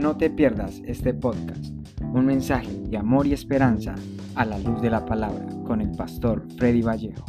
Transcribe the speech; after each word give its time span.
no 0.00 0.16
te 0.16 0.30
pierdas 0.30 0.80
este 0.86 1.12
podcast, 1.12 1.66
un 2.00 2.24
mensaje 2.24 2.70
de 2.88 2.96
amor 2.96 3.26
y 3.26 3.34
esperanza 3.34 3.94
a 4.34 4.46
la 4.46 4.58
luz 4.58 4.80
de 4.80 4.88
la 4.88 5.04
palabra 5.04 5.44
con 5.66 5.82
el 5.82 5.90
pastor 5.90 6.42
Freddy 6.56 6.80
Vallejo. 6.80 7.26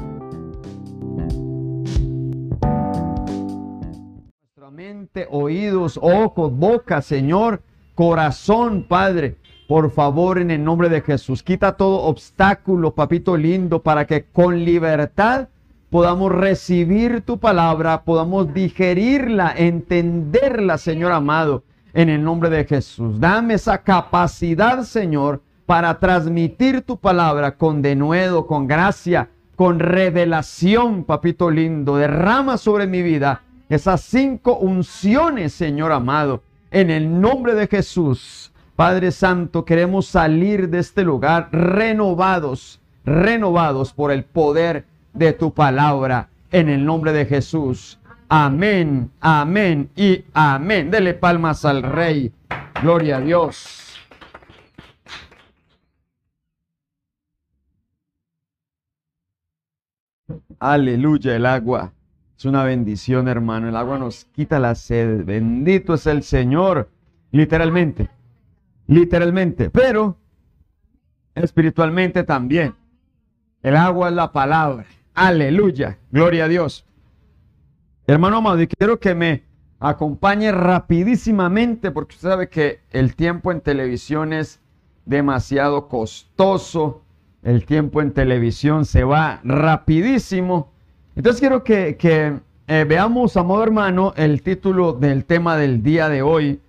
Nuestra 4.40 4.72
mente, 4.72 5.28
oídos, 5.30 6.00
ojos, 6.02 6.56
boca, 6.56 7.02
Señor, 7.02 7.62
corazón, 7.94 8.86
Padre. 8.88 9.36
Por 9.68 9.92
favor, 9.92 10.40
en 10.40 10.50
el 10.50 10.64
nombre 10.64 10.88
de 10.88 11.02
Jesús, 11.02 11.44
quita 11.44 11.76
todo 11.76 12.04
obstáculo, 12.04 12.96
papito 12.96 13.36
lindo, 13.36 13.84
para 13.84 14.08
que 14.08 14.24
con 14.24 14.64
libertad 14.64 15.50
podamos 15.90 16.32
recibir 16.32 17.20
tu 17.22 17.38
palabra, 17.38 18.04
podamos 18.04 18.54
digerirla, 18.54 19.54
entenderla, 19.58 20.78
Señor 20.78 21.12
amado, 21.12 21.66
en 21.94 22.10
el 22.10 22.24
nombre 22.24 22.50
de 22.50 22.66
Jesús. 22.66 23.20
Dame 23.20 23.56
esa 23.56 23.80
capacidad, 23.80 24.84
Señor, 24.84 25.42
para 25.66 26.00
transmitir 26.00 26.82
tu 26.82 26.98
palabra 26.98 27.56
con 27.56 27.82
denuedo, 27.82 28.48
con 28.48 28.68
gracia, 28.68 29.30
con 29.56 29.80
revelación, 29.80 31.04
papito 31.04 31.50
lindo. 31.50 31.98
Derrama 31.98 32.58
sobre 32.58 32.88
mi 32.88 33.02
vida 33.02 33.44
esas 33.70 34.02
cinco 34.02 34.58
unciones, 34.58 35.54
Señor 35.54 35.94
amado, 35.94 36.44
en 36.72 36.90
el 36.90 37.22
nombre 37.22 37.56
de 37.56 37.68
Jesús. 37.68 38.52
Padre 38.76 39.12
Santo, 39.12 39.64
queremos 39.64 40.08
salir 40.08 40.70
de 40.70 40.80
este 40.80 41.04
lugar 41.04 41.50
renovados, 41.52 42.82
renovados 43.06 43.94
por 43.94 44.12
el 44.12 44.26
poder 44.26 44.86
de 45.14 45.34
tu 45.34 45.54
palabra 45.54 46.30
en 46.52 46.68
el 46.68 46.84
nombre 46.84 47.14
de 47.14 47.26
Jesús. 47.26 47.98
Amén, 48.34 49.12
amén 49.20 49.90
y 49.94 50.24
amén. 50.34 50.90
Dele 50.90 51.14
palmas 51.14 51.66
al 51.66 51.84
Rey. 51.84 52.32
Gloria 52.82 53.18
a 53.18 53.20
Dios. 53.20 54.00
Aleluya, 60.60 61.36
el 61.36 61.46
agua. 61.46 61.92
Es 62.38 62.46
una 62.46 62.64
bendición, 62.64 63.28
hermano. 63.28 63.68
El 63.68 63.76
agua 63.76 64.00
nos 64.00 64.24
quita 64.24 64.60
la 64.60 64.76
sed. 64.76 65.26
Bendito 65.26 65.96
es 65.96 66.08
el 66.08 66.24
Señor. 66.24 66.90
Literalmente. 67.32 68.10
Literalmente. 68.88 69.70
Pero 69.70 70.16
espiritualmente 71.36 72.24
también. 72.24 72.76
El 73.62 73.76
agua 73.76 74.08
es 74.08 74.16
la 74.16 74.32
palabra. 74.32 74.86
Aleluya. 75.16 75.98
Gloria 76.12 76.46
a 76.46 76.48
Dios. 76.48 76.86
Hermano 78.12 78.40
amado, 78.40 78.62
y 78.62 78.68
quiero 78.68 79.00
que 79.00 79.16
me 79.16 79.44
acompañe 79.80 80.52
rapidísimamente 80.52 81.92
porque 81.92 82.16
usted 82.16 82.28
sabe 82.28 82.50
que 82.50 82.82
el 82.92 83.16
tiempo 83.16 83.54
en 83.54 83.62
televisión 83.62 84.34
es 84.34 84.60
demasiado 85.06 85.88
costoso. 85.88 87.04
El 87.42 87.66
tiempo 87.66 88.02
en 88.02 88.12
televisión 88.12 88.84
se 88.84 89.06
va 89.06 89.40
rapidísimo. 89.46 90.74
Entonces 91.16 91.40
quiero 91.40 91.64
que, 91.64 91.96
eh, 92.68 92.86
veamos, 92.86 93.38
amado 93.38 93.64
hermano, 93.64 94.12
el 94.18 94.42
título 94.42 94.92
del 94.92 95.24
tema 95.24 95.56
del 95.56 95.82
día 95.82 96.10
de 96.10 96.22
hoy. 96.22 96.60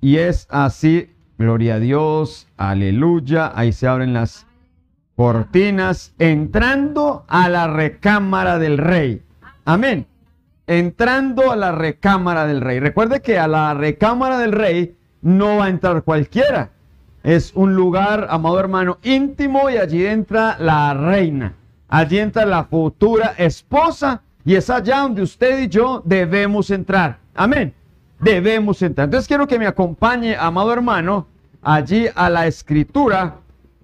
Y 0.00 0.16
es 0.16 0.46
así, 0.48 1.10
gloria 1.36 1.74
a 1.74 1.78
Dios, 1.78 2.48
aleluya. 2.56 3.52
Ahí 3.54 3.74
se 3.74 3.86
abren 3.86 4.14
las 4.14 4.46
cortinas, 5.14 6.14
entrando 6.18 7.26
a 7.28 7.50
la 7.50 7.66
recámara 7.66 8.58
del 8.58 8.78
rey. 8.78 9.22
Amén. 9.66 10.06
Entrando 10.66 11.52
a 11.52 11.56
la 11.56 11.72
recámara 11.72 12.46
del 12.46 12.60
rey. 12.60 12.80
Recuerde 12.80 13.22
que 13.22 13.38
a 13.38 13.46
la 13.46 13.74
recámara 13.74 14.38
del 14.38 14.52
rey 14.52 14.96
no 15.22 15.56
va 15.56 15.66
a 15.66 15.68
entrar 15.68 16.02
cualquiera. 16.02 16.70
Es 17.22 17.52
un 17.54 17.74
lugar, 17.74 18.26
amado 18.30 18.60
hermano, 18.60 18.98
íntimo 19.02 19.68
y 19.70 19.76
allí 19.76 20.06
entra 20.06 20.56
la 20.58 20.94
reina. 20.94 21.54
Allí 21.88 22.18
entra 22.18 22.44
la 22.46 22.64
futura 22.64 23.34
esposa 23.38 24.22
y 24.44 24.54
es 24.54 24.70
allá 24.70 25.00
donde 25.00 25.22
usted 25.22 25.58
y 25.60 25.68
yo 25.68 26.02
debemos 26.04 26.70
entrar. 26.70 27.18
Amén. 27.34 27.74
Debemos 28.20 28.80
entrar. 28.82 29.06
Entonces 29.06 29.28
quiero 29.28 29.46
que 29.46 29.58
me 29.58 29.66
acompañe, 29.66 30.36
amado 30.36 30.72
hermano, 30.72 31.26
allí 31.62 32.06
a 32.14 32.30
la 32.30 32.46
escritura 32.46 33.36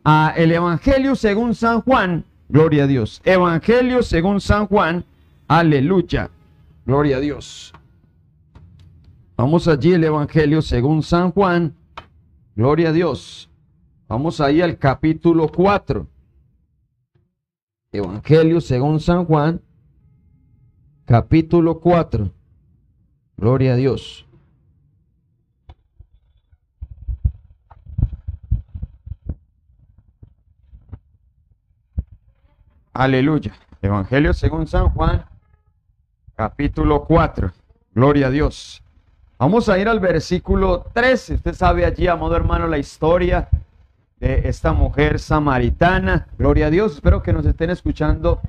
a 0.04 0.32
el 0.37 0.53
Evangelio 0.53 1.16
según 1.16 1.54
San 1.54 1.81
Juan. 1.82 2.25
Gloria 2.48 2.84
a 2.84 2.87
Dios. 2.87 3.21
Evangelio 3.25 4.03
según 4.03 4.41
San 4.41 4.66
Juan. 4.66 5.04
Aleluya. 5.48 6.31
Gloria 6.84 7.16
a 7.16 7.20
Dios. 7.20 7.72
Vamos 9.37 9.69
allí 9.69 9.93
el 9.93 10.04
Evangelio 10.04 10.62
según 10.62 11.03
San 11.03 11.32
Juan. 11.32 11.76
Gloria 12.54 12.91
a 12.91 12.93
Dios. 12.93 13.50
Vamos 14.09 14.41
ahí 14.41 14.60
al 14.60 14.78
capítulo 14.78 15.48
4. 15.48 16.06
Evangelio 17.92 18.60
según 18.60 19.00
San 19.00 19.25
Juan. 19.25 19.62
Capítulo 21.04 21.81
4. 21.81 22.31
Gloria 23.37 23.72
a 23.72 23.76
Dios. 23.76 24.26
Aleluya. 32.92 33.54
Evangelio 33.81 34.32
según 34.34 34.66
San 34.66 34.91
Juan, 34.91 35.25
capítulo 36.37 37.04
4. 37.04 37.53
Gloria 37.94 38.28
a 38.28 38.31
Dios. 38.31 38.82
Vamos 39.38 39.69
a 39.69 39.78
ir 39.78 39.88
al 39.88 40.00
versículo 40.00 40.87
13. 40.93 41.34
Usted 41.34 41.54
sabe 41.54 41.84
allí, 41.84 42.06
amado 42.06 42.37
hermano, 42.37 42.66
la 42.66 42.78
historia 42.78 43.48
de 44.20 44.48
esta 44.48 44.72
mujer 44.72 45.19
samaritana. 45.19 46.28
Gloria 46.38 46.66
a 46.66 46.71
Dios. 46.71 46.94
Espero 46.94 47.22
que 47.22 47.32
nos 47.32 47.44
estén 47.44 47.71
escuchando 47.71 48.41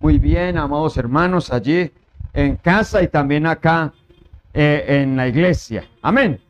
muy 0.00 0.18
bien, 0.18 0.58
amados 0.58 0.96
hermanos, 0.96 1.52
allí 1.52 1.92
en 2.32 2.56
casa 2.56 3.02
y 3.02 3.08
también 3.08 3.46
acá 3.46 3.92
eh, 4.52 5.02
en 5.02 5.16
la 5.16 5.28
iglesia. 5.28 5.84
Amén. 6.02 6.40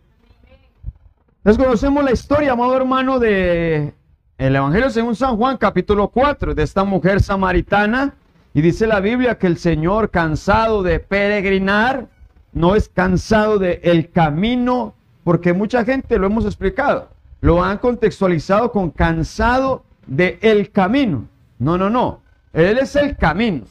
Desconocemos 1.44 2.04
la 2.04 2.12
historia, 2.12 2.52
amado 2.52 2.76
hermano, 2.76 3.18
de 3.18 3.94
el 4.38 4.56
Evangelio 4.56 4.88
según 4.88 5.14
San 5.14 5.36
Juan, 5.36 5.58
capítulo 5.58 6.08
4, 6.08 6.54
de 6.54 6.62
esta 6.62 6.84
mujer 6.84 7.20
samaritana. 7.20 8.14
Y 8.52 8.62
dice 8.62 8.86
la 8.86 9.00
Biblia 9.00 9.38
que 9.38 9.46
el 9.46 9.58
Señor, 9.58 10.10
cansado 10.10 10.82
de 10.82 10.98
peregrinar, 10.98 12.08
no 12.52 12.74
es 12.74 12.88
cansado 12.88 13.58
de 13.58 13.80
el 13.84 14.10
camino, 14.10 14.94
porque 15.22 15.52
mucha 15.52 15.84
gente 15.84 16.18
lo 16.18 16.26
hemos 16.26 16.44
explicado, 16.44 17.10
lo 17.40 17.62
han 17.62 17.78
contextualizado 17.78 18.72
con 18.72 18.90
cansado 18.90 19.84
de 20.06 20.38
el 20.42 20.70
camino. 20.70 21.26
No, 21.58 21.78
no, 21.78 21.90
no. 21.90 22.20
Él 22.52 22.78
es 22.78 22.96
el 22.96 23.16
camino. 23.16 23.64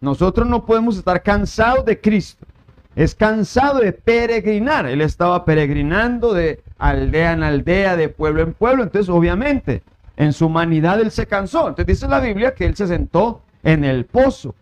Nosotros 0.00 0.46
no 0.46 0.64
podemos 0.64 0.96
estar 0.96 1.22
cansados 1.22 1.84
de 1.84 2.00
Cristo. 2.00 2.46
Es 2.94 3.14
cansado 3.14 3.80
de 3.80 3.92
peregrinar. 3.92 4.86
Él 4.86 5.00
estaba 5.00 5.44
peregrinando 5.44 6.32
de 6.32 6.62
aldea 6.78 7.32
en 7.32 7.42
aldea, 7.42 7.96
de 7.96 8.08
pueblo 8.08 8.42
en 8.42 8.52
pueblo. 8.52 8.82
Entonces, 8.84 9.08
obviamente, 9.08 9.82
en 10.16 10.32
su 10.32 10.46
humanidad 10.46 11.00
él 11.00 11.10
se 11.10 11.26
cansó. 11.26 11.68
Entonces 11.68 11.86
dice 11.86 12.08
la 12.08 12.20
Biblia 12.20 12.54
que 12.54 12.66
él 12.66 12.76
se 12.76 12.86
sentó 12.86 13.42
en 13.62 13.84
el 13.84 14.04
pozo. 14.04 14.54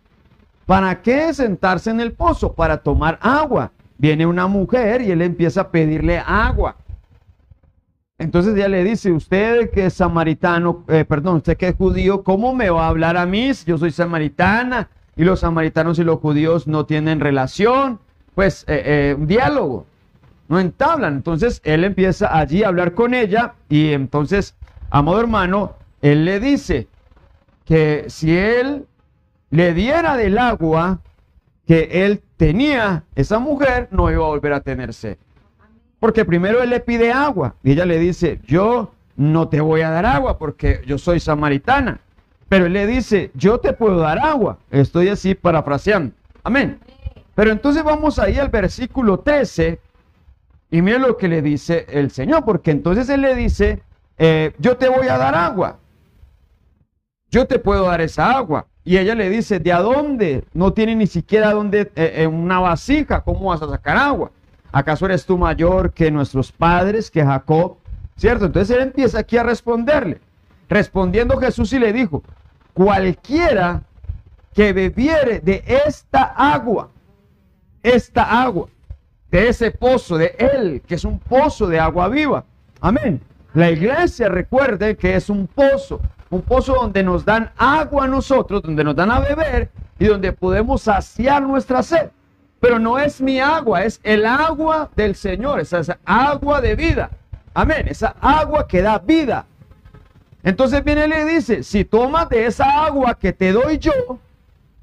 ¿Para 0.66 1.00
qué 1.00 1.32
sentarse 1.32 1.90
en 1.90 2.00
el 2.00 2.12
pozo? 2.12 2.52
Para 2.52 2.78
tomar 2.78 3.18
agua. 3.22 3.72
Viene 3.96 4.26
una 4.26 4.46
mujer 4.46 5.00
y 5.00 5.10
él 5.10 5.22
empieza 5.22 5.62
a 5.62 5.70
pedirle 5.70 6.18
agua. 6.18 6.76
Entonces 8.18 8.56
ella 8.56 8.68
le 8.68 8.82
dice, 8.82 9.12
usted 9.12 9.70
que 9.70 9.86
es 9.86 9.94
samaritano, 9.94 10.84
eh, 10.88 11.04
perdón, 11.04 11.36
usted 11.36 11.56
que 11.56 11.68
es 11.68 11.76
judío, 11.76 12.24
¿cómo 12.24 12.52
me 12.52 12.68
va 12.68 12.86
a 12.86 12.88
hablar 12.88 13.16
a 13.16 13.26
mí? 13.26 13.52
Yo 13.64 13.78
soy 13.78 13.92
samaritana 13.92 14.88
y 15.16 15.24
los 15.24 15.40
samaritanos 15.40 15.98
y 16.00 16.04
los 16.04 16.18
judíos 16.18 16.66
no 16.66 16.84
tienen 16.84 17.20
relación, 17.20 18.00
pues 18.34 18.64
eh, 18.66 18.82
eh, 18.84 19.16
un 19.16 19.28
diálogo, 19.28 19.86
no 20.48 20.58
entablan. 20.58 21.14
Entonces 21.14 21.60
él 21.64 21.84
empieza 21.84 22.36
allí 22.36 22.64
a 22.64 22.68
hablar 22.68 22.94
con 22.94 23.14
ella 23.14 23.54
y 23.68 23.92
entonces 23.92 24.56
amado 24.90 25.20
hermano, 25.20 25.74
él 26.02 26.24
le 26.24 26.40
dice 26.40 26.88
que 27.68 28.06
si 28.08 28.34
él 28.34 28.86
le 29.50 29.74
diera 29.74 30.16
del 30.16 30.38
agua 30.38 31.00
que 31.66 32.06
él 32.06 32.22
tenía, 32.38 33.04
esa 33.14 33.38
mujer 33.38 33.88
no 33.90 34.10
iba 34.10 34.24
a 34.24 34.28
volver 34.28 34.54
a 34.54 34.62
tener 34.62 34.94
sed. 34.94 35.18
Porque 36.00 36.24
primero 36.24 36.62
él 36.62 36.70
le 36.70 36.80
pide 36.80 37.12
agua 37.12 37.56
y 37.62 37.72
ella 37.72 37.84
le 37.84 37.98
dice, 37.98 38.40
yo 38.46 38.94
no 39.16 39.48
te 39.50 39.60
voy 39.60 39.82
a 39.82 39.90
dar 39.90 40.06
agua 40.06 40.38
porque 40.38 40.80
yo 40.86 40.96
soy 40.96 41.20
samaritana. 41.20 42.00
Pero 42.48 42.64
él 42.64 42.72
le 42.72 42.86
dice, 42.86 43.30
yo 43.34 43.60
te 43.60 43.74
puedo 43.74 43.98
dar 43.98 44.18
agua. 44.18 44.56
Estoy 44.70 45.08
así 45.08 45.34
parafraseando. 45.34 46.14
Amén. 46.44 46.78
Pero 47.34 47.50
entonces 47.50 47.84
vamos 47.84 48.18
ahí 48.18 48.38
al 48.38 48.48
versículo 48.48 49.18
13 49.18 49.78
y 50.70 50.80
mire 50.80 51.00
lo 51.00 51.18
que 51.18 51.28
le 51.28 51.42
dice 51.42 51.84
el 51.90 52.10
Señor, 52.12 52.46
porque 52.46 52.70
entonces 52.70 53.10
él 53.10 53.20
le 53.20 53.34
dice, 53.34 53.82
eh, 54.16 54.54
yo 54.58 54.78
te 54.78 54.88
voy 54.88 55.08
a 55.08 55.18
dar 55.18 55.34
agua. 55.34 55.80
Yo 57.30 57.46
te 57.46 57.58
puedo 57.58 57.86
dar 57.86 58.00
esa 58.00 58.36
agua. 58.36 58.66
Y 58.84 58.96
ella 58.96 59.14
le 59.14 59.28
dice, 59.28 59.58
¿de 59.58 59.72
dónde? 59.72 60.44
No 60.54 60.72
tiene 60.72 60.94
ni 60.94 61.06
siquiera 61.06 61.52
dónde, 61.52 61.92
eh, 61.94 62.22
en 62.22 62.32
una 62.32 62.58
vasija, 62.58 63.20
¿cómo 63.20 63.50
vas 63.50 63.60
a 63.60 63.68
sacar 63.68 63.98
agua? 63.98 64.30
¿Acaso 64.72 65.06
eres 65.06 65.26
tú 65.26 65.36
mayor 65.36 65.92
que 65.92 66.10
nuestros 66.10 66.52
padres, 66.52 67.10
que 67.10 67.22
Jacob? 67.22 67.76
¿Cierto? 68.16 68.46
Entonces 68.46 68.76
él 68.76 68.82
empieza 68.82 69.18
aquí 69.18 69.36
a 69.36 69.42
responderle. 69.42 70.20
Respondiendo 70.68 71.36
Jesús 71.38 71.72
y 71.72 71.78
le 71.78 71.92
dijo, 71.92 72.22
cualquiera 72.72 73.82
que 74.54 74.72
bebiere 74.72 75.40
de 75.40 75.62
esta 75.86 76.22
agua, 76.36 76.88
esta 77.82 78.42
agua, 78.42 78.68
de 79.30 79.48
ese 79.48 79.70
pozo, 79.70 80.16
de 80.16 80.34
él, 80.38 80.82
que 80.86 80.94
es 80.94 81.04
un 81.04 81.18
pozo 81.18 81.66
de 81.66 81.78
agua 81.78 82.08
viva. 82.08 82.44
Amén. 82.80 83.20
La 83.54 83.70
iglesia 83.70 84.28
recuerde 84.28 84.96
que 84.96 85.14
es 85.14 85.30
un 85.30 85.46
pozo, 85.46 86.00
un 86.30 86.42
pozo 86.42 86.74
donde 86.74 87.02
nos 87.02 87.24
dan 87.24 87.50
agua 87.56 88.04
a 88.04 88.08
nosotros, 88.08 88.62
donde 88.62 88.84
nos 88.84 88.94
dan 88.94 89.10
a 89.10 89.20
beber 89.20 89.70
y 89.98 90.06
donde 90.06 90.32
podemos 90.32 90.82
saciar 90.82 91.42
nuestra 91.42 91.82
sed. 91.82 92.10
Pero 92.60 92.78
no 92.78 92.98
es 92.98 93.20
mi 93.20 93.38
agua, 93.40 93.84
es 93.84 94.00
el 94.02 94.26
agua 94.26 94.90
del 94.96 95.14
Señor, 95.14 95.60
esa, 95.60 95.78
esa 95.78 95.98
agua 96.04 96.60
de 96.60 96.74
vida. 96.74 97.10
Amén, 97.54 97.86
esa 97.88 98.14
agua 98.20 98.66
que 98.66 98.82
da 98.82 98.98
vida. 98.98 99.46
Entonces 100.42 100.82
viene 100.84 101.06
y 101.06 101.08
le 101.08 101.24
dice, 101.24 101.62
si 101.62 101.84
tomas 101.84 102.28
de 102.28 102.46
esa 102.46 102.84
agua 102.84 103.14
que 103.14 103.32
te 103.32 103.52
doy 103.52 103.78
yo, 103.78 104.18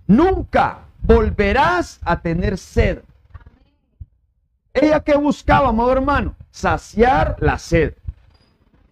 nunca 0.07 0.79
volverás 1.01 1.99
a 2.03 2.19
tener 2.19 2.57
sed. 2.57 2.99
Ella 4.73 4.99
que 4.99 5.15
buscaba, 5.15 5.69
amado 5.69 5.91
hermano, 5.91 6.35
saciar 6.51 7.37
la 7.39 7.57
sed. 7.57 7.93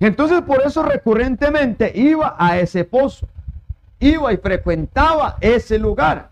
Entonces 0.03 0.41
por 0.41 0.61
eso 0.61 0.83
recurrentemente 0.83 1.89
iba 1.95 2.35
a 2.37 2.59
ese 2.59 2.83
pozo, 2.83 3.25
iba 4.01 4.33
y 4.33 4.37
frecuentaba 4.37 5.37
ese 5.39 5.79
lugar. 5.79 6.27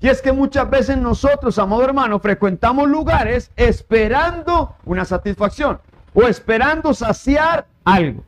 Y 0.00 0.08
es 0.08 0.20
que 0.20 0.32
muchas 0.32 0.68
veces 0.68 0.98
nosotros, 0.98 1.58
amado 1.58 1.82
hermano, 1.82 2.20
frecuentamos 2.20 2.86
lugares 2.90 3.50
esperando 3.56 4.76
una 4.84 5.06
satisfacción 5.06 5.80
o 6.12 6.24
esperando 6.24 6.92
saciar 6.92 7.64
algo. 7.84 8.22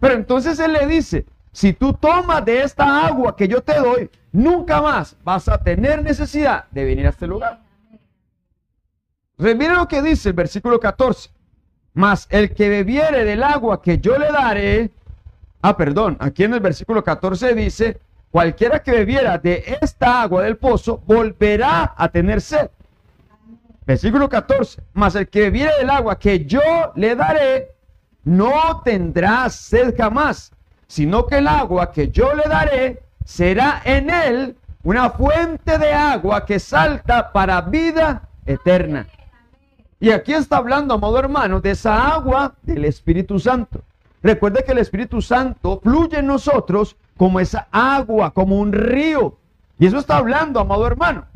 Pero 0.00 0.14
entonces 0.14 0.58
él 0.58 0.72
le 0.72 0.86
dice, 0.86 1.26
si 1.52 1.74
tú 1.74 1.92
tomas 1.92 2.42
de 2.46 2.62
esta 2.62 3.06
agua 3.06 3.36
que 3.36 3.46
yo 3.46 3.60
te 3.62 3.78
doy, 3.78 4.10
nunca 4.32 4.80
más 4.80 5.16
vas 5.22 5.50
a 5.50 5.58
tener 5.58 6.02
necesidad 6.02 6.64
de 6.70 6.84
venir 6.86 7.06
a 7.06 7.10
este 7.10 7.26
lugar. 7.26 7.60
Entonces, 9.36 9.68
lo 9.68 9.86
que 9.86 10.00
dice 10.00 10.30
el 10.30 10.34
versículo 10.34 10.80
14. 10.80 11.28
Mas 11.98 12.28
el 12.30 12.54
que 12.54 12.68
bebiere 12.68 13.24
del 13.24 13.42
agua 13.42 13.82
que 13.82 13.98
yo 13.98 14.16
le 14.18 14.28
daré, 14.28 14.92
ah, 15.62 15.76
perdón, 15.76 16.16
aquí 16.20 16.44
en 16.44 16.54
el 16.54 16.60
versículo 16.60 17.02
14 17.02 17.56
dice, 17.56 17.98
cualquiera 18.30 18.84
que 18.84 18.92
bebiera 18.92 19.36
de 19.36 19.76
esta 19.80 20.22
agua 20.22 20.44
del 20.44 20.58
pozo 20.58 21.02
volverá 21.04 21.94
a 21.96 22.08
tener 22.08 22.40
sed. 22.40 22.70
Versículo 23.84 24.28
14, 24.28 24.80
mas 24.92 25.16
el 25.16 25.26
que 25.26 25.40
bebiere 25.40 25.72
del 25.78 25.90
agua 25.90 26.20
que 26.20 26.44
yo 26.44 26.60
le 26.94 27.16
daré, 27.16 27.72
no 28.22 28.80
tendrá 28.84 29.50
sed 29.50 29.92
jamás, 29.98 30.52
sino 30.86 31.26
que 31.26 31.38
el 31.38 31.48
agua 31.48 31.90
que 31.90 32.10
yo 32.10 32.32
le 32.32 32.44
daré 32.44 33.02
será 33.24 33.82
en 33.84 34.08
él 34.08 34.56
una 34.84 35.10
fuente 35.10 35.76
de 35.78 35.92
agua 35.92 36.46
que 36.46 36.60
salta 36.60 37.32
para 37.32 37.60
vida 37.60 38.22
eterna. 38.46 39.04
Y 40.00 40.10
aquí 40.10 40.32
está 40.32 40.58
hablando, 40.58 40.94
amado 40.94 41.18
hermano, 41.18 41.60
de 41.60 41.72
esa 41.72 42.14
agua 42.14 42.54
del 42.62 42.84
Espíritu 42.84 43.38
Santo. 43.38 43.82
Recuerde 44.22 44.62
que 44.64 44.72
el 44.72 44.78
Espíritu 44.78 45.20
Santo 45.22 45.80
fluye 45.82 46.18
en 46.18 46.26
nosotros 46.26 46.96
como 47.16 47.40
esa 47.40 47.68
agua, 47.72 48.32
como 48.32 48.58
un 48.58 48.72
río. 48.72 49.36
Y 49.78 49.86
eso 49.86 49.98
está 49.98 50.18
hablando, 50.18 50.60
amado 50.60 50.86
hermano. 50.86 51.26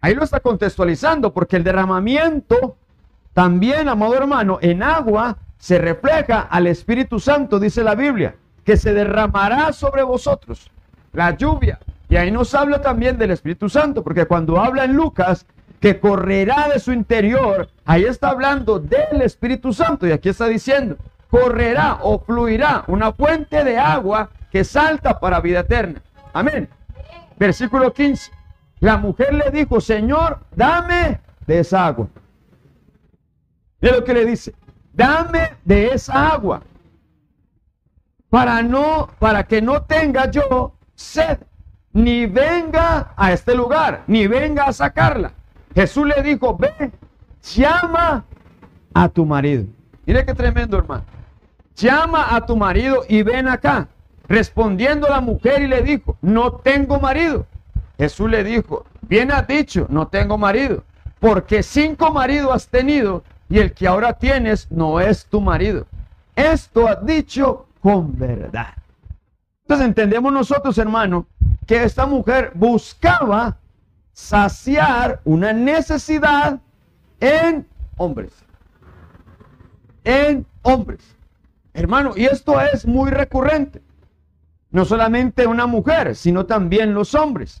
Ahí 0.00 0.14
lo 0.14 0.24
está 0.24 0.40
contextualizando, 0.40 1.32
porque 1.32 1.56
el 1.56 1.64
derramamiento 1.64 2.76
también, 3.32 3.88
amado 3.88 4.14
hermano, 4.14 4.58
en 4.60 4.82
agua 4.82 5.38
se 5.56 5.78
refleja 5.78 6.40
al 6.40 6.66
Espíritu 6.66 7.18
Santo, 7.20 7.58
dice 7.58 7.82
la 7.82 7.94
Biblia, 7.94 8.34
que 8.64 8.76
se 8.76 8.92
derramará 8.92 9.72
sobre 9.72 10.02
vosotros 10.02 10.70
la 11.12 11.36
lluvia. 11.36 11.78
Y 12.08 12.16
ahí 12.16 12.30
nos 12.30 12.54
habla 12.54 12.82
también 12.82 13.16
del 13.16 13.30
Espíritu 13.30 13.68
Santo, 13.68 14.02
porque 14.02 14.26
cuando 14.26 14.60
habla 14.60 14.84
en 14.84 14.94
Lucas 14.94 15.46
que 15.82 16.00
correrá 16.00 16.68
de 16.68 16.80
su 16.80 16.92
interior, 16.92 17.68
ahí 17.84 18.04
está 18.04 18.30
hablando 18.30 18.78
del 18.78 19.20
Espíritu 19.20 19.74
Santo. 19.74 20.06
Y 20.06 20.12
aquí 20.12 20.30
está 20.30 20.46
diciendo, 20.46 20.96
correrá 21.28 21.98
o 22.00 22.18
fluirá 22.20 22.84
una 22.86 23.12
fuente 23.12 23.62
de 23.64 23.76
agua 23.78 24.30
que 24.50 24.64
salta 24.64 25.20
para 25.20 25.40
vida 25.40 25.60
eterna. 25.60 26.00
Amén. 26.32 26.70
Versículo 27.36 27.92
15. 27.92 28.30
La 28.80 28.96
mujer 28.96 29.34
le 29.34 29.50
dijo, 29.50 29.80
Señor, 29.80 30.38
dame 30.56 31.20
de 31.46 31.58
esa 31.58 31.86
agua. 31.86 32.08
Mira 33.80 33.96
lo 33.96 34.04
que 34.04 34.14
le 34.14 34.24
dice 34.24 34.54
dame 34.92 35.56
de 35.64 35.88
esa 35.88 36.28
agua 36.28 36.62
para 38.28 38.62
no 38.62 39.08
para 39.18 39.44
que 39.44 39.62
no 39.62 39.82
tenga 39.82 40.30
yo 40.30 40.74
sed 40.94 41.38
ni 41.92 42.26
venga 42.26 43.12
a 43.16 43.32
este 43.32 43.54
lugar 43.54 44.04
ni 44.06 44.26
venga 44.26 44.64
a 44.64 44.72
sacarla 44.72 45.32
Jesús 45.74 46.06
le 46.06 46.22
dijo 46.22 46.56
ve 46.56 46.90
llama 47.54 48.24
a 48.94 49.08
tu 49.08 49.24
marido 49.26 49.64
mire 50.06 50.24
qué 50.24 50.34
tremendo 50.34 50.78
hermano 50.78 51.04
llama 51.76 52.34
a 52.34 52.44
tu 52.46 52.56
marido 52.56 53.02
y 53.08 53.22
ven 53.22 53.48
acá 53.48 53.88
respondiendo 54.28 55.08
la 55.08 55.20
mujer 55.20 55.62
y 55.62 55.66
le 55.66 55.82
dijo 55.82 56.16
no 56.20 56.52
tengo 56.52 57.00
marido 57.00 57.46
Jesús 57.98 58.30
le 58.30 58.44
dijo 58.44 58.84
bien 59.02 59.32
has 59.32 59.46
dicho 59.46 59.86
no 59.88 60.08
tengo 60.08 60.38
marido 60.38 60.84
porque 61.22 61.62
cinco 61.62 62.12
maridos 62.12 62.52
has 62.52 62.66
tenido 62.66 63.22
y 63.52 63.58
el 63.58 63.74
que 63.74 63.86
ahora 63.86 64.14
tienes 64.14 64.68
no 64.72 64.98
es 64.98 65.26
tu 65.26 65.40
marido. 65.40 65.86
Esto 66.34 66.88
has 66.88 67.04
dicho 67.04 67.66
con 67.80 68.18
verdad. 68.18 68.74
Entonces 69.64 69.86
entendemos 69.86 70.32
nosotros, 70.32 70.78
hermano, 70.78 71.26
que 71.66 71.84
esta 71.84 72.06
mujer 72.06 72.50
buscaba 72.54 73.58
saciar 74.12 75.20
una 75.24 75.52
necesidad 75.52 76.60
en 77.20 77.66
hombres. 77.96 78.32
En 80.04 80.46
hombres. 80.62 81.16
Hermano, 81.74 82.12
y 82.16 82.24
esto 82.24 82.60
es 82.60 82.86
muy 82.86 83.10
recurrente. 83.10 83.82
No 84.70 84.84
solamente 84.84 85.46
una 85.46 85.66
mujer, 85.66 86.14
sino 86.14 86.46
también 86.46 86.94
los 86.94 87.14
hombres. 87.14 87.60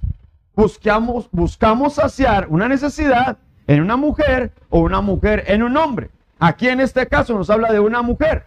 Buscamos, 0.54 1.28
buscamos 1.30 1.94
saciar 1.94 2.46
una 2.48 2.68
necesidad 2.68 3.38
en 3.66 3.80
una 3.80 3.96
mujer 3.96 4.52
o 4.70 4.80
una 4.80 5.00
mujer 5.00 5.44
en 5.46 5.62
un 5.62 5.76
hombre. 5.76 6.10
Aquí 6.38 6.68
en 6.68 6.80
este 6.80 7.06
caso 7.06 7.34
nos 7.34 7.48
habla 7.50 7.72
de 7.72 7.80
una 7.80 8.02
mujer, 8.02 8.44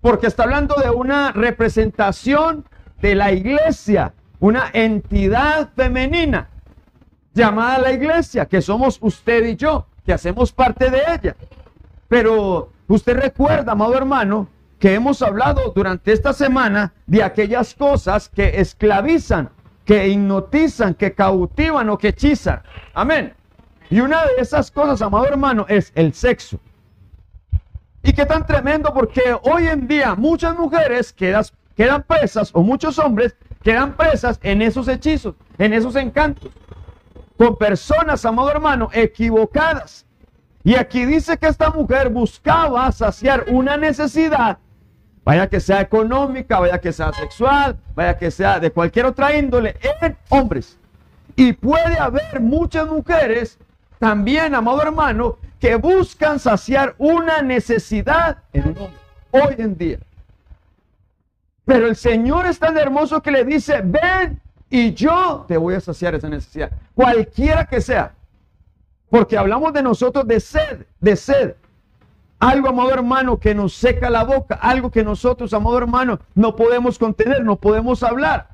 porque 0.00 0.26
está 0.26 0.44
hablando 0.44 0.74
de 0.76 0.90
una 0.90 1.32
representación 1.32 2.64
de 3.00 3.14
la 3.14 3.32
iglesia, 3.32 4.14
una 4.40 4.70
entidad 4.72 5.68
femenina 5.76 6.48
llamada 7.34 7.78
la 7.78 7.92
iglesia, 7.92 8.46
que 8.46 8.62
somos 8.62 8.98
usted 9.00 9.44
y 9.44 9.56
yo, 9.56 9.86
que 10.06 10.12
hacemos 10.12 10.52
parte 10.52 10.90
de 10.90 11.02
ella. 11.08 11.36
Pero 12.08 12.70
usted 12.88 13.16
recuerda, 13.16 13.72
amado 13.72 13.94
hermano, 13.96 14.48
que 14.78 14.94
hemos 14.94 15.22
hablado 15.22 15.72
durante 15.74 16.12
esta 16.12 16.32
semana 16.32 16.92
de 17.06 17.22
aquellas 17.22 17.74
cosas 17.74 18.28
que 18.28 18.60
esclavizan, 18.60 19.50
que 19.84 20.08
hipnotizan, 20.08 20.94
que 20.94 21.12
cautivan 21.12 21.88
o 21.90 21.98
que 21.98 22.08
hechizan. 22.08 22.62
Amén. 22.94 23.34
Y 23.90 24.00
una 24.00 24.24
de 24.24 24.32
esas 24.38 24.70
cosas, 24.70 25.02
amado 25.02 25.26
hermano, 25.26 25.66
es 25.68 25.92
el 25.94 26.14
sexo. 26.14 26.58
Y 28.02 28.12
qué 28.12 28.26
tan 28.26 28.46
tremendo 28.46 28.92
porque 28.92 29.36
hoy 29.42 29.66
en 29.66 29.88
día 29.88 30.14
muchas 30.14 30.56
mujeres 30.56 31.12
quedan, 31.12 31.44
quedan 31.74 32.02
presas 32.02 32.50
o 32.52 32.62
muchos 32.62 32.98
hombres 32.98 33.34
quedan 33.64 33.96
presas 33.96 34.38
en 34.42 34.60
esos 34.60 34.86
hechizos, 34.88 35.34
en 35.58 35.72
esos 35.72 35.96
encantos, 35.96 36.52
con 37.36 37.56
personas, 37.56 38.24
amado 38.24 38.50
hermano, 38.50 38.90
equivocadas. 38.92 40.06
Y 40.62 40.76
aquí 40.76 41.04
dice 41.04 41.36
que 41.36 41.46
esta 41.46 41.70
mujer 41.70 42.08
buscaba 42.08 42.90
saciar 42.92 43.44
una 43.48 43.76
necesidad, 43.76 44.58
vaya 45.24 45.48
que 45.48 45.60
sea 45.60 45.80
económica, 45.80 46.58
vaya 46.58 46.80
que 46.80 46.92
sea 46.92 47.12
sexual, 47.12 47.76
vaya 47.94 48.16
que 48.16 48.30
sea 48.30 48.58
de 48.60 48.70
cualquier 48.70 49.06
otra 49.06 49.36
índole, 49.36 49.76
en 50.00 50.16
hombres. 50.30 50.78
Y 51.36 51.52
puede 51.52 51.98
haber 51.98 52.40
muchas 52.40 52.88
mujeres 52.88 53.58
también, 53.98 54.54
amado 54.54 54.80
hermano, 54.80 55.36
que 55.60 55.76
buscan 55.76 56.38
saciar 56.38 56.94
una 56.98 57.42
necesidad 57.42 58.38
en 58.52 58.68
un 58.68 58.78
hombre 58.78 59.04
hoy 59.30 59.54
en 59.58 59.76
día. 59.76 59.98
Pero 61.64 61.86
el 61.86 61.96
Señor 61.96 62.46
es 62.46 62.58
tan 62.58 62.76
hermoso 62.78 63.22
que 63.22 63.30
le 63.30 63.44
dice, 63.44 63.80
ven 63.82 64.40
y 64.74 64.92
yo 64.92 65.44
te 65.46 65.56
voy 65.56 65.74
a 65.74 65.80
saciar 65.80 66.16
esa 66.16 66.28
necesidad, 66.28 66.72
cualquiera 66.96 67.64
que 67.64 67.80
sea. 67.80 68.12
Porque 69.08 69.38
hablamos 69.38 69.72
de 69.72 69.84
nosotros 69.84 70.26
de 70.26 70.40
sed, 70.40 70.86
de 70.98 71.14
sed. 71.14 71.54
Algo, 72.40 72.70
amado 72.70 72.92
hermano, 72.92 73.38
que 73.38 73.54
nos 73.54 73.72
seca 73.72 74.10
la 74.10 74.24
boca, 74.24 74.56
algo 74.56 74.90
que 74.90 75.04
nosotros, 75.04 75.54
amado 75.54 75.78
hermano, 75.78 76.18
no 76.34 76.56
podemos 76.56 76.98
contener, 76.98 77.44
no 77.44 77.54
podemos 77.54 78.02
hablar. 78.02 78.48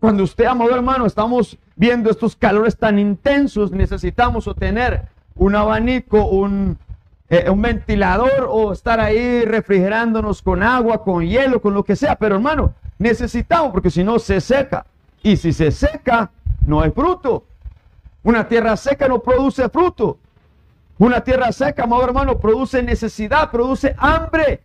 Cuando 0.00 0.24
usted, 0.24 0.46
amado 0.46 0.74
hermano, 0.74 1.06
estamos 1.06 1.56
viendo 1.76 2.10
estos 2.10 2.34
calores 2.34 2.76
tan 2.76 2.98
intensos, 2.98 3.70
necesitamos 3.70 4.48
obtener 4.48 5.02
un 5.36 5.54
abanico, 5.54 6.26
un, 6.26 6.78
eh, 7.28 7.48
un 7.48 7.62
ventilador 7.62 8.48
o 8.50 8.72
estar 8.72 8.98
ahí 8.98 9.44
refrigerándonos 9.44 10.42
con 10.42 10.64
agua, 10.64 11.04
con 11.04 11.24
hielo, 11.24 11.62
con 11.62 11.74
lo 11.74 11.84
que 11.84 11.94
sea. 11.94 12.16
Pero 12.16 12.34
hermano, 12.34 12.74
necesitamos 12.98 13.70
porque 13.70 13.88
si 13.88 14.02
no 14.02 14.18
se 14.18 14.40
seca. 14.40 14.84
Y 15.22 15.36
si 15.36 15.52
se 15.52 15.70
seca, 15.70 16.30
no 16.66 16.80
hay 16.80 16.90
fruto. 16.90 17.44
Una 18.22 18.46
tierra 18.46 18.76
seca 18.76 19.08
no 19.08 19.20
produce 19.20 19.68
fruto. 19.68 20.18
Una 20.98 21.22
tierra 21.22 21.50
seca, 21.52 21.84
amado 21.84 22.04
hermano, 22.04 22.38
produce 22.38 22.82
necesidad, 22.82 23.50
produce 23.50 23.94
hambre. 23.98 24.62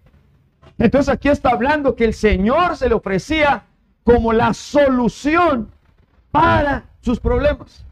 Entonces 0.78 1.14
aquí 1.14 1.30
está 1.30 1.50
hablando 1.50 1.96
que 1.96 2.06
el 2.06 2.14
Señor 2.14 2.78
se 2.78 2.88
le 2.90 2.96
ofrecía 2.96 3.64
como 4.04 4.32
la 4.34 4.54
solución 4.54 5.72
para 6.32 6.86
sus 7.02 7.20
problemas. 7.20 7.84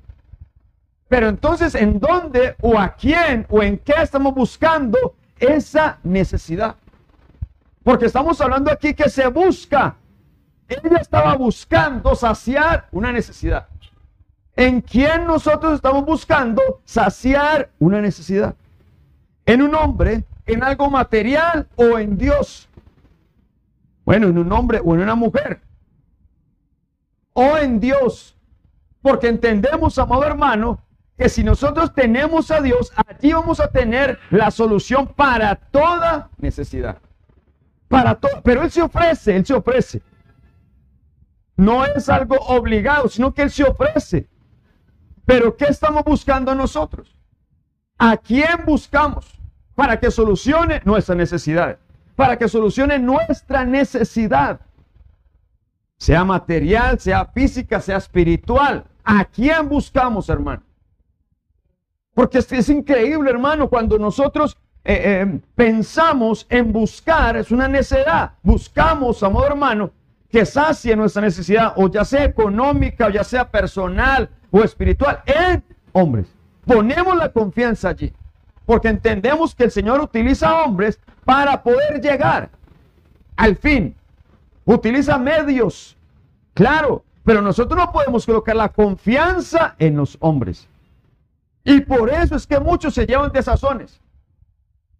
Pero 1.07 1.29
entonces, 1.29 1.75
¿en 1.75 1.99
dónde 1.99 2.55
o 2.61 2.79
a 2.79 2.95
quién 2.95 3.45
o 3.49 3.61
en 3.61 3.77
qué 3.77 3.93
estamos 4.01 4.33
buscando 4.33 5.15
esa 5.39 5.99
necesidad? 6.03 6.75
Porque 7.83 8.05
estamos 8.05 8.41
hablando 8.41 8.71
aquí 8.71 8.93
que 8.93 9.09
se 9.09 9.27
busca. 9.27 9.95
Ella 10.67 10.97
estaba 10.99 11.35
buscando 11.35 12.15
saciar 12.15 12.87
una 12.91 13.11
necesidad. 13.11 13.67
¿En 14.55 14.81
quién 14.81 15.25
nosotros 15.25 15.75
estamos 15.75 16.05
buscando 16.05 16.81
saciar 16.85 17.69
una 17.79 18.01
necesidad? 18.01 18.55
¿En 19.45 19.61
un 19.61 19.75
hombre, 19.75 20.23
en 20.45 20.63
algo 20.63 20.89
material 20.89 21.67
o 21.75 21.99
en 21.99 22.17
Dios? 22.17 22.69
Bueno, 24.05 24.27
en 24.27 24.37
un 24.37 24.51
hombre 24.51 24.81
o 24.83 24.95
en 24.95 25.01
una 25.01 25.15
mujer. 25.15 25.61
O 27.33 27.57
en 27.57 27.79
Dios. 27.79 28.37
Porque 29.01 29.27
entendemos, 29.27 29.99
amado 29.99 30.23
hermano, 30.23 30.79
que 31.17 31.29
si 31.29 31.43
nosotros 31.43 31.93
tenemos 31.93 32.49
a 32.49 32.61
Dios, 32.61 32.91
allí 32.95 33.33
vamos 33.33 33.59
a 33.59 33.67
tener 33.67 34.19
la 34.31 34.51
solución 34.51 35.07
para 35.07 35.55
toda 35.55 36.29
necesidad. 36.37 36.97
Para 37.87 38.15
todo. 38.15 38.41
Pero 38.43 38.63
Él 38.63 38.71
se 38.71 38.81
ofrece, 38.81 39.35
Él 39.35 39.45
se 39.45 39.53
ofrece. 39.53 40.01
No 41.57 41.85
es 41.85 42.09
algo 42.09 42.35
obligado, 42.35 43.07
sino 43.07 43.33
que 43.33 43.43
Él 43.43 43.51
se 43.51 43.63
ofrece. 43.63 44.27
Pero 45.25 45.55
¿qué 45.55 45.65
estamos 45.65 46.03
buscando 46.03 46.53
nosotros? 46.53 47.15
¿A 47.97 48.17
quién 48.17 48.65
buscamos 48.65 49.39
para 49.73 49.99
que 49.99 50.11
solucione 50.11 50.81
nuestra 50.85 51.15
necesidad? 51.15 51.79
Para 52.15 52.37
que 52.37 52.47
solucione 52.47 52.99
nuestra 52.99 53.65
necesidad. 53.65 54.59
Sea 55.97 56.23
material, 56.25 56.99
sea 56.99 57.25
física, 57.25 57.79
sea 57.79 57.97
espiritual. 57.97 58.85
¿A 59.03 59.25
quién 59.25 59.69
buscamos, 59.69 60.29
hermano? 60.29 60.61
Porque 62.13 62.39
es, 62.39 62.51
es 62.51 62.69
increíble, 62.69 63.29
hermano, 63.29 63.69
cuando 63.69 63.97
nosotros 63.97 64.57
eh, 64.83 65.23
eh, 65.23 65.39
pensamos 65.55 66.45
en 66.49 66.71
buscar, 66.71 67.37
es 67.37 67.49
una 67.51 67.67
necesidad. 67.67 68.33
Buscamos, 68.43 69.23
amor 69.23 69.47
hermano, 69.47 69.91
que 70.35 70.45
sacie 70.45 70.97
nuestra 70.97 71.21
necesidad, 71.21 71.71
o 71.77 71.89
ya 71.89 72.03
sea 72.03 72.25
económica, 72.25 73.05
o 73.05 73.09
ya 73.09 73.23
sea 73.23 73.49
personal 73.49 74.29
o 74.51 74.65
espiritual, 74.65 75.23
en 75.25 75.63
hombres. 75.93 76.27
Ponemos 76.65 77.15
la 77.15 77.31
confianza 77.31 77.87
allí, 77.87 78.11
porque 78.65 78.89
entendemos 78.89 79.55
que 79.55 79.63
el 79.63 79.71
Señor 79.71 80.01
utiliza 80.01 80.61
hombres 80.61 80.99
para 81.23 81.63
poder 81.63 82.01
llegar 82.01 82.49
al 83.37 83.55
fin. 83.55 83.95
Utiliza 84.65 85.17
medios, 85.17 85.95
claro, 86.53 87.05
pero 87.23 87.41
nosotros 87.41 87.79
no 87.79 87.93
podemos 87.93 88.25
colocar 88.25 88.57
la 88.57 88.67
confianza 88.67 89.75
en 89.79 89.95
los 89.95 90.17
hombres. 90.19 90.67
Y 91.63 91.79
por 91.79 92.09
eso 92.09 92.35
es 92.35 92.45
que 92.45 92.59
muchos 92.59 92.93
se 92.93 93.05
llevan 93.05 93.31
desazones. 93.31 94.01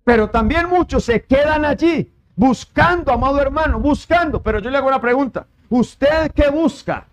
Pero 0.05 0.29
también 0.29 0.69
muchos 0.69 1.03
se 1.03 1.23
quedan 1.23 1.65
allí 1.65 2.14
buscando, 2.35 3.11
amado 3.11 3.41
hermano, 3.41 3.79
buscando. 3.79 4.41
Pero 4.41 4.59
yo 4.59 4.69
le 4.69 4.77
hago 4.77 4.87
una 4.87 5.01
pregunta. 5.01 5.47
¿Usted 5.69 6.31
qué 6.31 6.49
busca? 6.49 7.05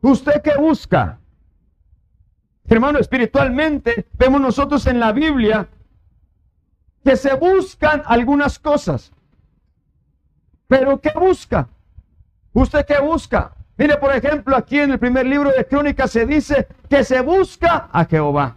¿Usted 0.00 0.42
qué 0.42 0.56
busca? 0.56 1.18
Hermano, 2.68 2.98
espiritualmente 2.98 4.06
vemos 4.12 4.40
nosotros 4.40 4.86
en 4.86 5.00
la 5.00 5.12
Biblia 5.12 5.66
que 7.02 7.16
se 7.16 7.34
buscan 7.34 8.02
algunas 8.04 8.58
cosas. 8.58 9.10
Pero 10.66 11.00
¿qué 11.00 11.10
busca? 11.14 11.68
¿Usted 12.52 12.84
qué 12.84 13.00
busca? 13.00 13.52
Mire, 13.78 13.96
por 13.96 14.14
ejemplo, 14.14 14.56
aquí 14.56 14.78
en 14.78 14.92
el 14.92 14.98
primer 14.98 15.24
libro 15.24 15.50
de 15.50 15.64
Crónicas 15.64 16.10
se 16.10 16.26
dice 16.26 16.66
que 16.90 17.04
se 17.04 17.20
busca 17.20 17.88
a 17.92 18.04
Jehová. 18.04 18.56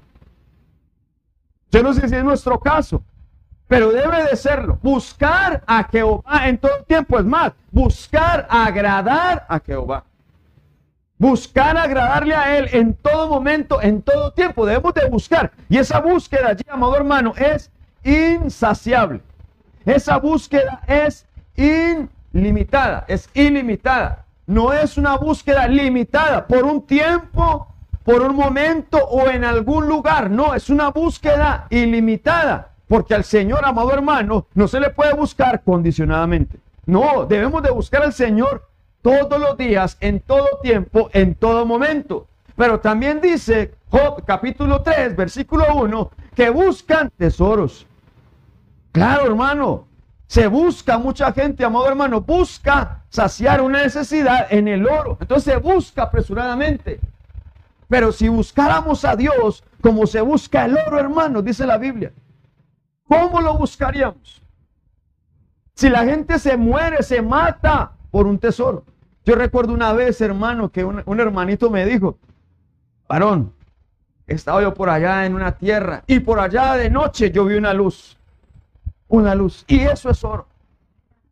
Yo 1.72 1.82
no 1.82 1.94
sé 1.94 2.10
si 2.10 2.16
es 2.16 2.24
nuestro 2.24 2.60
caso, 2.60 3.04
pero 3.72 3.90
debe 3.90 4.26
de 4.26 4.36
serlo. 4.36 4.78
Buscar 4.82 5.64
a 5.66 5.86
Jehová 5.86 6.50
en 6.50 6.58
todo 6.58 6.84
tiempo. 6.84 7.18
Es 7.18 7.24
más, 7.24 7.54
buscar 7.72 8.46
agradar 8.50 9.46
a 9.48 9.62
Jehová. 9.62 10.04
Buscar 11.18 11.78
agradarle 11.78 12.36
a 12.36 12.58
Él 12.58 12.68
en 12.74 12.94
todo 12.94 13.30
momento, 13.30 13.82
en 13.82 14.02
todo 14.02 14.34
tiempo. 14.34 14.66
Debemos 14.66 14.94
de 14.94 15.08
buscar. 15.08 15.54
Y 15.70 15.78
esa 15.78 16.02
búsqueda 16.02 16.54
amado 16.68 16.98
hermano, 16.98 17.34
es 17.38 17.72
insaciable. 18.04 19.22
Esa 19.86 20.18
búsqueda 20.18 20.82
es 20.86 21.26
ilimitada, 21.56 23.06
es 23.08 23.30
ilimitada. 23.34 24.26
No 24.48 24.74
es 24.74 24.98
una 24.98 25.16
búsqueda 25.16 25.70
limitada 25.70 26.46
por 26.46 26.66
un 26.66 26.86
tiempo, 26.86 27.68
por 28.04 28.22
un 28.22 28.36
momento 28.36 28.98
o 28.98 29.30
en 29.30 29.46
algún 29.46 29.88
lugar. 29.88 30.30
No, 30.30 30.56
es 30.56 30.70
una 30.70 30.90
búsqueda 30.90 31.68
ilimitada. 31.70 32.71
Porque 32.92 33.16
al 33.16 33.24
Señor, 33.24 33.64
amado 33.64 33.94
hermano, 33.94 34.48
no 34.54 34.68
se 34.68 34.78
le 34.78 34.90
puede 34.90 35.14
buscar 35.14 35.64
condicionadamente. 35.64 36.60
No, 36.86 37.26
debemos 37.26 37.64
de 37.64 37.72
buscar 37.72 38.04
al 38.04 38.12
Señor 38.12 38.68
todos 39.02 39.40
los 39.40 39.58
días, 39.58 39.96
en 40.02 40.20
todo 40.20 40.60
tiempo, 40.62 41.10
en 41.14 41.36
todo 41.36 41.66
momento. 41.66 42.28
Pero 42.58 42.82
también 42.82 43.22
dice 43.22 43.76
Job 43.90 44.26
capítulo 44.26 44.82
3, 44.82 45.16
versículo 45.16 45.74
1, 45.74 46.12
que 46.36 46.50
buscan 46.50 47.10
tesoros. 47.16 47.88
Claro, 48.92 49.26
hermano, 49.26 49.88
se 50.28 50.48
busca 50.48 50.98
mucha 50.98 51.32
gente, 51.32 51.64
amado 51.64 51.88
hermano, 51.88 52.20
busca 52.20 53.04
saciar 53.08 53.62
una 53.62 53.84
necesidad 53.84 54.48
en 54.50 54.68
el 54.68 54.86
oro. 54.86 55.18
Entonces 55.22 55.54
se 55.54 55.60
busca 55.60 56.04
apresuradamente. 56.04 57.00
Pero 57.88 58.12
si 58.12 58.28
buscáramos 58.28 59.06
a 59.06 59.16
Dios 59.16 59.64
como 59.80 60.06
se 60.08 60.20
busca 60.20 60.66
el 60.66 60.78
oro, 60.78 61.00
hermano, 61.00 61.42
dice 61.42 61.66
la 61.66 61.78
Biblia, 61.78 62.12
¿cómo 63.20 63.42
lo 63.42 63.58
buscaríamos? 63.58 64.42
Si 65.76 65.90
la 65.90 66.06
gente 66.06 66.40
se 66.40 66.58
muere, 66.58 67.04
se 67.04 67.22
mata 67.22 67.92
por 68.12 68.28
un 68.28 68.38
tesoro. 68.40 68.84
Yo 69.26 69.36
recuerdo 69.36 69.74
una 69.74 69.94
vez, 69.94 70.22
hermano, 70.22 70.72
que 70.72 70.84
un, 70.84 71.20
hermanito 71.20 71.70
me 71.70 71.86
dijo, 71.86 72.18
varón, 73.08 73.54
estaba 74.28 74.62
yo 74.62 74.74
por 74.74 74.90
allá 74.90 75.26
en 75.26 75.36
una 75.36 75.58
tierra 75.58 76.04
y 76.08 76.20
por 76.20 76.40
allá 76.40 76.76
de 76.76 76.90
noche 76.90 77.32
yo 77.32 77.46
vi 77.46 77.56
una 77.56 77.74
luz 77.74 78.18
una 79.12 79.36
luz. 79.36 79.64
Y 79.68 79.82
eso 79.82 80.10
es 80.10 80.24
oro. 80.24 80.48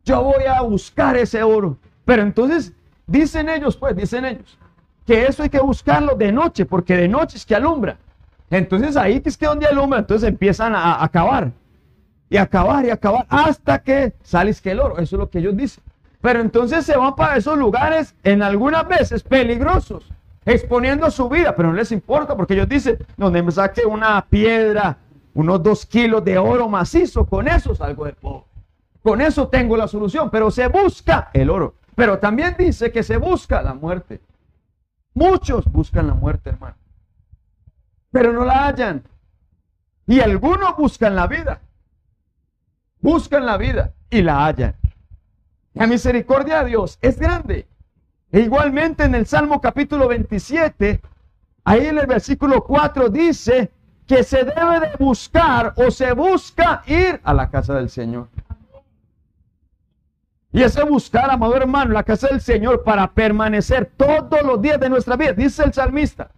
Yo 0.03 0.21
voy 0.21 0.43
a 0.43 0.61
buscar 0.61 1.17
ese 1.17 1.41
oro. 1.41 1.77
Pero 2.05 2.21
entonces 2.21 2.73
dicen 3.07 3.49
ellos, 3.49 3.75
pues, 3.77 3.95
dicen 3.95 4.25
ellos, 4.25 4.57
que 5.05 5.25
eso 5.25 5.43
hay 5.43 5.49
que 5.49 5.59
buscarlo 5.59 6.15
de 6.15 6.31
noche, 6.31 6.65
porque 6.65 6.95
de 6.95 7.07
noche 7.07 7.37
es 7.37 7.45
que 7.45 7.55
alumbra. 7.55 7.97
Entonces 8.49 8.95
ahí 8.97 9.21
es 9.23 9.37
que 9.37 9.45
donde 9.45 9.65
alumbra, 9.65 9.99
entonces 9.99 10.27
empiezan 10.29 10.75
a, 10.75 11.03
acabar. 11.03 11.51
Y 12.29 12.37
acabar 12.37 12.85
y 12.85 12.91
acabar 12.91 13.25
hasta 13.29 13.79
que 13.79 14.13
sales 14.21 14.61
que 14.61 14.71
el 14.71 14.79
oro. 14.79 14.99
Eso 14.99 15.15
es 15.15 15.19
lo 15.19 15.29
que 15.29 15.39
ellos 15.39 15.57
dicen. 15.57 15.83
Pero 16.21 16.41
entonces 16.41 16.85
se 16.85 16.97
van 16.97 17.15
para 17.15 17.37
esos 17.37 17.57
lugares 17.57 18.15
en 18.23 18.43
algunas 18.43 18.87
veces 18.87 19.23
peligrosos, 19.23 20.11
exponiendo 20.45 21.09
su 21.11 21.29
vida, 21.29 21.55
pero 21.55 21.69
no 21.69 21.75
les 21.75 21.91
importa 21.91 22.35
porque 22.35 22.53
ellos 22.53 22.67
dicen, 22.67 22.97
donde 23.15 23.41
me 23.41 23.51
saque 23.51 23.85
una 23.85 24.25
piedra, 24.29 24.97
unos 25.33 25.63
dos 25.63 25.85
kilos 25.85 26.23
de 26.25 26.37
oro 26.37 26.67
macizo, 26.67 27.25
con 27.25 27.47
eso 27.47 27.73
salgo 27.73 28.05
de 28.05 28.13
pobre. 28.13 28.45
Con 29.01 29.21
eso 29.21 29.47
tengo 29.47 29.77
la 29.77 29.87
solución, 29.87 30.29
pero 30.29 30.51
se 30.51 30.67
busca 30.67 31.29
el 31.33 31.49
oro. 31.49 31.75
Pero 31.95 32.19
también 32.19 32.55
dice 32.57 32.91
que 32.91 33.01
se 33.01 33.17
busca 33.17 33.61
la 33.61 33.73
muerte. 33.73 34.19
Muchos 35.13 35.65
buscan 35.71 36.07
la 36.07 36.13
muerte, 36.13 36.49
hermano. 36.49 36.75
Pero 38.11 38.33
no 38.33 38.43
la 38.43 38.67
hallan. 38.67 39.03
Y 40.05 40.19
algunos 40.19 40.75
buscan 40.75 41.15
la 41.15 41.27
vida. 41.27 41.61
Buscan 43.01 43.45
la 43.45 43.57
vida 43.57 43.93
y 44.09 44.21
la 44.21 44.45
hallan. 44.45 44.75
La 45.73 45.87
misericordia 45.87 46.63
de 46.63 46.69
Dios 46.69 46.97
es 47.01 47.19
grande. 47.19 47.67
E 48.31 48.41
igualmente 48.41 49.03
en 49.03 49.15
el 49.15 49.25
Salmo 49.25 49.59
capítulo 49.61 50.07
27, 50.07 51.01
ahí 51.63 51.87
en 51.87 51.97
el 51.97 52.05
versículo 52.05 52.63
4 52.63 53.09
dice, 53.09 53.71
que 54.09 54.23
se 54.23 54.43
debe 54.43 54.79
de 54.79 54.95
buscar 54.97 55.73
o 55.75 55.91
se 55.91 56.13
busca 56.13 56.81
ir 56.87 57.21
a 57.23 57.31
la 57.31 57.51
casa 57.51 57.75
del 57.75 57.91
Señor. 57.91 58.27
Y 60.51 60.63
ese 60.63 60.83
buscar, 60.83 61.29
amado 61.29 61.55
hermano, 61.55 61.93
la 61.93 62.01
casa 62.01 62.27
del 62.27 62.41
Señor 62.41 62.83
para 62.83 63.11
permanecer 63.11 63.85
todos 63.95 64.41
los 64.41 64.59
días 64.59 64.79
de 64.79 64.89
nuestra 64.89 65.15
vida, 65.15 65.33
dice 65.33 65.63
el 65.63 65.73
salmista. 65.73 66.31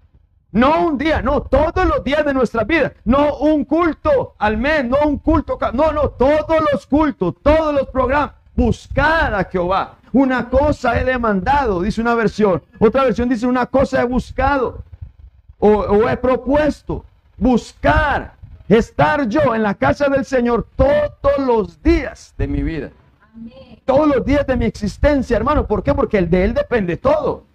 No 0.51 0.85
un 0.85 0.97
día, 0.97 1.21
no, 1.21 1.41
todos 1.41 1.85
los 1.85 2.03
días 2.03 2.25
de 2.25 2.33
nuestra 2.33 2.63
vida. 2.63 2.93
No 3.05 3.37
un 3.37 3.63
culto 3.63 4.35
al 4.37 4.57
mes, 4.57 4.83
no 4.85 4.97
un 5.05 5.17
culto. 5.17 5.57
No, 5.73 5.91
no, 5.91 6.09
todos 6.09 6.61
los 6.71 6.85
cultos, 6.85 7.35
todos 7.41 7.73
los 7.73 7.87
programas. 7.87 8.33
Buscad 8.55 9.33
a 9.33 9.45
Jehová. 9.45 9.95
Una 10.11 10.49
cosa 10.49 10.99
he 10.99 11.05
demandado, 11.05 11.81
dice 11.81 12.01
una 12.01 12.15
versión. 12.15 12.61
Otra 12.79 13.05
versión 13.05 13.29
dice 13.29 13.47
una 13.47 13.65
cosa 13.65 14.01
he 14.01 14.05
buscado 14.05 14.83
o, 15.57 15.69
o 15.69 16.09
he 16.09 16.17
propuesto. 16.17 17.05
Buscar, 17.37 18.33
estar 18.67 19.27
yo 19.29 19.55
en 19.55 19.63
la 19.63 19.73
casa 19.73 20.09
del 20.09 20.25
Señor 20.25 20.67
todos 20.75 21.37
los 21.39 21.81
días 21.81 22.33
de 22.37 22.47
mi 22.47 22.61
vida. 22.61 22.91
Todos 23.85 24.07
los 24.15 24.25
días 24.25 24.45
de 24.45 24.57
mi 24.57 24.65
existencia, 24.65 25.37
hermano. 25.37 25.65
¿Por 25.65 25.81
qué? 25.81 25.93
Porque 25.93 26.17
el 26.17 26.29
de 26.29 26.43
Él 26.43 26.53
depende 26.53 26.97
todo. 26.97 27.45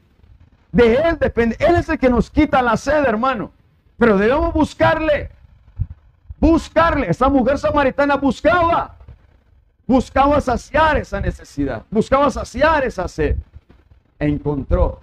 De 0.77 0.95
Él 0.95 1.19
depende. 1.19 1.57
Él 1.59 1.77
es 1.77 1.89
el 1.89 1.99
que 1.99 2.11
nos 2.11 2.31
quita 2.31 2.61
la 2.61 2.77
sed, 2.77 3.03
hermano. 3.07 3.51
Pero 3.97 4.19
debemos 4.19 4.53
buscarle. 4.53 5.31
Buscarle. 6.39 7.09
Esa 7.09 7.31
mujer 7.31 7.57
samaritana 7.57 8.17
buscaba. 8.17 8.95
Buscaba 9.87 10.39
saciar 10.39 10.99
esa 10.99 11.19
necesidad. 11.19 11.83
Buscaba 11.91 12.31
saciar 12.31 12.85
esa 12.85 13.09
sed. 13.09 13.37
E 14.19 14.27
encontró 14.27 15.01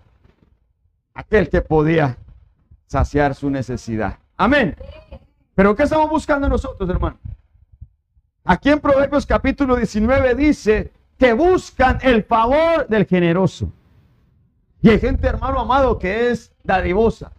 aquel 1.16 1.50
que 1.50 1.62
podía 1.62 2.18
saciar 2.86 3.34
su 3.34 3.50
necesidad. 3.50 4.20
Amén. 4.38 4.76
Pero 5.56 5.76
¿qué 5.76 5.84
estamos 5.84 6.08
buscando 6.08 6.48
nosotros, 6.48 6.88
hermano? 6.88 7.18
Aquí 8.44 8.70
en 8.70 8.80
Proverbios 8.80 9.26
capítulo 9.26 9.76
19 9.76 10.36
dice 10.36 10.92
que 11.18 11.34
buscan 11.34 11.98
el 12.04 12.24
favor 12.24 12.88
del 12.88 13.08
generoso. 13.08 13.72
Y 14.84 14.90
hay 14.90 15.00
gente, 15.00 15.26
hermano 15.26 15.62
amado, 15.62 15.98
que 15.98 16.30
es 16.30 16.52
dadivosa. 16.62 17.32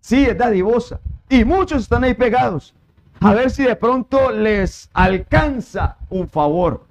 Sí, 0.00 0.26
es 0.26 0.36
dadivosa. 0.36 0.98
Y 1.28 1.44
muchos 1.44 1.82
están 1.82 2.02
ahí 2.02 2.14
pegados. 2.14 2.74
A 3.20 3.32
ver 3.32 3.52
si 3.52 3.62
de 3.62 3.76
pronto 3.76 4.32
les 4.32 4.90
alcanza 4.92 5.96
un 6.10 6.28
favor. 6.28 6.84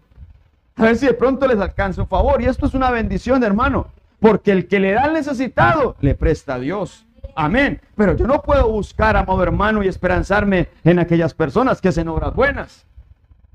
A 0.78 0.84
ver 0.84 0.96
si 0.96 1.06
de 1.06 1.14
pronto 1.14 1.46
les 1.48 1.60
alcanza 1.60 2.02
un 2.02 2.08
favor. 2.08 2.42
Y 2.42 2.46
esto 2.46 2.66
es 2.66 2.74
una 2.74 2.92
bendición, 2.92 3.44
hermano. 3.44 3.88
Porque 4.22 4.54
el 4.54 4.70
que 4.70 4.80
le 4.80 4.94
da 4.94 5.04
al 5.04 5.14
necesitado, 5.14 5.98
le 6.00 6.16
presta 6.16 6.56
a 6.56 6.60
Dios. 6.60 7.06
Amén. 7.36 7.82
Pero 7.98 8.16
yo 8.16 8.26
no 8.26 8.42
puedo 8.42 8.70
buscar, 8.70 9.18
amado 9.18 9.44
hermano, 9.44 9.84
y 9.84 9.90
esperanzarme 9.90 10.70
en 10.86 10.98
aquellas 10.98 11.34
personas 11.34 11.82
que 11.82 11.90
hacen 11.90 12.08
obras 12.08 12.34
buenas. 12.34 12.86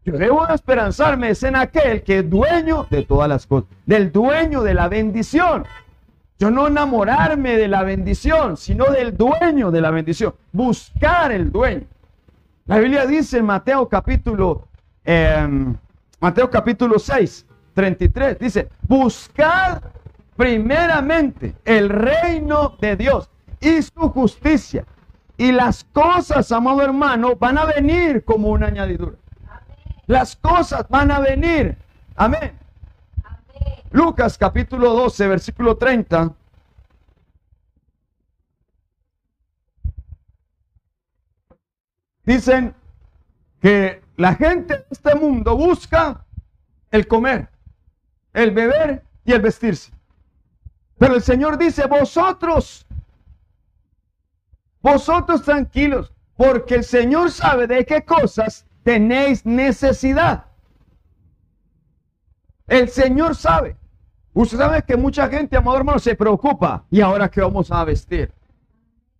Yo 0.05 0.19
debo 0.19 0.47
esperanzarme 0.49 1.33
en 1.41 1.57
aquel 1.57 2.03
que 2.03 2.19
es 2.19 2.29
dueño 2.29 2.87
de 2.91 3.03
todas 3.03 3.31
las 3.31 3.47
cosas, 3.47 3.71
del 3.87 4.13
dueño 4.13 4.63
de 4.63 4.75
la 4.75 4.89
bendición. 4.89 5.65
Yo 6.39 6.51
no 6.51 6.69
enamorarme 6.69 7.57
de 7.57 7.67
la 7.67 7.83
bendición, 7.83 8.57
sino 8.57 8.85
del 8.87 9.17
dueño 9.17 9.73
de 9.73 9.81
la 9.81 9.91
bendición. 9.91 10.35
Buscar 10.53 11.33
el 11.33 11.51
dueño. 11.51 11.87
La 12.67 12.79
Biblia 12.79 13.07
dice 13.07 13.39
en 13.39 13.47
Mateo 13.47 13.89
capítulo, 13.89 14.69
em, 15.05 15.75
Mateo 16.21 16.49
capítulo 16.49 16.99
6, 16.99 17.45
33, 17.75 18.39
dice, 18.39 18.69
buscar 18.83 19.83
primeramente 20.37 21.57
el 21.65 21.89
reino 21.89 22.77
de 22.81 22.95
Dios 22.95 23.29
y 23.61 23.83
su 23.83 24.09
justicia. 24.11 24.85
Y 25.37 25.51
las 25.51 25.85
cosas, 25.93 26.53
amado 26.53 26.83
hermano, 26.83 27.35
van 27.35 27.59
a 27.59 27.65
venir 27.65 28.25
como 28.25 28.51
una 28.51 28.67
añadidura. 28.67 29.17
Las 30.07 30.37
cosas 30.37 30.87
van 30.89 31.11
a 31.11 31.19
venir. 31.19 31.77
Amén. 32.15 32.53
Lucas 33.91 34.37
capítulo 34.37 34.93
12, 34.93 35.27
versículo 35.29 35.77
30. 35.77 36.35
Dicen 42.25 42.75
que 43.61 44.03
la 44.17 44.35
gente 44.35 44.75
de 44.77 44.85
este 44.91 45.15
mundo 45.15 45.57
busca 45.57 46.27
el 46.91 47.07
comer, 47.09 47.49
el 48.35 48.51
beber 48.51 49.03
y 49.25 49.33
el 49.33 49.41
vestirse. 49.41 49.93
Pero 50.99 51.15
el 51.15 51.23
Señor 51.23 51.57
dice, 51.57 51.87
vosotros, 51.87 52.87
vosotros 54.83 55.43
tranquilos, 55.43 56.13
porque 56.37 56.75
el 56.77 56.85
Señor 56.85 57.31
sabe 57.31 57.67
de 57.67 57.87
qué 57.87 58.05
cosas 58.05 58.67
tenéis 58.83 59.47
necesidad. 59.47 60.48
El 62.69 62.89
Señor 62.91 63.35
sabe. 63.35 63.77
Usted 64.35 64.59
sabe 64.59 64.83
que 64.83 64.97
mucha 64.97 65.29
gente, 65.29 65.57
amado 65.57 65.79
hermano, 65.79 65.99
se 65.99 66.15
preocupa. 66.15 66.85
¿Y 66.91 67.01
ahora 67.01 67.31
qué 67.31 67.41
vamos 67.41 67.73
a 67.73 67.83
vestir? 67.85 68.31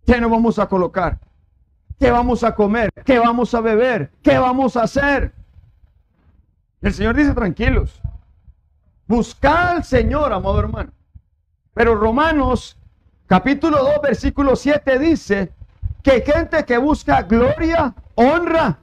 ¿Qué 0.05 0.21
nos 0.21 0.31
vamos 0.31 0.59
a 0.59 0.67
colocar? 0.67 1.19
¿Qué 1.99 2.11
vamos 2.11 2.43
a 2.43 2.55
comer? 2.55 2.89
¿Qué 3.03 3.19
vamos 3.19 3.53
a 3.53 3.59
beber? 3.59 4.11
¿Qué 4.21 4.37
vamos 4.37 4.77
a 4.77 4.83
hacer? 4.83 5.33
El 6.81 6.93
Señor 6.93 7.15
dice, 7.15 7.33
tranquilos. 7.33 7.99
Buscad 9.07 9.77
al 9.77 9.83
Señor, 9.83 10.31
amado 10.31 10.59
hermano. 10.59 10.91
Pero 11.73 11.95
Romanos 11.95 12.77
capítulo 13.25 13.77
2, 13.77 14.01
versículo 14.01 14.55
7 14.55 14.99
dice 14.99 15.51
que 16.03 16.21
gente 16.21 16.63
que 16.63 16.77
busca 16.77 17.23
gloria, 17.23 17.93
honra 18.15 18.79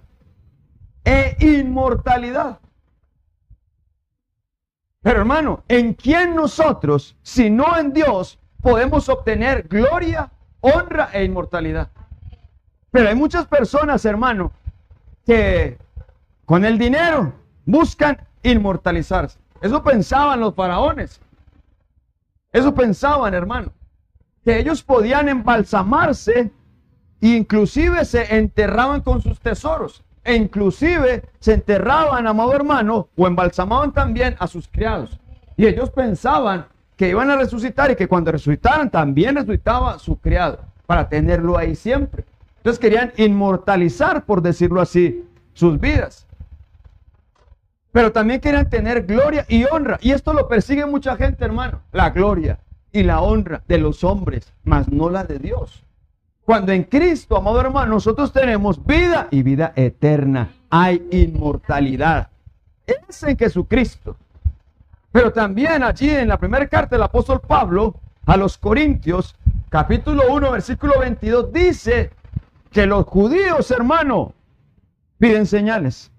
e 1.05 1.37
inmortalidad. 1.41 2.59
Pero 5.07 5.21
hermano, 5.21 5.63
¿en 5.69 5.95
quién 5.95 6.35
nosotros, 6.35 7.17
si 7.23 7.49
no 7.49 7.79
en 7.79 7.93
Dios, 7.93 8.41
podemos 8.61 9.09
obtener 9.09 9.69
gloria, 9.69 10.33
honra 10.61 11.11
e 11.13 11.23
inmortalidad? 11.23 11.91
Pero 12.91 13.09
hay 13.09 13.15
muchas 13.15 13.47
personas, 13.47 14.05
hermano, 14.05 14.51
que 15.25 15.79
con 16.45 16.65
el 16.65 16.77
dinero 16.77 17.33
buscan 17.65 18.19
inmortalizarse. 18.43 19.39
Eso 19.61 19.81
pensaban 19.85 20.41
los 20.41 20.57
faraones. 20.57 21.21
Eso 22.51 22.75
pensaban, 22.75 23.33
hermano. 23.33 23.71
Que 24.43 24.59
ellos 24.59 24.83
podían 24.83 25.29
embalsamarse 25.29 26.51
e 27.21 27.29
inclusive 27.29 28.05
se 28.05 28.39
enterraban 28.39 29.03
con 29.03 29.23
sus 29.23 29.39
tesoros. 29.39 30.03
E 30.27 30.35
inclusive 30.35 31.23
se 31.39 31.55
enterraban, 31.55 32.27
amado 32.27 32.53
hermano, 32.53 33.09
o 33.17 33.27
embalsamaban 33.29 33.93
también 33.93 34.35
a 34.41 34.49
sus 34.49 34.67
criados. 34.67 35.21
Y 35.57 35.67
ellos 35.67 35.89
pensaban 35.91 36.67
que 36.97 37.09
iban 37.11 37.31
a 37.31 37.37
resucitar 37.37 37.93
y 37.93 37.97
que 37.97 38.09
cuando 38.09 38.33
resucitaran 38.33 38.91
también 38.91 39.37
resucitaba 39.37 40.01
su 40.01 40.19
criado, 40.19 40.59
para 40.87 41.09
tenerlo 41.09 41.57
ahí 41.57 41.77
siempre. 41.77 42.25
Entonces 42.57 42.81
querían 42.81 43.13
inmortalizar, 43.17 44.25
por 44.25 44.43
decirlo 44.43 44.81
así, 44.81 45.25
sus 45.53 45.79
vidas. 45.79 46.27
Pero 47.93 48.11
también 48.11 48.41
querían 48.41 48.69
tener 48.69 49.07
gloria 49.07 49.47
y 49.49 49.65
honra. 49.65 49.99
Y 50.03 50.11
esto 50.11 50.33
lo 50.33 50.49
persigue 50.49 50.85
mucha 50.87 51.17
gente, 51.17 51.45
hermano. 51.45 51.83
La 51.93 52.11
gloria 52.11 52.59
y 52.91 53.05
la 53.05 53.21
honra 53.21 53.63
de 53.69 53.79
los 53.79 54.03
hombres, 54.03 54.53
mas 54.65 54.89
no 54.89 55.09
la 55.09 55.23
de 55.23 55.39
Dios. 55.39 55.86
Cuando 56.47 56.71
en 56.71 56.85
Cristo, 56.85 57.37
amado 57.37 57.61
hermano, 57.61 57.95
nosotros 57.95 58.33
tenemos 58.33 58.87
vida 58.87 59.27
y 59.33 59.43
vida 59.43 59.73
eterna. 59.75 60.53
Hay 60.71 61.05
inmortalidad. 61.11 62.29
Es 62.87 63.25
en 63.25 63.37
Jesucristo. 63.37 64.17
Pero 65.11 65.33
también 65.33 65.83
allí 65.83 66.09
en 66.09 66.29
la 66.29 66.39
primera 66.39 66.69
carta 66.69 66.95
del 66.95 67.03
apóstol 67.03 67.41
Pablo 67.41 67.97
a 68.27 68.37
los 68.37 68.59
Corintios, 68.59 69.35
capítulo 69.71 70.23
1, 70.31 70.53
versículo 70.53 71.01
22, 71.01 71.53
dice 71.53 72.13
que 72.71 72.87
los 72.87 73.07
judíos, 73.07 73.69
hermano, 73.73 74.33
piden 75.19 75.47
señales. 75.47 76.13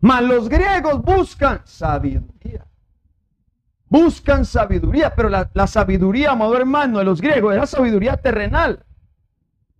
Mas 0.00 0.22
los 0.22 0.48
griegos 0.48 1.02
buscan 1.02 1.60
sabiduría. 1.64 2.64
Buscan 3.90 4.46
sabiduría, 4.46 5.14
pero 5.14 5.28
la, 5.28 5.50
la 5.52 5.66
sabiduría, 5.66 6.30
amado 6.30 6.56
hermano, 6.56 7.00
de 7.00 7.04
los 7.04 7.20
griegos 7.20 7.54
era 7.54 7.66
sabiduría 7.66 8.16
terrenal 8.16 8.82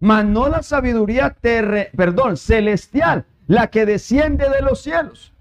mas 0.00 0.24
no 0.24 0.48
la 0.48 0.62
sabiduría 0.62 1.30
terre, 1.30 1.90
perdón, 1.96 2.37
celestial, 2.37 3.24
la 3.46 3.68
que 3.68 3.87
desciende 3.87 4.48
de 4.48 4.62
los 4.62 4.83
cielos. 4.83 5.33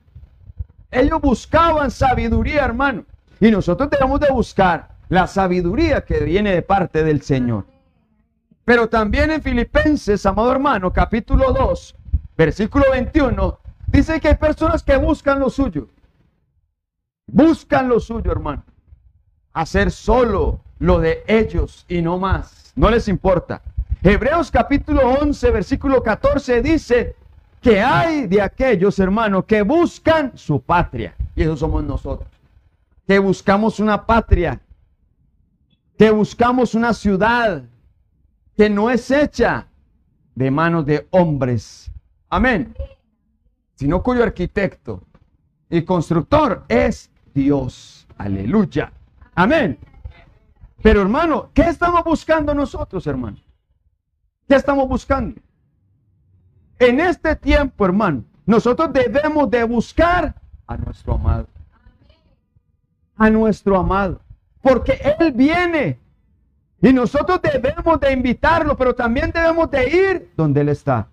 Ellos 0.91 1.21
buscaban 1.21 1.91
sabiduría, 1.91 2.63
hermano, 2.63 3.05
y 3.39 3.49
nosotros 3.51 3.89
tenemos 3.89 4.19
de 4.19 4.31
buscar 4.31 4.89
la 5.09 5.27
sabiduría 5.27 6.05
que 6.05 6.19
viene 6.19 6.53
de 6.53 6.61
parte 6.61 7.03
del 7.03 7.21
Señor. 7.21 7.65
Pero 8.65 8.87
también 8.87 9.31
en 9.31 9.41
Filipenses, 9.41 10.25
amado 10.25 10.51
hermano, 10.51 10.93
capítulo 10.93 11.51
2, 11.51 11.95
versículo 12.37 12.85
21, 12.91 13.59
dice 13.87 14.19
que 14.21 14.29
hay 14.29 14.35
personas 14.35 14.83
que 14.83 14.95
buscan 14.97 15.39
lo 15.39 15.49
suyo. 15.49 15.87
Buscan 17.27 17.89
lo 17.89 17.99
suyo, 17.99 18.31
hermano. 18.31 18.63
Hacer 19.53 19.91
solo 19.91 20.61
lo 20.79 20.99
de 20.99 21.23
ellos 21.27 21.85
y 21.87 22.01
no 22.01 22.17
más. 22.17 22.71
No 22.75 22.89
les 22.89 23.07
importa. 23.07 23.61
Hebreos 24.05 24.51
capítulo 24.51 25.13
11, 25.21 25.49
versículo 25.51 26.03
14 26.03 26.61
dice 26.61 27.15
que 27.61 27.81
hay 27.81 28.27
de 28.27 28.41
aquellos 28.41 28.99
hermanos 28.99 29.45
que 29.45 29.61
buscan 29.61 30.37
su 30.37 30.61
patria. 30.61 31.15
Y 31.37 31.43
eso 31.43 31.55
somos 31.55 31.85
nosotros. 31.85 32.29
Que 33.07 33.17
buscamos 33.17 33.79
una 33.79 34.05
patria. 34.05 34.59
Que 35.97 36.11
buscamos 36.11 36.75
una 36.75 36.93
ciudad. 36.93 37.63
que 38.57 38.69
no 38.69 38.89
es 38.89 39.09
hecha 39.09 39.67
de 40.35 40.51
manos 40.51 40.85
de 40.85 41.07
hombres. 41.11 41.89
Amén. 42.29 42.75
Sino 43.75 44.03
cuyo 44.03 44.21
arquitecto 44.21 45.01
y 45.69 45.81
constructor 45.83 46.65
es 46.67 47.09
Dios. 47.33 48.05
Aleluya. 48.17 48.91
Amén. 49.33 49.79
Pero 50.81 51.01
hermano, 51.01 51.51
¿qué 51.53 51.61
estamos 51.63 52.03
buscando 52.03 52.53
nosotros, 52.53 53.07
hermano? 53.07 53.37
¿Qué 54.53 54.57
estamos 54.57 54.87
buscando? 54.87 55.41
En 56.77 56.99
este 56.99 57.35
tiempo, 57.35 57.85
hermano, 57.85 58.23
nosotros 58.45 58.93
debemos 58.93 59.49
de 59.49 59.63
buscar 59.63 60.35
a 60.67 60.77
nuestro 60.77 61.15
amado. 61.15 61.47
A 63.17 63.31
nuestro 63.31 63.75
amado. 63.75 64.21
Porque 64.61 64.99
Él 65.17 65.31
viene. 65.31 65.99
Y 66.83 66.93
nosotros 66.93 67.41
debemos 67.41 67.99
de 67.99 68.11
invitarlo, 68.11 68.77
pero 68.77 68.93
también 68.93 69.31
debemos 69.31 69.71
de 69.71 69.89
ir 69.89 70.31
donde 70.37 70.61
Él 70.61 70.69
está. 70.69 71.07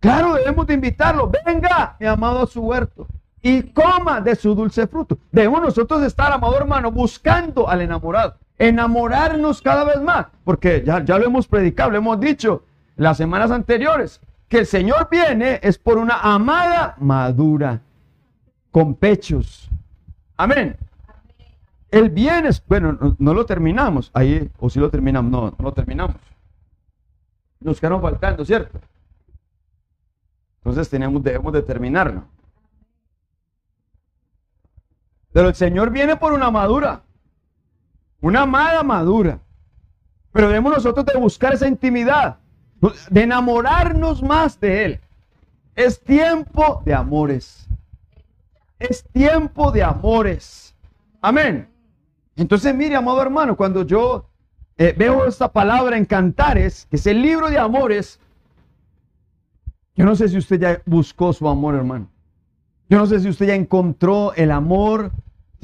Claro, 0.00 0.36
debemos 0.36 0.66
de 0.66 0.72
invitarlo. 0.72 1.30
Venga, 1.44 1.94
mi 2.00 2.06
amado, 2.06 2.44
a 2.44 2.46
su 2.46 2.62
huerto 2.62 3.06
y 3.44 3.62
coma 3.62 4.22
de 4.22 4.34
su 4.36 4.54
dulce 4.54 4.86
fruto. 4.86 5.18
Debemos 5.30 5.60
nosotros 5.60 6.02
estar, 6.02 6.32
amado 6.32 6.56
hermano, 6.56 6.90
buscando 6.90 7.68
al 7.68 7.82
enamorado. 7.82 8.36
Enamorarnos 8.56 9.60
cada 9.60 9.84
vez 9.84 10.00
más. 10.00 10.28
Porque 10.44 10.82
ya, 10.84 11.04
ya 11.04 11.18
lo 11.18 11.26
hemos 11.26 11.46
predicado, 11.46 11.90
lo 11.90 11.98
hemos 11.98 12.18
dicho 12.18 12.64
las 12.96 13.18
semanas 13.18 13.50
anteriores. 13.50 14.22
Que 14.48 14.60
el 14.60 14.66
Señor 14.66 15.08
viene 15.10 15.60
es 15.62 15.76
por 15.76 15.98
una 15.98 16.20
amada 16.20 16.96
madura. 16.98 17.82
Con 18.70 18.94
pechos. 18.94 19.68
Amén. 20.38 20.78
El 21.90 22.08
bien 22.08 22.46
es, 22.46 22.64
bueno, 22.66 23.14
no, 23.18 23.34
lo 23.34 23.44
terminamos. 23.44 24.10
Ahí, 24.14 24.50
o 24.58 24.70
si 24.70 24.80
lo 24.80 24.88
terminamos, 24.88 25.30
no, 25.30 25.50
no 25.50 25.56
lo 25.58 25.72
terminamos. 25.74 26.16
Nos 27.60 27.78
quedaron 27.78 28.00
faltando, 28.00 28.42
¿cierto? 28.42 28.80
Entonces 30.60 30.88
tenemos, 30.88 31.22
debemos 31.22 31.52
de 31.52 31.60
terminarlo. 31.60 32.24
Pero 35.34 35.48
el 35.48 35.56
Señor 35.56 35.90
viene 35.90 36.16
por 36.16 36.32
una 36.32 36.48
madura. 36.48 37.02
Una 38.20 38.42
amada 38.42 38.84
madura. 38.84 39.40
Pero 40.30 40.46
debemos 40.46 40.74
nosotros 40.74 41.04
de 41.04 41.18
buscar 41.18 41.52
esa 41.54 41.66
intimidad. 41.66 42.38
De 43.10 43.22
enamorarnos 43.24 44.22
más 44.22 44.60
de 44.60 44.84
Él. 44.84 45.00
Es 45.74 46.00
tiempo 46.00 46.82
de 46.84 46.94
amores. 46.94 47.66
Es 48.78 49.02
tiempo 49.12 49.72
de 49.72 49.82
amores. 49.82 50.72
Amén. 51.20 51.68
Entonces, 52.36 52.72
mire, 52.72 52.94
amado 52.94 53.20
hermano, 53.20 53.56
cuando 53.56 53.82
yo 53.82 54.30
eh, 54.78 54.94
veo 54.96 55.26
esta 55.26 55.50
palabra 55.50 55.96
en 55.96 56.04
Cantares, 56.04 56.86
que 56.88 56.94
es 56.94 57.06
el 57.08 57.20
libro 57.20 57.50
de 57.50 57.58
amores, 57.58 58.20
yo 59.96 60.04
no 60.04 60.14
sé 60.14 60.28
si 60.28 60.38
usted 60.38 60.60
ya 60.60 60.82
buscó 60.86 61.32
su 61.32 61.48
amor, 61.48 61.74
hermano. 61.74 62.08
Yo 62.88 62.98
no 62.98 63.06
sé 63.06 63.18
si 63.18 63.28
usted 63.28 63.48
ya 63.48 63.54
encontró 63.56 64.32
el 64.34 64.52
amor 64.52 65.10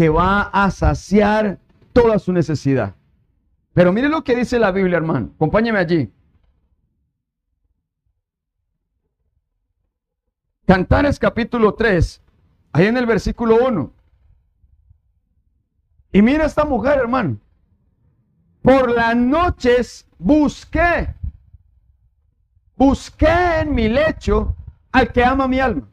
que 0.01 0.09
va 0.09 0.45
a 0.45 0.71
saciar 0.71 1.59
toda 1.93 2.19
su 2.19 2.33
necesidad. 2.33 2.95
Pero 3.75 3.93
mire 3.93 4.09
lo 4.09 4.25
que 4.25 4.35
dice 4.35 4.59
la 4.59 4.71
Biblia, 4.73 4.97
hermano. 4.97 5.33
Acompáñeme 5.35 5.79
allí. 5.79 6.11
Cantares 10.67 11.19
capítulo 11.19 11.75
3, 11.75 12.23
ahí 12.73 12.87
en 12.87 12.97
el 12.97 13.05
versículo 13.05 13.59
1. 13.69 13.93
Y 16.15 16.23
mira 16.23 16.47
esta 16.47 16.65
mujer, 16.65 16.99
hermano. 16.99 17.37
Por 18.63 18.93
las 18.93 19.15
noches 19.15 20.09
busqué, 20.19 21.15
busqué 22.75 23.61
en 23.61 23.75
mi 23.75 23.91
lecho 23.91 24.57
al 24.93 25.13
que 25.13 25.23
ama 25.23 25.47
mi 25.47 25.61
alma. 25.61 25.91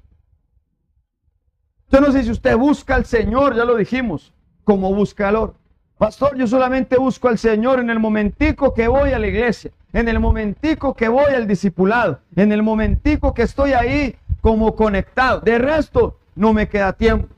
Yo 1.90 2.02
no 2.02 2.12
sé 2.12 2.24
si 2.24 2.32
usted 2.32 2.58
busca 2.58 2.96
al 2.96 3.06
Señor, 3.06 3.56
ya 3.56 3.64
lo 3.64 3.78
dijimos, 3.78 4.34
como 4.64 4.94
buscador. 4.94 5.56
Pastor, 5.98 6.38
yo 6.38 6.46
solamente 6.46 6.98
busco 6.98 7.30
al 7.30 7.38
Señor 7.38 7.80
en 7.80 7.90
el 7.90 8.00
momentico 8.00 8.74
que 8.74 8.88
voy 8.88 9.14
a 9.14 9.20
la 9.20 9.28
iglesia, 9.28 9.72
en 9.94 10.08
el 10.08 10.20
momentico 10.20 10.94
que 10.94 11.08
voy 11.08 11.34
al 11.34 11.48
discipulado, 11.48 12.20
en 12.36 12.52
el 12.52 12.62
momentico 12.62 13.34
que 13.34 13.44
estoy 13.44 13.74
ahí 13.74 14.16
como 14.42 14.76
conectado. 14.76 15.40
De 15.40 15.58
resto, 15.58 16.20
no 16.36 16.54
me 16.54 16.68
queda 16.68 16.94
tiempo. 16.94 17.34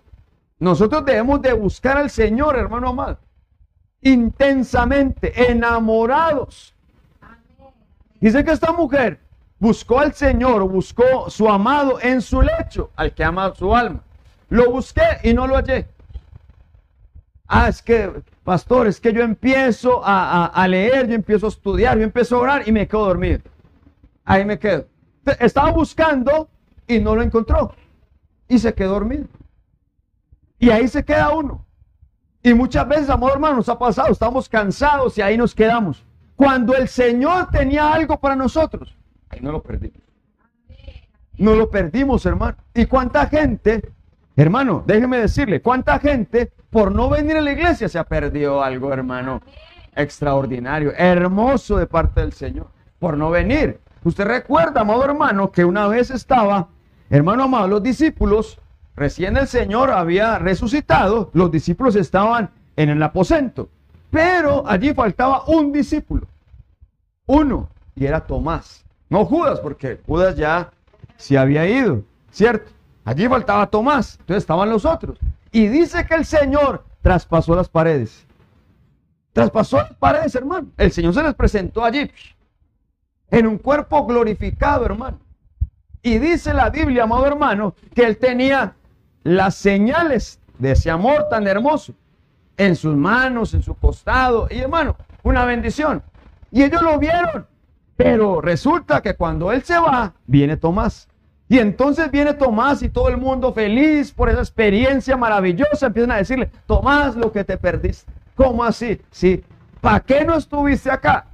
Nosotros 0.59 1.05
debemos 1.05 1.41
de 1.41 1.53
buscar 1.53 1.97
al 1.97 2.09
Señor, 2.09 2.57
hermano 2.57 2.89
amado, 2.89 3.19
intensamente, 4.01 5.51
enamorados. 5.51 6.73
Dice 8.19 8.43
que 8.43 8.51
esta 8.51 8.73
mujer 8.73 9.19
buscó 9.59 9.99
al 9.99 10.13
Señor, 10.13 10.63
buscó 10.67 11.29
su 11.29 11.47
amado 11.47 11.99
en 12.01 12.21
su 12.21 12.41
lecho, 12.41 12.89
al 12.95 13.13
que 13.13 13.23
ama 13.23 13.53
su 13.55 13.73
alma. 13.73 14.03
Lo 14.49 14.71
busqué 14.71 15.03
y 15.23 15.33
no 15.33 15.47
lo 15.47 15.55
hallé. 15.55 15.87
Ah, 17.47 17.67
es 17.67 17.81
que, 17.81 18.21
pastor, 18.43 18.87
es 18.87 18.99
que 18.99 19.11
yo 19.13 19.23
empiezo 19.23 20.01
a, 20.03 20.67
leer, 20.67 21.07
yo 21.07 21.15
empiezo 21.15 21.47
a 21.47 21.49
estudiar, 21.49 21.97
yo 21.97 22.03
empiezo 22.03 22.35
a 22.35 22.39
orar 22.39 22.67
y 22.67 22.71
me 22.71 22.87
quedo 22.87 23.05
dormido. 23.05 23.39
Ahí 24.25 24.45
me 24.45 24.59
quedo. 24.59 24.85
Estaba 25.39 25.71
buscando 25.71 26.49
y 26.87 26.99
no 26.99 27.15
lo 27.15 27.23
encontró. 27.23 27.73
Y 28.47 28.59
se 28.59 28.73
quedó 28.73 28.93
dormido. 28.93 29.25
Y 30.59 30.69
ahí 30.69 30.87
se 30.87 31.03
queda 31.03 31.31
uno. 31.31 31.65
Y 32.43 32.53
muchas 32.53 32.87
veces, 32.87 33.09
amor 33.09 33.31
hermano, 33.33 33.57
nos 33.57 33.69
ha 33.69 33.77
pasado, 33.77 34.11
estamos 34.11 34.47
cansados 34.47 35.17
y 35.17 35.21
ahí 35.21 35.37
nos 35.37 35.55
quedamos. 35.55 36.03
Cuando 36.35 36.75
el 36.75 36.87
Señor 36.87 37.49
tenía 37.49 37.91
algo 37.91 38.19
para 38.19 38.35
nosotros, 38.35 38.95
ahí 39.29 39.39
no 39.41 39.51
lo 39.51 39.61
perdimos. 39.61 40.01
No 41.37 41.55
lo 41.55 41.69
perdimos, 41.69 42.25
hermano. 42.25 42.57
¿Y 42.73 42.85
cuánta 42.85 43.25
gente 43.27 43.91
Hermano, 44.39 44.85
déjeme 44.87 45.17
decirle, 45.17 45.61
¿cuánta 45.61 45.99
gente 45.99 46.49
por 46.69 46.93
no 46.93 47.09
venir 47.09 47.35
a 47.35 47.41
la 47.41 47.51
iglesia 47.51 47.89
se 47.89 47.99
ha 47.99 48.05
perdido 48.05 48.63
algo, 48.63 48.93
hermano? 48.93 49.41
Extraordinario, 49.93 50.93
hermoso 50.95 51.75
de 51.75 51.85
parte 51.85 52.21
del 52.21 52.31
Señor, 52.31 52.67
por 52.99 53.17
no 53.17 53.31
venir. 53.31 53.81
Usted 54.01 54.23
recuerda, 54.23 54.79
amado 54.79 55.03
hermano, 55.03 55.51
que 55.51 55.65
una 55.65 55.89
vez 55.89 56.09
estaba, 56.09 56.69
hermano 57.09 57.43
amado, 57.43 57.67
los 57.67 57.83
discípulos, 57.83 58.61
recién 58.95 59.35
el 59.35 59.45
Señor 59.45 59.91
había 59.91 60.39
resucitado, 60.39 61.31
los 61.33 61.51
discípulos 61.51 61.97
estaban 61.97 62.49
en 62.77 62.91
el 62.91 63.03
aposento, 63.03 63.67
pero 64.09 64.63
allí 64.65 64.93
faltaba 64.93 65.43
un 65.47 65.73
discípulo, 65.73 66.27
uno, 67.25 67.67
y 67.93 68.05
era 68.05 68.21
Tomás, 68.21 68.85
no 69.09 69.25
Judas, 69.25 69.59
porque 69.59 69.99
Judas 70.07 70.37
ya 70.37 70.71
se 71.17 71.37
había 71.37 71.67
ido, 71.67 72.03
¿cierto? 72.31 72.78
Allí 73.09 73.27
faltaba 73.27 73.65
Tomás, 73.65 74.17
entonces 74.19 74.43
estaban 74.43 74.69
los 74.69 74.85
otros. 74.85 75.17
Y 75.51 75.67
dice 75.67 76.05
que 76.05 76.13
el 76.13 76.25
Señor 76.25 76.85
traspasó 77.01 77.55
las 77.55 77.67
paredes. 77.67 78.23
Traspasó 79.33 79.77
las 79.77 79.95
paredes, 79.95 80.35
hermano. 80.35 80.67
El 80.77 80.91
Señor 80.91 81.15
se 81.15 81.23
les 81.23 81.33
presentó 81.33 81.83
allí 81.83 82.11
en 83.31 83.47
un 83.47 83.57
cuerpo 83.57 84.05
glorificado, 84.05 84.85
hermano. 84.85 85.17
Y 86.03 86.19
dice 86.19 86.53
la 86.53 86.69
Biblia, 86.69 87.05
amado 87.05 87.25
hermano, 87.25 87.73
que 87.95 88.03
él 88.03 88.19
tenía 88.19 88.75
las 89.23 89.55
señales 89.55 90.39
de 90.59 90.73
ese 90.73 90.91
amor 90.91 91.29
tan 91.31 91.47
hermoso 91.47 91.95
en 92.57 92.75
sus 92.75 92.95
manos, 92.95 93.55
en 93.55 93.63
su 93.63 93.73
costado. 93.73 94.47
Y 94.51 94.59
hermano, 94.59 94.95
una 95.23 95.45
bendición. 95.45 96.03
Y 96.51 96.61
ellos 96.61 96.83
lo 96.83 96.99
vieron. 96.99 97.47
Pero 97.97 98.39
resulta 98.39 99.01
que 99.01 99.15
cuando 99.15 99.51
él 99.51 99.63
se 99.63 99.79
va, 99.79 100.13
viene 100.27 100.57
Tomás. 100.57 101.09
Y 101.49 101.57
entonces 101.57 102.11
viene 102.11 102.35
Tomás 102.35 102.83
y 102.83 102.89
todo 102.89 103.09
el 103.09 103.17
mundo 103.17 103.51
feliz 103.51 104.11
por 104.11 104.29
esa 104.29 104.39
experiencia 104.39 105.17
maravillosa. 105.17 105.87
Empiezan 105.87 106.11
a 106.11 106.17
decirle, 106.17 106.51
Tomás, 106.67 107.15
lo 107.15 107.31
que 107.31 107.43
te 107.43 107.57
perdiste. 107.57 108.11
¿Cómo 108.35 108.63
así? 108.63 109.01
Sí. 109.09 109.43
¿Para 109.81 109.99
qué 109.99 110.23
no 110.23 110.35
estuviste 110.35 110.91
acá? 110.91 111.25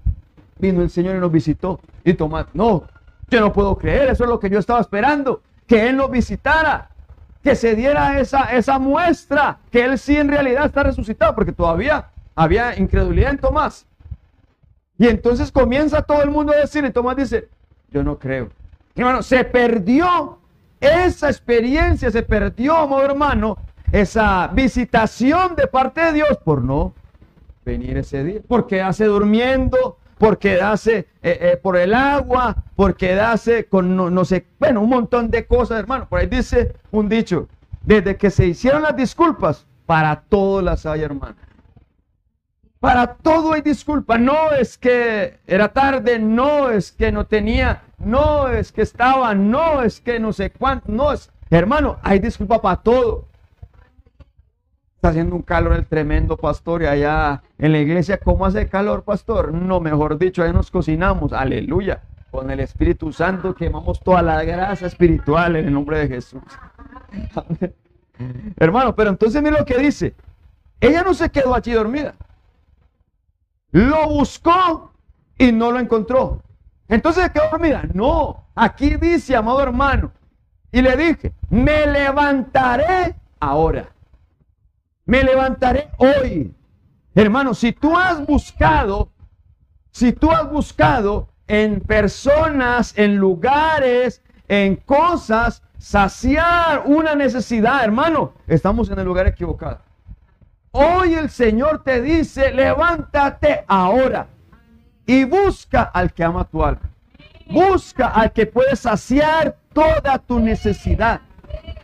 Vino 0.58 0.82
el 0.82 0.89
Señor 0.89 1.17
y 1.17 1.19
nos 1.19 1.32
visitó. 1.32 1.82
Y 2.06 2.13
Tomás, 2.13 2.45
no, 2.54 2.86
yo 3.30 3.41
no 3.41 3.51
puedo 3.51 3.78
creer, 3.78 4.10
eso 4.10 4.23
es 4.23 4.30
lo 4.30 4.39
que 4.39 4.49
yo 4.49 4.58
estaba 4.58 4.80
esperando. 4.80 5.41
Que 5.67 5.89
Él 5.89 5.97
nos 5.97 6.10
visitara, 6.10 6.89
que 7.43 7.56
se 7.56 7.75
diera 7.75 8.17
esa, 8.17 8.56
esa 8.56 8.80
muestra, 8.80 9.58
que 9.69 9.84
Él 9.84 9.97
sí 9.99 10.15
en 10.15 10.30
realidad 10.30 10.65
está 10.65 10.84
resucitado, 10.84 11.36
porque 11.36 11.51
todavía 11.51 12.08
había 12.36 12.78
incredulidad 12.80 13.32
en 13.32 13.39
Tomás. 13.39 13.86
Y 14.97 15.08
entonces 15.08 15.51
comienza 15.51 16.01
todo 16.04 16.23
el 16.23 16.32
mundo 16.32 16.54
a 16.54 16.58
decir, 16.58 16.86
y 16.86 16.91
Tomás 16.91 17.17
dice, 17.17 17.49
yo 17.91 18.01
no 18.01 18.17
creo. 18.17 18.49
Hermano, 18.95 19.21
se 19.23 19.43
perdió 19.43 20.39
esa 20.79 21.29
experiencia, 21.29 22.10
se 22.12 22.23
perdió, 22.23 22.75
amado 22.77 23.03
hermano, 23.03 23.58
esa 23.91 24.47
visitación 24.47 25.55
de 25.55 25.67
parte 25.67 26.01
de 26.01 26.13
Dios 26.13 26.38
por 26.43 26.62
no 26.62 26.93
venir 27.65 27.97
ese 27.97 28.23
día. 28.23 28.39
Por 28.47 28.67
quedarse 28.67 29.05
durmiendo, 29.05 29.97
por 30.17 30.38
quedarse 30.38 31.08
eh, 31.21 31.38
eh, 31.41 31.60
por 31.62 31.77
el 31.77 31.93
agua, 31.93 32.55
por 32.75 32.95
quedarse 32.95 33.65
con 33.65 33.95
no, 33.95 34.25
sé, 34.25 34.47
bueno, 34.60 34.81
un 34.81 34.89
montón 34.89 35.29
de 35.29 35.45
cosas, 35.45 35.79
hermano. 35.79 36.08
Por 36.08 36.19
ahí 36.19 36.27
dice 36.27 36.73
un 36.91 37.10
dicho, 37.10 37.49
desde 37.81 38.15
que 38.15 38.29
se 38.29 38.47
hicieron 38.47 38.81
las 38.81 38.95
disculpas, 38.95 39.67
para 39.86 40.21
todos 40.21 40.63
las 40.63 40.86
hay, 40.86 41.01
hermano. 41.01 41.36
Para 42.86 43.15
todo 43.15 43.54
hay 43.54 43.62
disculpa. 43.62 44.19
No 44.19 44.52
es 44.52 44.78
que 44.78 45.39
era 45.48 45.69
tarde, 45.69 46.19
no 46.19 46.69
es 46.69 46.91
que 46.91 47.12
no 47.12 47.26
tenía, 47.26 47.82
no 47.98 48.48
es 48.48 48.71
que 48.71 48.84
estaba, 48.84 49.34
no 49.34 49.82
es 49.82 50.00
que 50.00 50.19
no 50.19 50.32
sé 50.32 50.52
cuánto, 50.52 50.91
no 50.91 51.12
es. 51.12 51.32
Hermano, 51.50 51.98
hay 52.04 52.19
disculpa 52.19 52.62
para 52.62 52.84
todo. 52.84 53.28
Está 54.98 55.10
haciendo 55.10 55.36
un 55.36 55.41
calor 55.41 55.74
el 55.74 55.88
tremendo 55.88 56.38
pastor 56.38 56.84
y 56.84 56.86
allá 56.86 57.41
en 57.58 57.71
la 57.71 57.80
iglesia, 57.80 58.19
¿cómo 58.19 58.45
hace 58.45 58.67
calor, 58.67 59.04
pastor? 59.04 59.52
No, 59.52 59.80
mejor 59.80 60.19
dicho, 60.19 60.43
ahí 60.43 60.54
nos 60.54 60.69
cocinamos. 60.69 61.34
Aleluya. 61.34 62.04
Con 62.30 62.52
el 62.52 62.60
Espíritu 62.60 63.12
Santo 63.12 63.56
quemamos 63.56 64.00
toda 64.00 64.21
la 64.21 64.43
grasa 64.43 64.86
espiritual 64.86 65.56
en 65.56 65.65
el 65.65 65.74
nombre 65.74 65.98
de 65.98 66.08
Jesús. 66.08 66.43
Hermano, 68.58 68.95
pero 68.95 69.10
entonces 69.10 69.41
mira 69.41 69.58
lo 69.58 69.65
que 69.65 69.80
dice. 69.80 70.13
Ella 70.80 71.02
no 71.02 71.15
se 71.15 71.32
quedó 71.32 71.56
allí 71.56 71.71
dormida. 71.71 72.13
Lo 73.76 74.08
buscó 74.08 74.94
y 75.38 75.52
no 75.52 75.70
lo 75.70 75.82
encontró. 75.82 76.42
Entonces 76.88 77.30
quedó 77.32 77.50
dormida. 77.52 77.84
No, 77.94 78.46
aquí 78.56 78.96
dice, 78.96 79.36
amado 79.36 79.62
hermano. 79.62 80.14
Y 80.72 80.82
le 80.82 80.96
dije, 80.96 81.34
me 81.50 81.86
levantaré 81.86 83.16
ahora. 83.38 83.90
Me 85.04 85.24
levantaré 85.24 85.90
hoy. 85.98 86.56
Hermano, 87.16 87.54
si 87.54 87.74
tú 87.74 87.98
has 87.98 88.26
buscado, 88.26 89.10
si 89.92 90.14
tú 90.14 90.32
has 90.32 90.50
buscado 90.50 91.28
en 91.46 91.82
personas, 91.82 92.98
en 92.98 93.18
lugares, 93.18 94.22
en 94.48 94.78
cosas, 94.78 95.62
saciar 95.78 96.84
una 96.86 97.14
necesidad, 97.14 97.84
hermano, 97.84 98.36
estamos 98.48 98.90
en 98.90 99.00
el 99.00 99.06
lugar 99.06 99.28
equivocado. 99.28 99.82
Hoy 100.78 101.14
el 101.14 101.30
Señor 101.30 101.84
te 101.84 102.02
dice, 102.02 102.52
levántate 102.52 103.64
ahora 103.66 104.28
y 105.06 105.24
busca 105.24 105.84
al 105.84 106.12
que 106.12 106.22
ama 106.22 106.44
tu 106.44 106.66
alma. 106.66 106.82
Busca 107.50 108.10
al 108.10 108.34
que 108.34 108.46
puede 108.46 108.76
saciar 108.76 109.56
toda 109.72 110.20
tu 110.20 110.38
necesidad. 110.38 111.22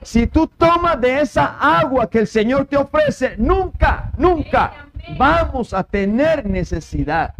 Si 0.02 0.28
tú 0.28 0.46
tomas 0.46 1.00
de 1.00 1.22
esa 1.22 1.58
agua 1.80 2.10
que 2.10 2.20
el 2.20 2.28
Señor 2.28 2.66
te 2.66 2.76
ofrece, 2.76 3.36
nunca, 3.38 4.12
nunca 4.18 4.90
vamos 5.18 5.74
a 5.74 5.86
tener 5.86 6.46
necesidad. 6.46 7.34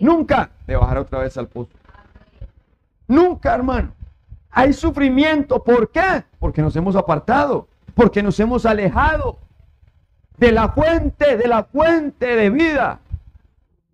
Nunca 0.00 0.48
de 0.66 0.76
bajar 0.76 0.96
otra 0.96 1.18
vez 1.18 1.36
al 1.36 1.48
pozo. 1.48 1.72
Nunca, 3.06 3.54
hermano. 3.54 3.92
Hay 4.50 4.72
sufrimiento. 4.72 5.62
¿Por 5.62 5.90
qué? 5.90 6.24
Porque 6.38 6.62
nos 6.62 6.74
hemos 6.74 6.96
apartado. 6.96 7.68
Porque 7.94 8.22
nos 8.22 8.40
hemos 8.40 8.64
alejado 8.64 9.36
de 10.40 10.52
la 10.52 10.70
fuente, 10.70 11.36
de 11.36 11.46
la 11.46 11.64
fuente 11.64 12.34
de 12.34 12.48
vida. 12.48 12.98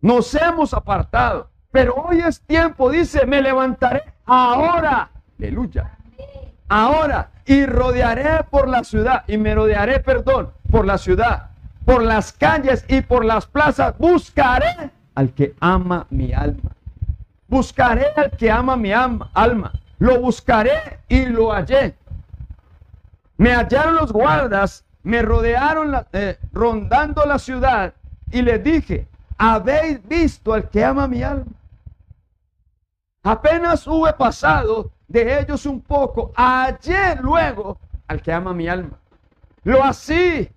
Nos 0.01 0.33
hemos 0.35 0.73
apartado. 0.73 1.51
Pero 1.73 1.95
hoy 1.95 2.21
es 2.21 2.41
tiempo, 2.41 2.89
dice, 2.89 3.27
me 3.27 3.43
levantaré 3.43 4.05
ahora. 4.25 5.11
Aleluya. 5.39 5.91
Ahora. 6.69 7.31
Y 7.45 7.67
rodearé 7.67 8.45
por 8.49 8.69
la 8.69 8.85
ciudad. 8.85 9.25
Y 9.27 9.37
me 9.37 9.55
rodearé, 9.55 9.99
perdón, 9.99 10.53
por 10.71 10.87
la 10.87 10.99
ciudad. 10.99 11.51
Por 11.85 12.03
las 12.03 12.33
calles 12.33 12.85
y 12.89 13.01
por 13.01 13.25
las 13.25 13.47
plazas. 13.47 13.99
Buscaré 13.99 14.91
al 15.17 15.31
que 15.31 15.55
ama 15.61 16.07
mi 16.11 16.33
alma. 16.33 16.71
Buscaré 17.49 18.07
al 18.17 18.31
que 18.31 18.51
ama 18.51 18.77
mi 18.77 18.93
alma. 18.93 19.73
Lo 19.99 20.21
buscaré 20.21 21.01
y 21.09 21.27
lo 21.27 21.53
hallé. 21.53 21.97
Me 23.37 23.53
hallaron 23.53 23.97
los 23.97 24.13
guardas 24.13 24.86
me 25.07 25.23
rodearon 25.23 26.05
eh, 26.13 26.37
rondando 26.53 27.25
la 27.25 27.39
ciudad 27.39 27.95
y 28.33 28.43
les 28.43 28.63
dije, 28.63 29.07
¿habéis 29.39 30.05
visto 30.09 30.53
al 30.53 30.69
que 30.69 30.85
ama 30.85 31.07
mi 31.07 31.23
alma? 31.23 31.53
Apenas 33.23 33.87
hube 33.87 34.13
pasado 34.15 34.91
de 35.07 35.39
ellos 35.39 35.65
un 35.65 35.81
poco, 35.81 36.33
hallé 36.35 37.15
luego 37.21 37.79
al 38.09 38.21
que 38.21 38.33
ama 38.33 38.53
mi 38.53 38.67
alma. 38.67 38.99
Lo 39.63 39.85
así, 39.85 40.49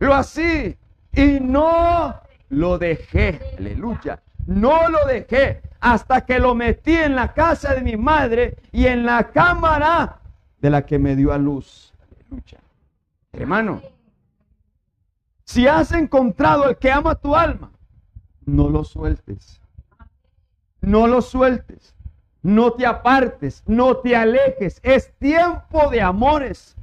lo 0.00 0.14
así, 0.14 0.76
y 1.12 1.38
no 1.40 2.16
lo 2.48 2.76
dejé, 2.76 3.38
aleluya, 3.56 4.20
no 4.46 4.88
lo 4.88 5.06
dejé 5.06 5.62
hasta 5.78 6.22
que 6.22 6.40
lo 6.40 6.56
metí 6.56 6.96
en 6.96 7.14
la 7.14 7.32
casa 7.32 7.72
de 7.72 7.82
mi 7.82 7.96
madre 7.96 8.56
y 8.72 8.86
en 8.86 9.06
la 9.06 9.30
cámara 9.30 10.18
de 10.60 10.70
la 10.70 10.84
que 10.84 10.98
me 10.98 11.14
dio 11.14 11.32
a 11.32 11.38
luz, 11.38 11.94
aleluya. 12.10 12.61
Hermano, 13.32 13.80
si 15.44 15.66
has 15.66 15.92
encontrado 15.92 16.64
al 16.64 16.78
que 16.78 16.90
ama 16.90 17.14
tu 17.14 17.34
alma, 17.34 17.72
no 18.44 18.68
lo 18.68 18.84
sueltes. 18.84 19.60
No 20.80 21.06
lo 21.06 21.22
sueltes. 21.22 21.94
No 22.42 22.72
te 22.72 22.84
apartes, 22.84 23.62
no 23.66 23.98
te 23.98 24.16
alejes. 24.16 24.80
Es 24.82 25.16
tiempo 25.18 25.88
de 25.90 26.02
amores. 26.02 26.76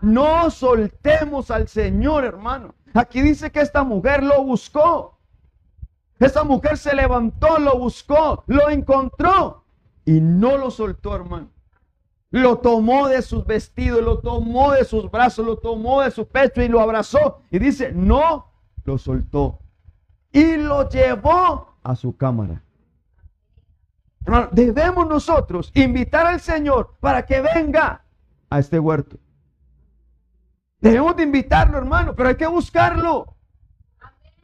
No 0.00 0.50
soltemos 0.50 1.50
al 1.50 1.66
Señor, 1.68 2.24
hermano. 2.24 2.74
Aquí 2.94 3.20
dice 3.20 3.50
que 3.50 3.60
esta 3.60 3.82
mujer 3.82 4.22
lo 4.22 4.42
buscó. 4.44 5.18
Esta 6.18 6.44
mujer 6.44 6.78
se 6.78 6.94
levantó, 6.94 7.58
lo 7.58 7.78
buscó, 7.78 8.44
lo 8.46 8.68
encontró 8.68 9.64
y 10.04 10.20
no 10.20 10.58
lo 10.58 10.70
soltó, 10.70 11.16
hermano. 11.16 11.50
Lo 12.30 12.58
tomó 12.58 13.08
de 13.08 13.22
sus 13.22 13.44
vestidos, 13.44 14.02
lo 14.02 14.20
tomó 14.20 14.72
de 14.72 14.84
sus 14.84 15.10
brazos, 15.10 15.44
lo 15.44 15.58
tomó 15.58 16.02
de 16.02 16.12
su 16.12 16.28
pecho 16.28 16.62
y 16.62 16.68
lo 16.68 16.80
abrazó. 16.80 17.42
Y 17.50 17.58
dice, 17.58 17.92
no, 17.92 18.52
lo 18.84 18.98
soltó. 18.98 19.58
Y 20.32 20.56
lo 20.56 20.88
llevó 20.88 21.74
a 21.82 21.96
su 21.96 22.16
cámara. 22.16 22.62
Hermano, 24.24 24.48
debemos 24.52 25.08
nosotros 25.08 25.72
invitar 25.74 26.26
al 26.26 26.40
Señor 26.40 26.96
para 27.00 27.26
que 27.26 27.40
venga 27.40 28.04
a 28.48 28.58
este 28.60 28.78
huerto. 28.78 29.18
Debemos 30.80 31.16
de 31.16 31.24
invitarlo, 31.24 31.78
hermano, 31.78 32.14
pero 32.14 32.28
hay 32.28 32.36
que 32.36 32.46
buscarlo. 32.46 33.34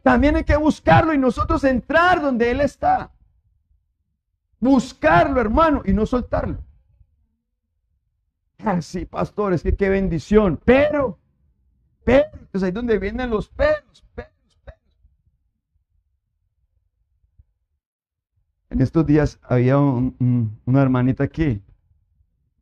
También 0.03 0.37
hay 0.37 0.45
que 0.45 0.57
buscarlo 0.57 1.15
y 1.15 1.19
nosotros 1.19 1.63
entrar 1.63 2.21
donde 2.21 2.51
Él 2.51 2.61
está. 2.61 3.13
Buscarlo, 4.59 5.41
hermano, 5.41 5.83
y 5.85 5.93
no 5.93 6.05
soltarlo. 6.05 6.66
Ah, 8.65 8.81
sí, 8.81 9.05
pastores, 9.05 9.63
que 9.63 9.77
qué 9.77 9.89
bendición. 9.89 10.59
Pero, 10.65 11.19
pero, 12.05 12.27
pues 12.51 12.63
ahí 12.65 12.71
donde 12.71 12.99
vienen 12.99 13.31
los 13.31 13.49
pelos, 13.49 14.05
pelos, 14.15 14.59
pelos. 14.65 14.81
En 18.71 18.81
estos 18.81 19.07
días 19.07 19.39
había 19.43 19.79
una 19.79 20.83
hermanita 20.83 21.25
aquí. 21.25 21.63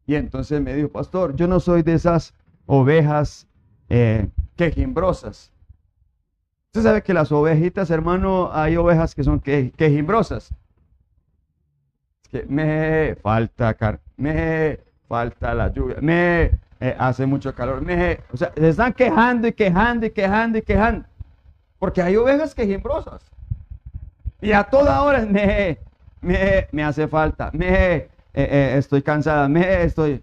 Y 0.07 0.14
entonces 0.16 0.61
me 0.61 0.74
dijo, 0.74 0.90
pastor, 0.90 1.35
yo 1.37 1.46
no 1.48 1.61
soy 1.61 1.83
de 1.83 1.94
esas 1.94 2.35
ovejas 2.66 3.46
eh, 3.88 4.28
quejimbrosas. 4.57 5.52
Usted 6.66 6.83
sabe 6.83 7.02
que 7.02 7.14
las 7.14 7.30
ovejitas, 7.33 7.90
hermano, 7.90 8.50
hay 8.52 8.76
ovejas 8.76 9.14
que 9.14 9.24
son 9.24 9.40
quejimbrosas. 9.40 10.50
Es 12.24 12.28
que 12.28 12.46
me 12.46 13.14
falta 13.22 13.74
carne, 13.74 14.00
me 14.16 14.80
falta 15.08 15.54
la 15.54 15.72
lluvia, 15.72 15.96
me 16.00 16.50
eh, 16.80 16.96
hace 16.98 17.26
mucho 17.26 17.54
calor, 17.54 17.80
me, 17.80 18.20
o 18.32 18.36
sea, 18.36 18.52
se 18.54 18.68
están 18.68 18.92
quejando 18.92 19.48
y 19.48 19.52
quejando 19.52 20.06
y 20.06 20.10
quejando 20.10 20.58
y 20.58 20.62
quejando, 20.62 21.06
porque 21.78 22.02
hay 22.02 22.16
ovejas 22.16 22.54
quejimbrosas. 22.54 23.22
Y 24.40 24.52
a 24.52 24.64
toda 24.64 25.00
hora 25.02 25.20
me, 25.24 25.78
me, 26.20 26.68
me 26.70 26.84
hace 26.84 27.08
falta, 27.08 27.50
me 27.52 27.94
eh, 27.96 28.08
eh, 28.34 28.74
estoy 28.78 29.02
cansada, 29.02 29.48
me 29.48 29.84
estoy... 29.84 30.22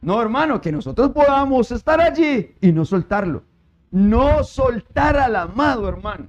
No, 0.00 0.20
hermano, 0.20 0.60
que 0.60 0.72
nosotros 0.72 1.10
podamos 1.10 1.70
estar 1.70 2.00
allí 2.00 2.54
y 2.60 2.72
no 2.72 2.84
soltarlo. 2.84 3.42
No 3.90 4.42
soltar 4.42 5.16
al 5.16 5.36
amado, 5.36 5.88
hermano. 5.88 6.26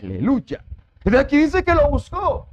Aleluya. 0.00 0.64
Pero 1.04 1.18
aquí 1.18 1.36
dice 1.36 1.62
que 1.62 1.74
lo 1.74 1.88
buscó 1.90 2.48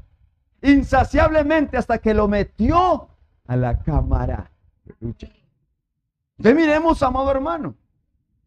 insaciablemente 0.61 1.77
hasta 1.77 1.97
que 1.97 2.13
lo 2.13 2.27
metió 2.27 3.07
a 3.47 3.55
la 3.55 3.79
cámara 3.79 4.51
Entonces 4.99 6.55
miremos, 6.55 7.01
amado 7.03 7.31
hermano, 7.31 7.75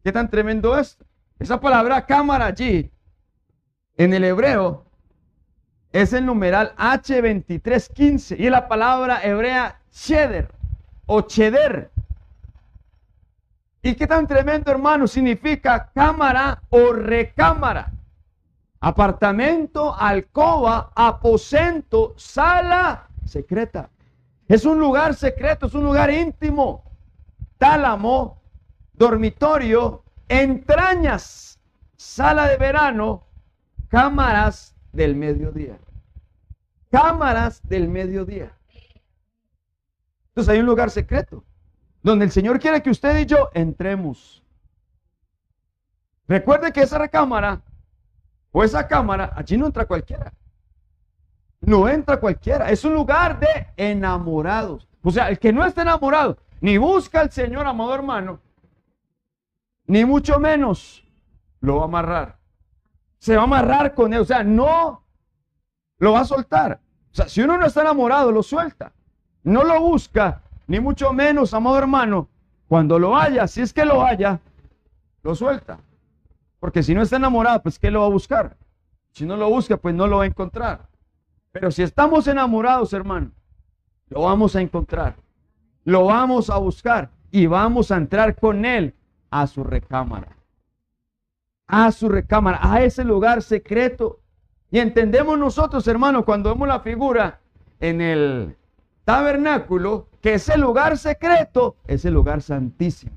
qué 0.03 0.11
tan 0.11 0.29
tremendo 0.29 0.77
es. 0.77 0.97
Esa 1.39 1.59
palabra 1.59 2.05
cámara 2.05 2.45
allí, 2.45 2.91
en 3.97 4.13
el 4.13 4.23
hebreo, 4.23 4.85
es 5.91 6.11
el 6.13 6.25
numeral 6.25 6.73
H2315 6.75 8.39
y 8.39 8.49
la 8.49 8.67
palabra 8.67 9.23
hebrea 9.23 9.79
cheder 9.91 10.49
o 11.05 11.21
cheder. 11.21 11.91
¿Y 13.81 13.95
qué 13.95 14.07
tan 14.07 14.25
tremendo, 14.25 14.71
hermano? 14.71 15.07
Significa 15.07 15.91
cámara 15.93 16.63
o 16.69 16.93
recámara. 16.93 17.91
Apartamento, 18.79 19.93
alcoba, 19.93 20.91
aposento, 20.95 22.13
sala 22.17 23.07
secreta. 23.25 23.89
Es 24.47 24.65
un 24.65 24.79
lugar 24.79 25.15
secreto, 25.15 25.67
es 25.67 25.73
un 25.73 25.83
lugar 25.83 26.11
íntimo. 26.11 26.83
Tálamo, 27.57 28.41
dormitorio, 28.93 30.03
entrañas, 30.27 31.59
sala 31.95 32.47
de 32.47 32.57
verano, 32.57 33.27
cámaras 33.87 34.75
del 34.91 35.15
mediodía. 35.15 35.77
Cámaras 36.91 37.61
del 37.67 37.87
mediodía. 37.87 38.57
Entonces 40.29 40.53
hay 40.53 40.59
un 40.59 40.65
lugar 40.65 40.89
secreto 40.91 41.43
donde 42.01 42.25
el 42.25 42.31
Señor 42.31 42.59
quiere 42.59 42.83
que 42.83 42.89
usted 42.89 43.17
y 43.19 43.25
yo 43.25 43.49
entremos. 43.53 44.43
Recuerde 46.27 46.71
que 46.73 46.81
esa 46.81 46.97
recámara 46.97 47.61
o 48.51 48.63
esa 48.63 48.87
cámara, 48.87 49.31
allí 49.35 49.57
no 49.57 49.67
entra 49.67 49.85
cualquiera. 49.85 50.33
No 51.65 51.87
entra 51.87 52.19
cualquiera. 52.19 52.69
Es 52.69 52.83
un 52.83 52.93
lugar 52.93 53.39
de 53.39 53.67
enamorados. 53.77 54.87
O 55.01 55.11
sea, 55.11 55.29
el 55.29 55.39
que 55.39 55.53
no 55.53 55.65
está 55.65 55.81
enamorado, 55.81 56.37
ni 56.61 56.77
busca 56.77 57.21
al 57.21 57.31
Señor, 57.31 57.65
amado 57.65 57.95
hermano, 57.95 58.39
ni 59.85 60.05
mucho 60.05 60.39
menos 60.39 61.03
lo 61.61 61.77
va 61.77 61.81
a 61.83 61.85
amarrar. 61.85 62.37
Se 63.19 63.35
va 63.35 63.43
a 63.43 63.45
amarrar 63.45 63.93
con 63.93 64.13
él. 64.13 64.21
O 64.21 64.25
sea, 64.25 64.43
no 64.43 65.03
lo 65.99 66.13
va 66.13 66.21
a 66.21 66.25
soltar. 66.25 66.79
O 67.11 67.15
sea, 67.15 67.29
si 67.29 67.41
uno 67.41 67.57
no 67.57 67.65
está 67.65 67.81
enamorado, 67.81 68.31
lo 68.31 68.43
suelta. 68.43 68.91
No 69.43 69.63
lo 69.63 69.79
busca, 69.79 70.41
ni 70.67 70.79
mucho 70.79 71.13
menos, 71.13 71.53
amado 71.53 71.77
hermano. 71.77 72.29
Cuando 72.67 72.97
lo 72.99 73.15
haya, 73.15 73.47
si 73.47 73.61
es 73.61 73.71
que 73.71 73.85
lo 73.85 74.05
haya, 74.05 74.39
lo 75.21 75.35
suelta. 75.35 75.79
Porque 76.59 76.83
si 76.83 76.93
no 76.93 77.01
está 77.01 77.17
enamorado, 77.17 77.61
pues 77.61 77.77
¿qué 77.77 77.91
lo 77.91 78.01
va 78.01 78.07
a 78.07 78.09
buscar? 78.09 78.57
Si 79.11 79.25
no 79.25 79.37
lo 79.37 79.49
busca, 79.49 79.77
pues 79.77 79.93
no 79.95 80.07
lo 80.07 80.17
va 80.17 80.23
a 80.23 80.27
encontrar. 80.27 80.92
Pero 81.53 81.69
si 81.69 81.83
estamos 81.83 82.27
enamorados, 82.27 82.91
hermano, 82.93 83.31
lo 84.09 84.23
vamos 84.23 84.55
a 84.55 84.61
encontrar. 84.61 85.15
Lo 85.85 86.05
vamos 86.05 86.49
a 86.49 86.57
buscar 86.57 87.11
y 87.29 87.45
vamos 87.45 87.91
a 87.91 87.97
entrar 87.97 88.35
con 88.35 88.65
él 88.65 88.95
a 89.29 89.45
su 89.45 89.63
recámara. 89.63 90.35
A 91.67 91.91
su 91.91 92.09
recámara, 92.09 92.59
a 92.61 92.81
ese 92.81 93.03
lugar 93.03 93.43
secreto. 93.43 94.19
Y 94.71 94.79
entendemos 94.79 95.37
nosotros, 95.37 95.87
hermano, 95.87 96.25
cuando 96.25 96.51
vemos 96.51 96.67
la 96.67 96.79
figura 96.79 97.39
en 97.79 98.01
el 98.01 98.57
tabernáculo, 99.05 100.07
que 100.21 100.35
ese 100.35 100.57
lugar 100.57 100.97
secreto 100.97 101.75
es 101.85 102.03
el 102.03 102.15
lugar 102.15 102.41
santísimo. 102.41 103.15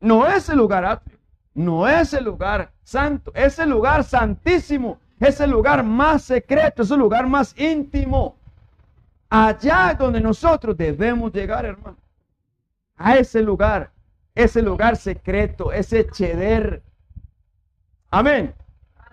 No 0.00 0.26
es 0.26 0.50
el 0.50 0.58
lugar 0.58 0.84
atrio, 0.84 1.18
no 1.54 1.88
es 1.88 2.12
el 2.12 2.24
lugar 2.24 2.72
santo, 2.82 3.32
es 3.34 3.58
el 3.58 3.70
lugar 3.70 4.04
santísimo, 4.04 5.00
es 5.20 5.40
el 5.40 5.50
lugar 5.50 5.82
más 5.82 6.22
secreto, 6.22 6.82
es 6.82 6.90
el 6.90 6.98
lugar 6.98 7.26
más 7.26 7.54
íntimo. 7.58 8.36
Allá 9.28 9.94
donde 9.98 10.20
nosotros 10.20 10.76
debemos 10.76 11.32
llegar, 11.32 11.64
hermano. 11.64 11.96
A 12.96 13.16
ese 13.16 13.42
lugar, 13.42 13.90
ese 14.34 14.62
lugar 14.62 14.96
secreto, 14.96 15.72
ese 15.72 16.06
cheder. 16.08 16.82
Amén. 18.10 18.54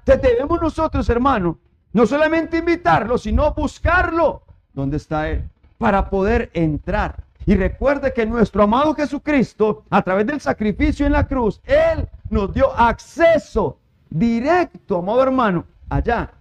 Te 0.03 0.17
debemos 0.17 0.61
nosotros, 0.61 1.09
hermano, 1.09 1.59
no 1.91 2.05
solamente 2.05 2.57
invitarlo, 2.57 3.17
sino 3.17 3.53
buscarlo. 3.53 4.43
¿Dónde 4.73 4.97
está 4.97 5.29
Él? 5.29 5.49
Para 5.77 6.09
poder 6.09 6.49
entrar. 6.53 7.23
Y 7.45 7.55
recuerde 7.55 8.13
que 8.13 8.25
nuestro 8.25 8.63
amado 8.63 8.93
Jesucristo, 8.95 9.83
a 9.89 10.01
través 10.01 10.25
del 10.25 10.41
sacrificio 10.41 11.05
en 11.05 11.11
la 11.11 11.27
cruz, 11.27 11.61
Él 11.65 12.07
nos 12.29 12.53
dio 12.53 12.71
acceso 12.77 13.77
directo, 14.09 14.99
amado 14.99 15.23
hermano, 15.23 15.65
allá, 15.89 16.31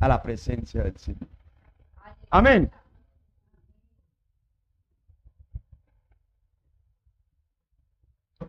a 0.00 0.08
la 0.08 0.22
presencia 0.22 0.82
del 0.82 0.96
Señor. 0.96 1.28
Amén. 2.30 2.70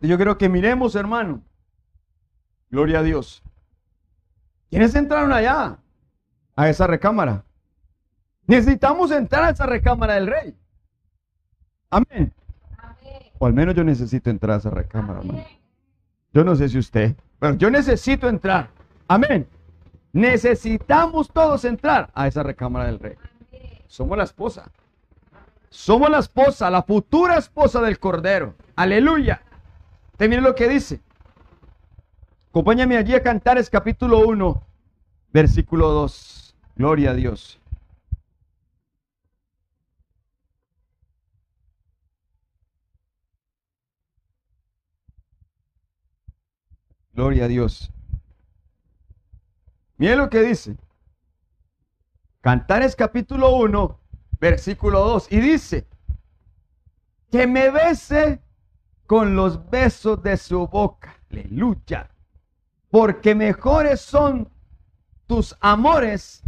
Yo 0.02 0.16
quiero 0.16 0.36
que 0.36 0.48
miremos, 0.48 0.94
hermano. 0.94 1.42
Gloria 2.70 2.98
a 2.98 3.02
Dios. 3.02 3.42
¿Quiénes 4.70 4.94
entraron 4.94 5.32
allá? 5.32 5.78
A 6.54 6.68
esa 6.68 6.86
recámara. 6.86 7.44
Necesitamos 8.46 9.10
entrar 9.10 9.44
a 9.44 9.50
esa 9.50 9.66
recámara 9.66 10.14
del 10.14 10.26
rey. 10.26 10.56
Amén. 11.90 12.32
O 13.38 13.46
al 13.46 13.52
menos 13.52 13.74
yo 13.74 13.84
necesito 13.84 14.30
entrar 14.30 14.56
a 14.56 14.58
esa 14.58 14.70
recámara, 14.70 15.20
hermano. 15.20 15.44
Yo 16.32 16.44
no 16.44 16.54
sé 16.56 16.68
si 16.68 16.78
usted, 16.78 17.16
pero 17.38 17.54
yo 17.54 17.70
necesito 17.70 18.28
entrar. 18.28 18.68
Amén. 19.08 19.46
Necesitamos 20.16 21.28
todos 21.28 21.66
entrar 21.66 22.08
a 22.14 22.26
esa 22.26 22.42
recámara 22.42 22.86
del 22.86 22.98
rey. 22.98 23.16
Somos 23.86 24.16
la 24.16 24.24
esposa. 24.24 24.70
Somos 25.68 26.08
la 26.08 26.20
esposa, 26.20 26.70
la 26.70 26.82
futura 26.82 27.36
esposa 27.36 27.82
del 27.82 27.98
Cordero. 27.98 28.54
Aleluya. 28.76 29.42
Te 30.16 30.26
mire 30.26 30.40
lo 30.40 30.54
que 30.54 30.68
dice. 30.68 31.02
Acompáñame 32.48 32.96
allí 32.96 33.14
a 33.14 33.22
Cantares 33.22 33.68
capítulo 33.68 34.20
1, 34.20 34.62
versículo 35.34 35.90
2. 35.90 36.56
Gloria 36.76 37.10
a 37.10 37.14
Dios. 37.14 37.60
Gloria 47.12 47.44
a 47.44 47.48
Dios. 47.48 47.92
Mire 49.98 50.16
lo 50.16 50.28
que 50.28 50.42
dice. 50.42 50.76
Cantares 52.40 52.94
capítulo 52.94 53.56
1, 53.56 53.98
versículo 54.38 55.00
2. 55.00 55.32
Y 55.32 55.40
dice, 55.40 55.86
que 57.30 57.46
me 57.46 57.70
bese 57.70 58.40
con 59.06 59.36
los 59.36 59.68
besos 59.70 60.22
de 60.22 60.36
su 60.36 60.66
boca. 60.66 61.16
Aleluya. 61.30 62.10
Porque 62.90 63.34
mejores 63.34 64.00
son 64.00 64.48
tus 65.26 65.56
amores 65.60 66.42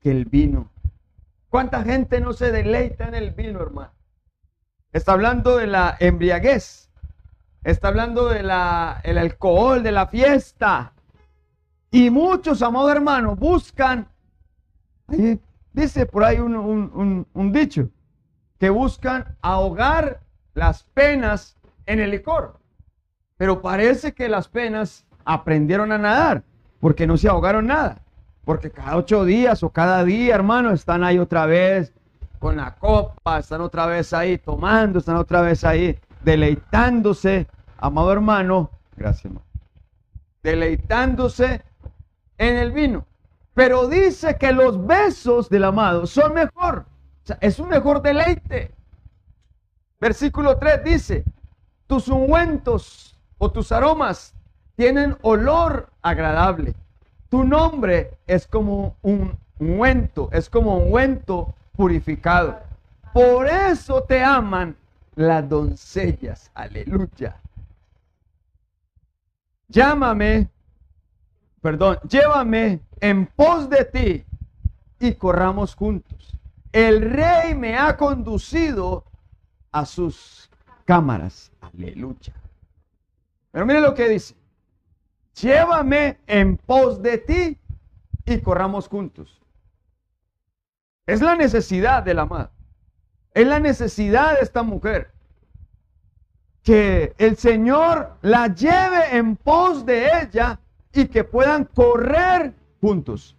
que 0.00 0.10
el 0.10 0.24
vino. 0.24 0.70
¿Cuánta 1.48 1.82
gente 1.82 2.20
no 2.20 2.32
se 2.32 2.50
deleita 2.50 3.08
en 3.08 3.14
el 3.14 3.32
vino, 3.32 3.60
hermano? 3.60 3.92
Está 4.92 5.12
hablando 5.12 5.56
de 5.56 5.66
la 5.66 5.96
embriaguez. 6.00 6.90
Está 7.62 7.88
hablando 7.88 8.28
de 8.28 8.42
la, 8.42 9.00
el 9.04 9.18
alcohol, 9.18 9.82
de 9.82 9.92
la 9.92 10.06
fiesta. 10.06 10.94
Y 11.90 12.10
muchos, 12.10 12.62
amados 12.62 12.92
hermanos, 12.92 13.38
buscan, 13.38 14.08
dice 15.72 16.06
por 16.06 16.24
ahí 16.24 16.38
un, 16.38 17.26
un 17.32 17.52
dicho, 17.52 17.88
que 18.58 18.70
buscan 18.70 19.36
ahogar 19.42 20.20
las 20.54 20.84
penas 20.84 21.56
en 21.86 22.00
el 22.00 22.10
licor. 22.10 22.58
Pero 23.36 23.62
parece 23.62 24.12
que 24.12 24.28
las 24.28 24.48
penas 24.48 25.06
aprendieron 25.24 25.92
a 25.92 25.98
nadar, 25.98 26.44
porque 26.78 27.06
no 27.06 27.16
se 27.16 27.28
ahogaron 27.28 27.66
nada. 27.66 28.02
Porque 28.44 28.70
cada 28.70 28.96
ocho 28.96 29.24
días 29.24 29.62
o 29.62 29.70
cada 29.70 30.04
día, 30.04 30.34
hermano, 30.34 30.72
están 30.72 31.04
ahí 31.04 31.18
otra 31.18 31.46
vez 31.46 31.92
con 32.38 32.56
la 32.56 32.74
copa, 32.76 33.38
están 33.38 33.60
otra 33.60 33.86
vez 33.86 34.12
ahí 34.12 34.38
tomando, 34.38 34.98
están 34.98 35.16
otra 35.16 35.42
vez 35.42 35.62
ahí 35.64 35.98
deleitándose, 36.24 37.46
amado 37.78 38.12
hermano, 38.12 38.70
gracias 38.96 39.26
hermano, 39.26 39.46
deleitándose 40.42 41.62
en 42.40 42.56
el 42.56 42.72
vino. 42.72 43.06
Pero 43.54 43.86
dice 43.86 44.36
que 44.38 44.52
los 44.52 44.86
besos 44.86 45.50
del 45.50 45.64
amado 45.64 46.06
son 46.06 46.34
mejor, 46.34 46.86
es 47.40 47.58
un 47.58 47.68
mejor 47.68 48.00
deleite. 48.00 48.72
Versículo 50.00 50.56
3 50.56 50.82
dice, 50.82 51.24
tus 51.86 52.08
ungüentos 52.08 53.18
o 53.36 53.52
tus 53.52 53.70
aromas 53.70 54.34
tienen 54.74 55.18
olor 55.20 55.90
agradable. 56.00 56.74
Tu 57.28 57.44
nombre 57.44 58.16
es 58.26 58.46
como 58.46 58.96
un 59.02 59.38
ungüento, 59.58 60.30
es 60.32 60.48
como 60.48 60.78
un 60.78 60.84
ungüento 60.84 61.54
purificado. 61.76 62.58
Por 63.12 63.46
eso 63.46 64.02
te 64.04 64.24
aman 64.24 64.74
las 65.14 65.46
doncellas. 65.46 66.50
Aleluya. 66.54 67.36
Llámame, 69.68 70.48
perdón, 71.60 71.98
llévame 72.08 72.80
en 73.00 73.26
pos 73.26 73.68
de 73.68 73.84
ti 73.84 74.24
y 74.98 75.14
corramos 75.14 75.74
juntos. 75.74 76.36
El 76.72 77.10
rey 77.10 77.54
me 77.54 77.76
ha 77.76 77.96
conducido 77.96 79.04
a 79.72 79.84
sus 79.84 80.50
cámaras. 80.84 81.50
Aleluya. 81.60 82.34
Pero 83.50 83.66
mire 83.66 83.80
lo 83.80 83.94
que 83.94 84.08
dice. 84.08 84.34
Llévame 85.40 86.18
en 86.26 86.56
pos 86.56 87.02
de 87.02 87.18
ti 87.18 87.58
y 88.24 88.40
corramos 88.40 88.88
juntos. 88.88 89.40
Es 91.06 91.20
la 91.20 91.34
necesidad 91.34 92.02
de 92.02 92.14
la 92.14 92.26
madre. 92.26 92.50
Es 93.32 93.46
la 93.46 93.58
necesidad 93.58 94.34
de 94.34 94.40
esta 94.42 94.62
mujer. 94.62 95.12
Que 96.62 97.14
el 97.18 97.36
Señor 97.36 98.16
la 98.22 98.48
lleve 98.48 99.16
en 99.16 99.34
pos 99.36 99.86
de 99.86 100.06
ella 100.20 100.60
y 100.92 101.08
que 101.08 101.24
puedan 101.24 101.64
correr 101.64 102.54
juntos. 102.80 103.36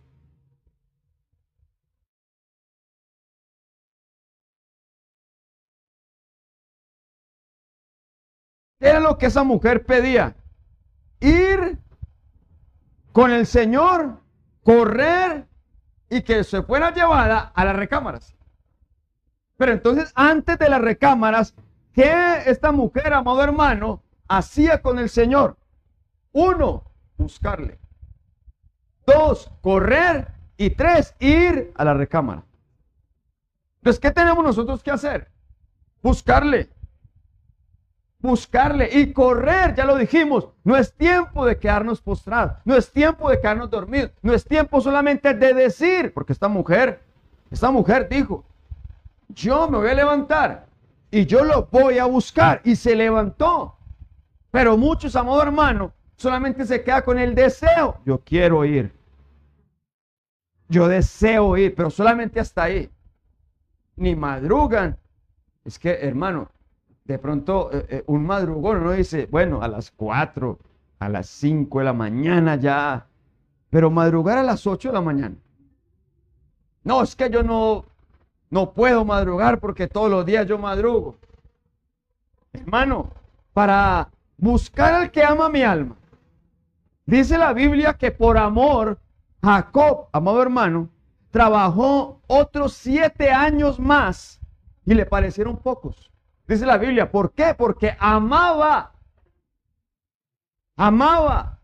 era 8.82 9.00
lo 9.00 9.18
que 9.18 9.28
esa 9.28 9.44
mujer 9.44 9.86
pedía? 9.86 10.36
Ir 11.20 11.78
con 13.14 13.32
el 13.32 13.46
Señor, 13.46 14.20
correr 14.64 15.48
y 16.10 16.24
que 16.24 16.44
se 16.44 16.64
fuera 16.64 16.92
llevada 16.92 17.52
a 17.54 17.64
las 17.64 17.76
recámaras. 17.76 18.36
Pero 19.56 19.72
entonces, 19.72 20.12
antes 20.16 20.58
de 20.58 20.70
las 20.70 20.82
recámaras, 20.82 21.54
¿qué 21.94 22.42
esta 22.48 22.72
mujer, 22.72 23.14
amado 23.14 23.44
hermano, 23.44 24.02
hacía 24.28 24.82
con 24.82 24.98
el 24.98 25.10
Señor? 25.10 25.58
Uno, 26.32 26.91
buscarle. 27.22 27.80
Dos, 29.06 29.50
correr. 29.62 30.28
Y 30.58 30.70
tres, 30.72 31.16
ir 31.20 31.72
a 31.76 31.84
la 31.84 31.94
recámara. 31.96 32.44
Entonces, 33.78 34.00
¿qué 34.00 34.12
tenemos 34.12 34.44
nosotros 34.44 34.84
que 34.84 34.92
hacer? 34.92 35.32
Buscarle. 36.04 36.70
Buscarle 38.20 38.88
y 38.92 39.12
correr, 39.12 39.74
ya 39.74 39.86
lo 39.86 39.96
dijimos. 39.96 40.50
No 40.64 40.76
es 40.78 40.94
tiempo 40.94 41.48
de 41.48 41.58
quedarnos 41.58 42.00
postrados. 42.00 42.58
No 42.64 42.76
es 42.76 42.92
tiempo 42.92 43.32
de 43.32 43.42
quedarnos 43.42 43.72
dormidos. 43.72 44.12
No 44.22 44.34
es 44.34 44.46
tiempo 44.46 44.80
solamente 44.82 45.34
de 45.34 45.56
decir, 45.56 46.14
porque 46.14 46.34
esta 46.34 46.48
mujer, 46.48 47.02
esta 47.50 47.72
mujer 47.72 48.08
dijo, 48.08 48.46
yo 49.30 49.68
me 49.68 49.80
voy 49.80 49.90
a 49.90 49.96
levantar 49.96 50.68
y 51.10 51.26
yo 51.26 51.44
lo 51.44 51.68
voy 51.72 51.98
a 51.98 52.06
buscar. 52.06 52.62
Y 52.64 52.76
se 52.76 52.96
levantó. 52.96 53.78
Pero 54.52 54.78
muchos, 54.78 55.16
amado 55.16 55.42
hermano, 55.42 55.92
solamente 56.22 56.66
se 56.66 56.84
queda 56.84 57.02
con 57.02 57.18
el 57.18 57.36
deseo. 57.36 57.98
Yo 58.06 58.20
quiero 58.20 58.64
ir. 58.64 58.94
Yo 60.70 60.88
deseo 60.88 61.58
ir, 61.58 61.76
pero 61.76 61.90
solamente 61.90 62.40
hasta 62.40 62.64
ahí. 62.64 62.90
Ni 63.98 64.16
madrugan. 64.16 64.98
Es 65.66 65.78
que, 65.78 65.92
hermano, 65.92 66.50
de 67.04 67.20
pronto 67.20 67.70
eh, 67.74 67.86
eh, 67.90 68.04
un 68.08 68.26
madrugón 68.26 68.78
uno 68.78 68.92
dice, 68.92 69.28
bueno, 69.30 69.62
a 69.62 69.68
las 69.68 69.92
4, 69.92 70.58
a 71.00 71.10
las 71.10 71.28
5 71.28 71.80
de 71.80 71.86
la 71.86 71.94
mañana 71.94 72.56
ya. 72.56 73.08
Pero 73.70 73.90
madrugar 73.90 74.38
a 74.38 74.44
las 74.44 74.66
8 74.66 74.90
de 74.90 74.94
la 74.94 75.02
mañana. 75.02 75.36
No, 76.84 77.04
es 77.04 77.16
que 77.16 77.30
yo 77.30 77.44
no, 77.44 77.86
no 78.50 78.74
puedo 78.74 79.06
madrugar 79.06 79.60
porque 79.60 79.88
todos 79.88 80.10
los 80.10 80.26
días 80.26 80.48
yo 80.48 80.58
madrugo. 80.58 81.18
Hermano, 82.54 83.10
para 83.54 84.10
buscar 84.38 84.94
al 84.94 85.12
que 85.12 85.24
ama 85.24 85.50
mi 85.50 85.64
alma, 85.64 85.96
Dice 87.06 87.38
la 87.38 87.54
Biblia 87.54 87.94
que 87.94 88.12
por 88.12 88.38
amor, 88.38 89.00
Jacob, 89.44 90.08
amado 90.12 90.42
hermano, 90.42 90.90
trabajó 91.32 92.22
otros 92.28 92.74
siete 92.74 93.32
años 93.32 93.80
más 93.80 94.40
y 94.86 94.94
le 94.94 95.06
parecieron 95.06 95.58
pocos. 95.58 96.12
Dice 96.48 96.66
la 96.66 96.78
Biblia, 96.78 97.12
¿por 97.12 97.32
qué? 97.32 97.54
Porque 97.58 97.96
amaba. 98.00 98.94
Amaba. 100.76 101.60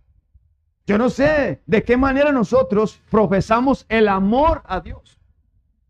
Yo 0.86 0.98
no 0.98 1.10
sé 1.10 1.62
de 1.66 1.84
qué 1.84 1.98
manera 1.98 2.32
nosotros 2.32 3.02
profesamos 3.12 3.86
el 3.90 4.08
amor 4.08 4.64
a 4.66 4.80
Dios. 4.80 5.20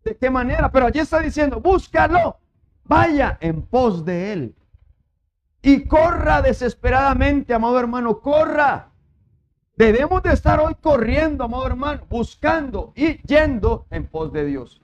De 0.02 0.16
qué 0.16 0.28
manera, 0.28 0.72
pero 0.72 0.86
allí 0.86 0.98
está 0.98 1.20
diciendo, 1.20 1.60
búscalo, 1.60 2.38
vaya 2.84 3.38
en 3.40 3.62
pos 3.62 4.04
de 4.04 4.32
él. 4.32 4.56
Y 5.62 5.86
corra 5.86 6.42
desesperadamente, 6.42 7.54
amado 7.54 7.78
hermano, 7.78 8.20
corra. 8.20 8.87
Debemos 9.78 10.24
de 10.24 10.32
estar 10.32 10.58
hoy 10.58 10.74
corriendo, 10.74 11.44
amado 11.44 11.64
hermano, 11.64 12.04
buscando 12.10 12.92
y 12.96 13.22
yendo 13.22 13.86
en 13.90 14.08
pos 14.08 14.32
de 14.32 14.44
Dios. 14.44 14.82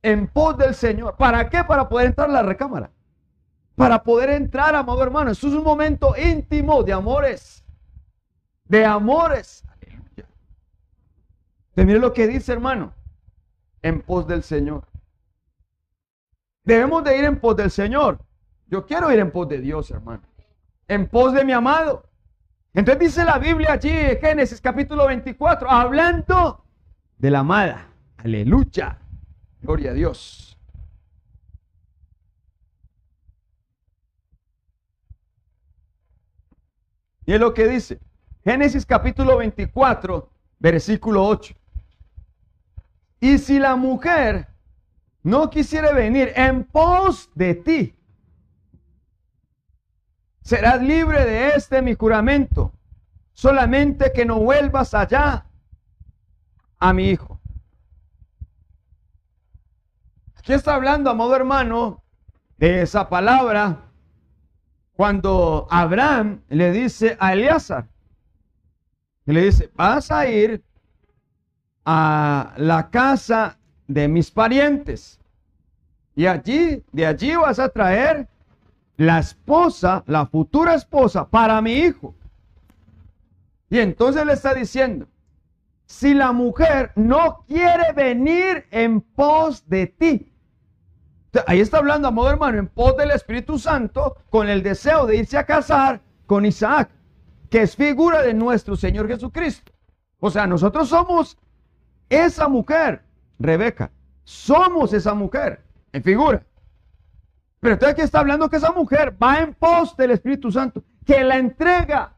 En 0.00 0.28
pos 0.28 0.56
del 0.56 0.74
Señor. 0.74 1.14
¿Para 1.18 1.50
qué? 1.50 1.62
Para 1.62 1.90
poder 1.90 2.06
entrar 2.06 2.30
a 2.30 2.32
la 2.32 2.42
recámara. 2.42 2.90
Para 3.74 4.02
poder 4.02 4.30
entrar, 4.30 4.74
amado 4.74 5.02
hermano. 5.02 5.30
Esto 5.30 5.48
es 5.48 5.52
un 5.52 5.62
momento 5.62 6.14
íntimo 6.16 6.82
de 6.82 6.94
amores. 6.94 7.62
De 8.64 8.82
amores. 8.82 9.62
Aleluya. 11.76 11.98
lo 11.98 12.12
que 12.14 12.26
dice, 12.28 12.54
hermano. 12.54 12.94
En 13.82 14.00
pos 14.00 14.26
del 14.26 14.42
Señor. 14.42 14.84
Debemos 16.64 17.04
de 17.04 17.18
ir 17.18 17.24
en 17.24 17.38
pos 17.38 17.54
del 17.56 17.70
Señor. 17.70 18.24
Yo 18.68 18.86
quiero 18.86 19.12
ir 19.12 19.18
en 19.18 19.30
pos 19.30 19.50
de 19.50 19.60
Dios, 19.60 19.90
hermano. 19.90 20.22
En 20.86 21.08
pos 21.08 21.34
de 21.34 21.44
mi 21.44 21.52
amado. 21.52 22.07
Entonces 22.78 23.08
dice 23.08 23.24
la 23.24 23.40
Biblia 23.40 23.72
allí, 23.72 23.90
Génesis 24.20 24.60
capítulo 24.60 25.08
24, 25.08 25.68
hablando 25.68 26.64
de 27.18 27.28
la 27.28 27.40
amada. 27.40 27.88
Aleluya. 28.18 29.00
Gloria 29.60 29.90
a 29.90 29.94
Dios. 29.94 30.56
Y 37.26 37.32
es 37.32 37.40
lo 37.40 37.52
que 37.52 37.66
dice. 37.66 37.98
Génesis 38.44 38.86
capítulo 38.86 39.38
24, 39.38 40.30
versículo 40.60 41.26
8. 41.26 41.56
Y 43.18 43.38
si 43.38 43.58
la 43.58 43.74
mujer 43.74 44.46
no 45.24 45.50
quisiera 45.50 45.90
venir 45.90 46.32
en 46.36 46.62
pos 46.62 47.28
de 47.34 47.56
ti, 47.56 47.97
serás 50.48 50.80
libre 50.80 51.26
de 51.26 51.48
este 51.48 51.82
mi 51.82 51.94
juramento, 51.94 52.72
solamente 53.34 54.12
que 54.14 54.24
no 54.24 54.40
vuelvas 54.40 54.94
allá 54.94 55.44
a 56.78 56.92
mi 56.94 57.10
hijo. 57.10 57.38
Aquí 60.38 60.54
está 60.54 60.74
hablando, 60.74 61.10
amado 61.10 61.36
hermano, 61.36 62.02
de 62.56 62.80
esa 62.80 63.10
palabra 63.10 63.90
cuando 64.94 65.68
Abraham 65.70 66.40
le 66.48 66.72
dice 66.72 67.18
a 67.20 67.34
Eleazar, 67.34 67.86
le 69.26 69.42
dice, 69.42 69.70
vas 69.74 70.10
a 70.10 70.26
ir 70.28 70.64
a 71.84 72.54
la 72.56 72.88
casa 72.88 73.58
de 73.86 74.08
mis 74.08 74.30
parientes 74.30 75.20
y 76.16 76.24
allí, 76.24 76.82
de 76.90 77.04
allí 77.04 77.36
vas 77.36 77.58
a 77.58 77.68
traer 77.68 78.26
la 78.98 79.20
esposa, 79.20 80.02
la 80.06 80.26
futura 80.26 80.74
esposa, 80.74 81.28
para 81.28 81.62
mi 81.62 81.72
hijo. 81.72 82.14
Y 83.70 83.78
entonces 83.78 84.26
le 84.26 84.32
está 84.32 84.52
diciendo, 84.52 85.06
si 85.86 86.14
la 86.14 86.32
mujer 86.32 86.92
no 86.96 87.44
quiere 87.46 87.92
venir 87.94 88.66
en 88.70 89.00
pos 89.00 89.66
de 89.68 89.86
ti, 89.86 90.32
ahí 91.46 91.60
está 91.60 91.78
hablando, 91.78 92.08
amado 92.08 92.30
hermano, 92.30 92.58
en 92.58 92.66
pos 92.66 92.96
del 92.96 93.12
Espíritu 93.12 93.58
Santo, 93.58 94.16
con 94.30 94.48
el 94.48 94.64
deseo 94.64 95.06
de 95.06 95.16
irse 95.16 95.38
a 95.38 95.46
casar 95.46 96.00
con 96.26 96.44
Isaac, 96.44 96.90
que 97.50 97.62
es 97.62 97.76
figura 97.76 98.22
de 98.22 98.34
nuestro 98.34 98.74
Señor 98.74 99.06
Jesucristo. 99.06 99.72
O 100.18 100.28
sea, 100.28 100.48
nosotros 100.48 100.88
somos 100.88 101.38
esa 102.08 102.48
mujer, 102.48 103.04
Rebeca, 103.38 103.92
somos 104.24 104.92
esa 104.92 105.14
mujer 105.14 105.62
en 105.92 106.02
figura. 106.02 106.44
Pero 107.60 107.74
entonces 107.74 107.94
aquí 107.94 108.02
está 108.02 108.20
hablando 108.20 108.48
que 108.48 108.56
esa 108.56 108.72
mujer 108.72 109.16
va 109.20 109.40
en 109.40 109.54
pos 109.54 109.96
del 109.96 110.12
Espíritu 110.12 110.52
Santo, 110.52 110.82
que 111.04 111.24
la 111.24 111.36
entrega. 111.36 112.14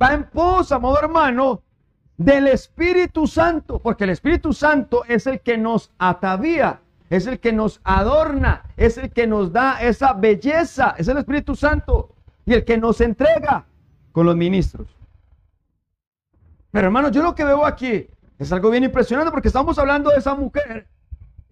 Va 0.00 0.14
en 0.14 0.24
pos, 0.30 0.72
amado 0.72 0.98
hermano, 0.98 1.62
del 2.16 2.48
Espíritu 2.48 3.26
Santo, 3.26 3.78
porque 3.78 4.04
el 4.04 4.10
Espíritu 4.10 4.52
Santo 4.52 5.04
es 5.06 5.26
el 5.26 5.40
que 5.40 5.56
nos 5.56 5.92
atavía, 5.98 6.80
es 7.10 7.26
el 7.26 7.38
que 7.38 7.52
nos 7.52 7.80
adorna, 7.84 8.64
es 8.76 8.98
el 8.98 9.10
que 9.10 9.26
nos 9.26 9.52
da 9.52 9.80
esa 9.80 10.12
belleza, 10.12 10.94
es 10.98 11.06
el 11.08 11.18
Espíritu 11.18 11.54
Santo 11.54 12.14
y 12.44 12.54
el 12.54 12.64
que 12.64 12.78
nos 12.78 13.00
entrega 13.00 13.66
con 14.12 14.26
los 14.26 14.36
ministros. 14.36 14.88
Pero 16.72 16.86
hermano, 16.86 17.10
yo 17.10 17.22
lo 17.22 17.34
que 17.34 17.44
veo 17.44 17.64
aquí 17.64 18.08
es 18.38 18.52
algo 18.52 18.70
bien 18.70 18.84
impresionante 18.84 19.30
porque 19.30 19.48
estamos 19.48 19.78
hablando 19.78 20.10
de 20.10 20.18
esa 20.18 20.34
mujer 20.34 20.88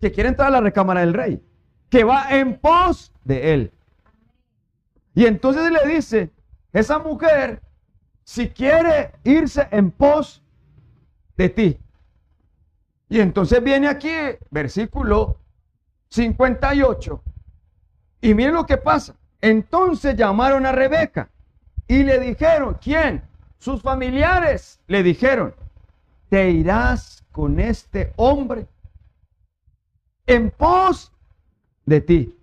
que 0.00 0.12
quiere 0.12 0.28
entrar 0.28 0.48
a 0.48 0.52
la 0.52 0.60
recámara 0.60 1.00
del 1.00 1.14
rey 1.14 1.42
que 1.89 2.05
va 2.05 2.28
en 2.30 2.59
pos 2.59 3.12
de 3.24 3.55
él. 3.55 3.72
Y 5.14 5.26
entonces 5.26 5.70
le 5.70 5.95
dice, 5.95 6.30
esa 6.72 6.99
mujer, 6.99 7.62
si 8.24 8.51
quiere 8.51 9.12
irse 9.24 9.66
en 9.70 9.91
pos 9.91 10.43
de 11.37 11.49
ti. 11.49 11.78
Y 13.09 13.20
entonces 13.20 13.62
viene 13.62 13.89
aquí, 13.89 14.14
versículo 14.51 15.39
58. 16.11 17.22
Y 18.20 18.34
miren 18.34 18.55
lo 18.55 18.66
que 18.66 18.76
pasa. 18.76 19.14
Entonces 19.41 20.16
llamaron 20.16 20.66
a 20.66 20.72
Rebeca 20.72 21.30
y 21.87 22.03
le 22.03 22.18
dijeron, 22.18 22.78
¿quién? 22.80 23.22
Sus 23.59 23.80
familiares 23.80 24.80
le 24.87 25.03
dijeron, 25.03 25.55
te 26.28 26.51
irás 26.51 27.24
con 27.30 27.61
este 27.61 28.12
hombre 28.16 28.66
en 30.26 30.51
pos 30.51 31.12
de 31.87 32.01
ti. 32.01 32.34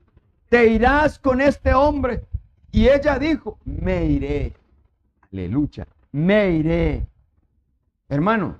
Te 0.50 0.68
irás 0.68 1.20
con 1.20 1.42
este 1.42 1.74
hombre. 1.74 2.26
Y 2.72 2.88
ella 2.88 3.20
dijo, 3.20 3.60
me 3.66 4.06
iré. 4.06 4.54
Aleluya, 5.32 5.88
me 6.12 6.52
iré. 6.52 7.06
Hermano, 8.10 8.58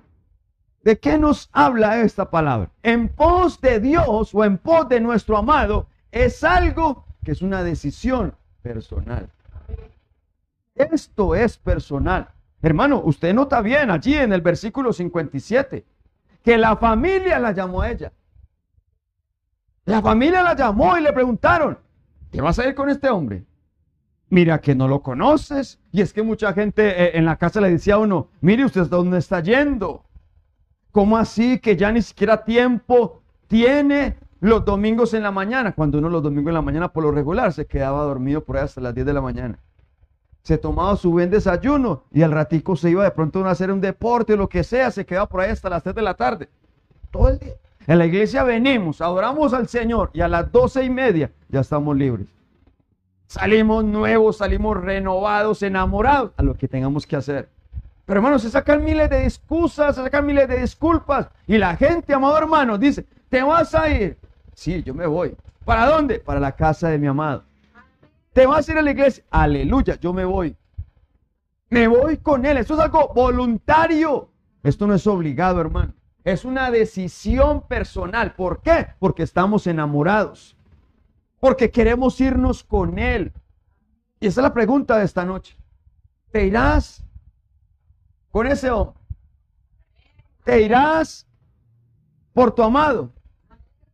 ¿de 0.82 0.98
qué 0.98 1.18
nos 1.18 1.48
habla 1.52 2.00
esta 2.00 2.30
palabra? 2.30 2.70
En 2.82 3.08
pos 3.08 3.60
de 3.60 3.80
Dios 3.80 4.34
o 4.34 4.44
en 4.44 4.58
pos 4.58 4.88
de 4.88 5.00
nuestro 5.00 5.36
amado 5.36 5.88
es 6.12 6.44
algo 6.44 7.04
que 7.24 7.32
es 7.32 7.42
una 7.42 7.64
decisión 7.64 8.34
personal. 8.62 9.28
Esto 10.74 11.34
es 11.34 11.56
personal. 11.56 12.28
Hermano, 12.62 13.02
usted 13.04 13.34
nota 13.34 13.60
bien 13.60 13.90
allí 13.90 14.14
en 14.14 14.32
el 14.32 14.40
versículo 14.40 14.92
57 14.92 15.84
que 16.42 16.58
la 16.58 16.76
familia 16.76 17.38
la 17.38 17.52
llamó 17.52 17.82
a 17.82 17.90
ella. 17.90 18.12
La 19.84 20.00
familia 20.00 20.42
la 20.42 20.56
llamó 20.56 20.96
y 20.96 21.02
le 21.02 21.12
preguntaron, 21.12 21.78
¿qué 22.32 22.40
vas 22.40 22.58
a 22.58 22.66
ir 22.66 22.74
con 22.74 22.88
este 22.88 23.10
hombre? 23.10 23.44
Mira 24.30 24.60
que 24.60 24.74
no 24.74 24.88
lo 24.88 25.02
conoces. 25.02 25.78
Y 25.92 26.00
es 26.00 26.12
que 26.12 26.22
mucha 26.22 26.52
gente 26.52 27.04
eh, 27.04 27.18
en 27.18 27.24
la 27.24 27.36
casa 27.36 27.60
le 27.60 27.70
decía 27.70 27.94
a 27.94 27.98
uno, 27.98 28.28
mire 28.40 28.64
usted 28.64 28.86
dónde 28.86 29.18
está 29.18 29.40
yendo. 29.40 30.04
¿Cómo 30.90 31.18
así 31.18 31.58
que 31.58 31.76
ya 31.76 31.92
ni 31.92 32.02
siquiera 32.02 32.44
tiempo 32.44 33.22
tiene 33.46 34.16
los 34.40 34.64
domingos 34.64 35.12
en 35.12 35.22
la 35.22 35.30
mañana? 35.30 35.74
Cuando 35.74 35.98
uno 35.98 36.08
los 36.08 36.22
domingos 36.22 36.50
en 36.50 36.54
la 36.54 36.62
mañana 36.62 36.92
por 36.92 37.02
lo 37.02 37.10
regular 37.10 37.52
se 37.52 37.66
quedaba 37.66 38.02
dormido 38.04 38.42
por 38.44 38.56
ahí 38.56 38.64
hasta 38.64 38.80
las 38.80 38.94
10 38.94 39.06
de 39.06 39.12
la 39.12 39.20
mañana. 39.20 39.58
Se 40.42 40.58
tomaba 40.58 40.96
su 40.96 41.10
buen 41.10 41.30
desayuno 41.30 42.04
y 42.10 42.22
al 42.22 42.32
ratico 42.32 42.76
se 42.76 42.90
iba 42.90 43.04
de 43.04 43.10
pronto 43.10 43.44
a 43.44 43.50
hacer 43.50 43.70
un 43.70 43.80
deporte 43.80 44.34
o 44.34 44.36
lo 44.36 44.48
que 44.48 44.64
sea, 44.64 44.90
se 44.90 45.04
quedaba 45.04 45.28
por 45.28 45.40
ahí 45.40 45.50
hasta 45.50 45.68
las 45.70 45.82
3 45.82 45.94
de 45.94 46.02
la 46.02 46.14
tarde. 46.14 46.48
Todo 47.10 47.28
el 47.28 47.38
día. 47.38 47.54
En 47.86 47.98
la 47.98 48.06
iglesia 48.06 48.44
venimos, 48.44 49.00
adoramos 49.00 49.52
al 49.52 49.68
Señor 49.68 50.10
y 50.14 50.22
a 50.22 50.28
las 50.28 50.50
doce 50.50 50.84
y 50.84 50.90
media 50.90 51.30
ya 51.48 51.60
estamos 51.60 51.96
libres. 51.96 52.26
Salimos 53.26 53.84
nuevos, 53.84 54.38
salimos 54.38 54.76
renovados, 54.76 55.62
enamorados 55.62 56.32
a 56.36 56.42
lo 56.42 56.54
que 56.54 56.68
tengamos 56.68 57.06
que 57.06 57.16
hacer. 57.16 57.48
Pero 58.06 58.18
hermanos, 58.18 58.42
se 58.42 58.50
sacan 58.50 58.84
miles 58.84 59.10
de 59.10 59.24
excusas, 59.24 59.96
se 59.96 60.02
sacan 60.02 60.24
miles 60.24 60.48
de 60.48 60.60
disculpas. 60.60 61.28
Y 61.46 61.58
la 61.58 61.76
gente, 61.76 62.14
amado 62.14 62.36
hermano, 62.38 62.78
dice, 62.78 63.06
¿te 63.28 63.42
vas 63.42 63.74
a 63.74 63.88
ir? 63.90 64.18
Sí, 64.54 64.82
yo 64.82 64.94
me 64.94 65.06
voy. 65.06 65.36
¿Para 65.64 65.86
dónde? 65.86 66.20
Para 66.20 66.40
la 66.40 66.52
casa 66.52 66.88
de 66.88 66.98
mi 66.98 67.06
amado. 67.06 67.42
¿Te 68.32 68.46
vas 68.46 68.68
a 68.68 68.72
ir 68.72 68.78
a 68.78 68.82
la 68.82 68.90
iglesia? 68.90 69.24
Aleluya, 69.30 69.98
yo 70.00 70.12
me 70.12 70.24
voy. 70.24 70.56
Me 71.70 71.88
voy 71.88 72.18
con 72.18 72.44
él. 72.44 72.58
Esto 72.58 72.74
es 72.74 72.80
algo 72.80 73.12
voluntario. 73.14 74.28
Esto 74.62 74.86
no 74.86 74.94
es 74.94 75.06
obligado, 75.06 75.60
hermano. 75.60 75.92
Es 76.24 76.46
una 76.46 76.70
decisión 76.70 77.66
personal. 77.68 78.34
¿Por 78.34 78.62
qué? 78.62 78.88
Porque 78.98 79.22
estamos 79.22 79.66
enamorados. 79.66 80.56
Porque 81.38 81.70
queremos 81.70 82.18
irnos 82.20 82.64
con 82.64 82.98
él. 82.98 83.32
Y 84.20 84.28
esa 84.28 84.40
es 84.40 84.42
la 84.44 84.54
pregunta 84.54 84.96
de 84.96 85.04
esta 85.04 85.26
noche. 85.26 85.56
¿Te 86.30 86.46
irás 86.46 87.04
con 88.30 88.46
ese 88.46 88.70
hombre? 88.70 88.98
¿Te 90.44 90.62
irás 90.62 91.26
por 92.32 92.54
tu 92.54 92.62
amado? 92.62 93.12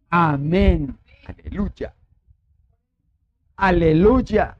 Amén. 0.08 0.96
Aleluya. 1.26 1.94
Aleluya. 3.56 4.56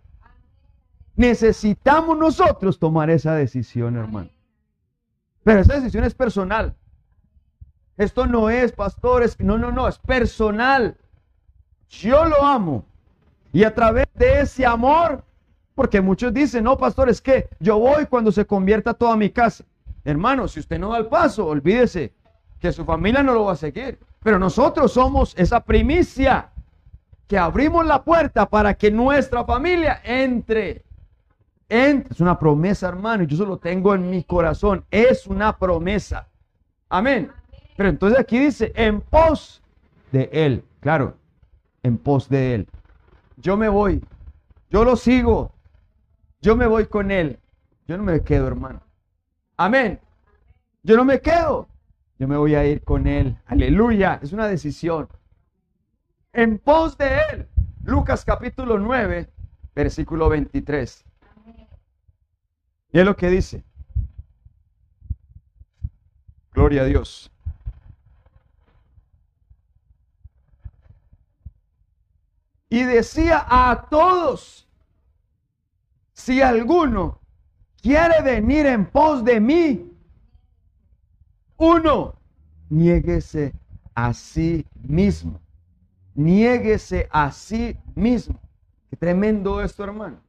Necesitamos 1.15 2.19
nosotros 2.19 2.79
tomar 2.79 3.11
esa 3.11 3.35
decisión, 3.35 3.97
hermano. 3.97 4.31
Pero 5.45 5.61
esa 5.61 5.75
decisión 5.75 6.05
es 6.05 6.15
personal. 6.15 6.77
Esto 7.97 8.27
no 8.27 8.49
es, 8.51 8.73
pastores, 8.73 9.39
no, 9.41 9.59
no, 9.59 9.71
no, 9.71 9.89
es 9.89 9.99
personal. 9.99 10.97
Yo 11.89 12.25
lo 12.25 12.45
amo. 12.45 12.85
Y 13.53 13.65
a 13.65 13.75
través 13.75 14.07
de 14.15 14.41
ese 14.41 14.65
amor, 14.65 15.25
porque 15.75 16.01
muchos 16.01 16.33
dicen, 16.33 16.65
no, 16.65 16.79
pastor, 16.79 17.09
es 17.09 17.21
que 17.21 17.49
yo 17.59 17.79
voy 17.79 18.07
cuando 18.07 18.31
se 18.33 18.47
convierta 18.47 18.95
toda 18.95 19.17
mi 19.17 19.31
casa. 19.31 19.65
Hermano, 20.05 20.49
si 20.49 20.61
usted 20.61 20.79
no 20.79 20.91
da 20.91 20.99
el 20.99 21.07
paso, 21.07 21.47
olvídese 21.47 22.13
que 22.61 22.73
su 22.73 22.85
familia 22.85 23.23
no 23.23 23.35
lo 23.35 23.45
va 23.45 23.53
a 23.53 23.57
seguir. 23.57 23.99
Pero 24.23 24.39
nosotros 24.39 24.93
somos 24.93 25.35
esa 25.37 25.61
primicia 25.61 26.51
que 27.27 27.39
abrimos 27.39 27.87
la 27.87 28.03
puerta 28.03 28.47
para 28.47 28.75
que 28.75 28.91
nuestra 28.91 29.45
familia 29.45 30.01
entre. 30.05 30.85
entre. 31.69 32.13
Es 32.13 32.21
una 32.21 32.39
promesa, 32.39 32.89
hermano, 32.89 33.23
y 33.23 33.27
yo 33.27 33.37
eso 33.37 33.47
lo 33.47 33.59
tengo 33.59 33.95
en 33.95 34.11
mi 34.11 34.25
corazón. 34.25 34.85
Es 34.91 35.27
una 35.27 35.57
promesa. 35.57 36.29
Amén. 36.89 37.31
Pero 37.81 37.89
entonces 37.89 38.21
aquí 38.21 38.39
dice, 38.39 38.73
en 38.77 39.01
pos 39.01 39.63
de 40.13 40.29
Él. 40.35 40.63
Claro, 40.81 41.17
en 41.83 41.97
pos 41.97 42.29
de 42.29 42.55
Él. 42.55 42.69
Yo 43.39 43.57
me 43.57 43.71
voy. 43.71 44.05
Yo 44.69 44.85
lo 44.85 44.97
sigo. 44.97 45.55
Yo 46.43 46.57
me 46.57 46.67
voy 46.67 46.85
con 46.85 47.11
Él. 47.11 47.39
Yo 47.89 47.97
no 47.97 48.03
me 48.03 48.21
quedo, 48.21 48.49
hermano. 48.49 48.83
Amén. 49.57 49.99
Yo 50.83 50.95
no 50.95 51.07
me 51.07 51.23
quedo. 51.23 51.69
Yo 52.19 52.29
me 52.29 52.37
voy 52.37 52.55
a 52.55 52.67
ir 52.67 52.83
con 52.83 53.07
Él. 53.07 53.39
Aleluya. 53.47 54.21
Es 54.23 54.35
una 54.35 54.47
decisión. 54.47 55.09
En 56.35 56.59
pos 56.59 56.99
de 56.99 57.19
Él. 57.33 57.49
Lucas 57.83 58.27
capítulo 58.27 58.79
9, 58.79 59.27
versículo 59.75 60.29
23. 60.29 61.03
Y 62.93 62.99
es 62.99 63.05
lo 63.07 63.17
que 63.17 63.31
dice. 63.31 63.65
Gloria 66.53 66.83
a 66.83 66.85
Dios. 66.85 67.33
Y 72.71 72.85
decía 72.85 73.45
a 73.49 73.89
todos, 73.91 74.67
si 76.13 76.41
alguno 76.41 77.21
quiere 77.83 78.23
venir 78.23 78.65
en 78.67 78.87
pos 78.87 79.25
de 79.25 79.41
mí, 79.41 79.93
uno, 81.57 82.15
niéguese 82.71 83.53
a 83.95 84.15
sí 84.15 84.65
mismo. 84.83 85.41
Niéguese 86.15 87.09
a 87.11 87.33
sí 87.33 87.77
mismo. 87.95 88.41
Qué 88.89 88.97
tremendo 88.97 89.61
esto, 89.61 89.85
hermano. 89.85 90.21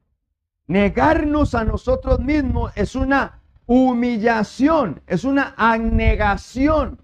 Negarnos 0.67 1.53
a 1.53 1.63
nosotros 1.63 2.19
mismos 2.19 2.71
es 2.75 2.95
una 2.95 3.39
humillación, 3.65 5.01
es 5.05 5.23
una 5.23 5.53
abnegación. 5.57 6.99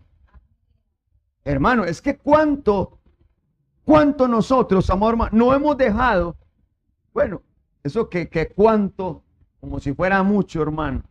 Hermano, 1.43 1.85
es 1.85 2.01
que 2.01 2.17
cuánto, 2.17 2.96
cuánto 3.87 4.27
nosotros, 4.27 4.89
amor, 4.89 5.13
hermano, 5.13 5.29
no 5.31 5.53
hemos 5.53 5.77
dejado, 5.77 6.35
bueno, 7.13 7.41
eso 7.83 8.09
que, 8.09 8.27
que 8.27 8.49
cuánto, 8.49 9.23
como 9.61 9.79
si 9.79 9.93
fuera 9.93 10.21
mucho, 10.23 10.61
hermano, 10.61 11.03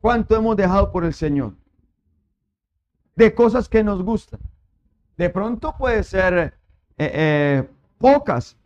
cuánto 0.00 0.36
hemos 0.36 0.56
dejado 0.56 0.92
por 0.92 1.04
el 1.04 1.12
Señor 1.12 1.54
de 3.16 3.34
cosas 3.34 3.68
que 3.68 3.82
nos 3.82 4.00
gustan. 4.04 4.38
De 5.16 5.28
pronto 5.28 5.74
puede 5.76 6.04
ser 6.04 6.34
eh, 6.38 6.52
eh, 6.98 7.68
pocas, 7.98 8.56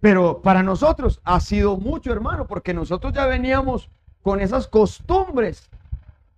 pero 0.00 0.40
para 0.40 0.62
nosotros 0.62 1.20
ha 1.24 1.38
sido 1.38 1.76
mucho, 1.76 2.12
hermano, 2.12 2.46
porque 2.46 2.72
nosotros 2.72 3.12
ya 3.12 3.26
veníamos 3.26 3.90
con 4.22 4.40
esas 4.40 4.66
costumbres 4.66 5.68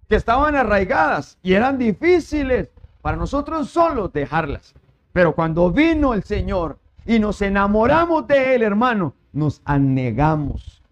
que 0.09 0.17
estaban 0.17 0.57
arraigadas 0.57 1.39
y 1.41 1.53
eran 1.53 1.79
difíciles 1.79 2.69
para 3.01 3.17
nosotros 3.17 3.71
solo 3.71 4.09
dejarlas. 4.09 4.75
Pero 5.15 5.35
cuando 5.35 5.71
vino 5.71 6.13
el 6.13 6.25
Señor 6.25 6.79
y 7.07 7.21
nos 7.21 7.41
enamoramos 7.41 8.27
de 8.27 8.57
Él, 8.57 8.63
hermano, 8.63 9.15
nos 9.33 9.63
anegamos. 9.65 10.83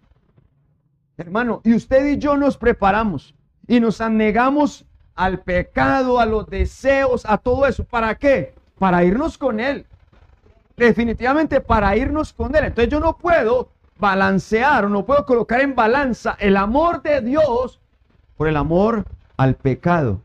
Hermano, 1.17 1.59
y 1.63 1.75
usted 1.75 2.07
y 2.07 2.17
yo 2.17 2.37
nos 2.37 2.57
preparamos 2.57 3.35
y 3.67 3.79
nos 3.79 3.99
anegamos 4.01 4.85
al 5.13 5.41
pecado, 5.41 6.19
a 6.19 6.25
los 6.25 6.47
deseos, 6.47 7.25
a 7.25 7.37
todo 7.37 7.67
eso. 7.67 7.83
¿Para 7.83 8.15
qué? 8.15 8.55
Para 8.79 9.03
irnos 9.03 9.37
con 9.37 9.59
Él. 9.59 9.85
Definitivamente 10.77 11.59
para 11.59 11.95
irnos 11.97 12.31
con 12.31 12.55
Él. 12.55 12.63
Entonces 12.63 12.91
yo 12.91 13.01
no 13.01 13.17
puedo 13.17 13.69
balancear 13.99 14.89
no 14.89 15.05
puedo 15.05 15.25
colocar 15.25 15.61
en 15.61 15.75
balanza 15.75 16.35
el 16.39 16.57
amor 16.57 17.01
de 17.01 17.21
Dios 17.21 17.79
por 18.37 18.47
el 18.47 18.57
amor 18.57 19.05
al 19.37 19.55
pecado, 19.55 20.19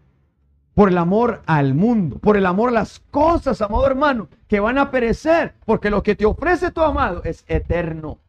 por 0.79 0.91
el 0.91 0.99
amor 0.99 1.43
al 1.47 1.75
mundo, 1.75 2.21
por 2.21 2.37
el 2.37 2.47
amor 2.47 2.69
a 2.69 2.73
las 2.73 3.01
cosas, 3.11 3.61
amado 3.63 3.85
hermano, 3.85 4.29
que 4.47 4.61
van 4.61 4.79
a 4.79 4.93
perecer, 4.93 5.57
porque 5.67 5.91
lo 5.91 6.05
que 6.05 6.15
te 6.15 6.25
ofrece 6.25 6.71
tu 6.71 6.81
amado 6.83 7.21
es 7.25 7.45
eterno. 7.49 8.21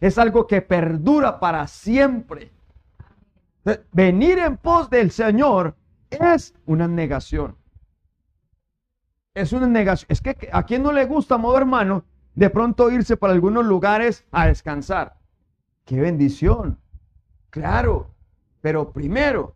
Es 0.00 0.18
algo 0.18 0.48
que 0.48 0.62
perdura 0.62 1.38
para 1.38 1.68
siempre. 1.68 2.50
Venir 3.92 4.40
en 4.40 4.56
pos 4.56 4.90
del 4.90 5.12
Señor 5.12 5.76
es 6.10 6.54
una 6.66 6.88
negación. 6.88 7.56
Es 9.32 9.52
una 9.52 9.68
negación. 9.68 10.08
Es 10.10 10.20
que 10.20 10.48
a 10.52 10.64
quien 10.64 10.82
no 10.82 10.90
le 10.90 11.04
gusta, 11.04 11.36
amado 11.36 11.56
hermano, 11.56 12.04
de 12.34 12.50
pronto 12.50 12.90
irse 12.90 13.16
para 13.16 13.32
algunos 13.32 13.64
lugares 13.64 14.26
a 14.32 14.48
descansar. 14.48 15.18
Qué 15.84 16.00
bendición. 16.00 16.80
Claro, 17.50 18.10
pero 18.60 18.90
primero 18.90 19.54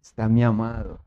está 0.00 0.28
mi 0.28 0.42
amado. 0.42 1.05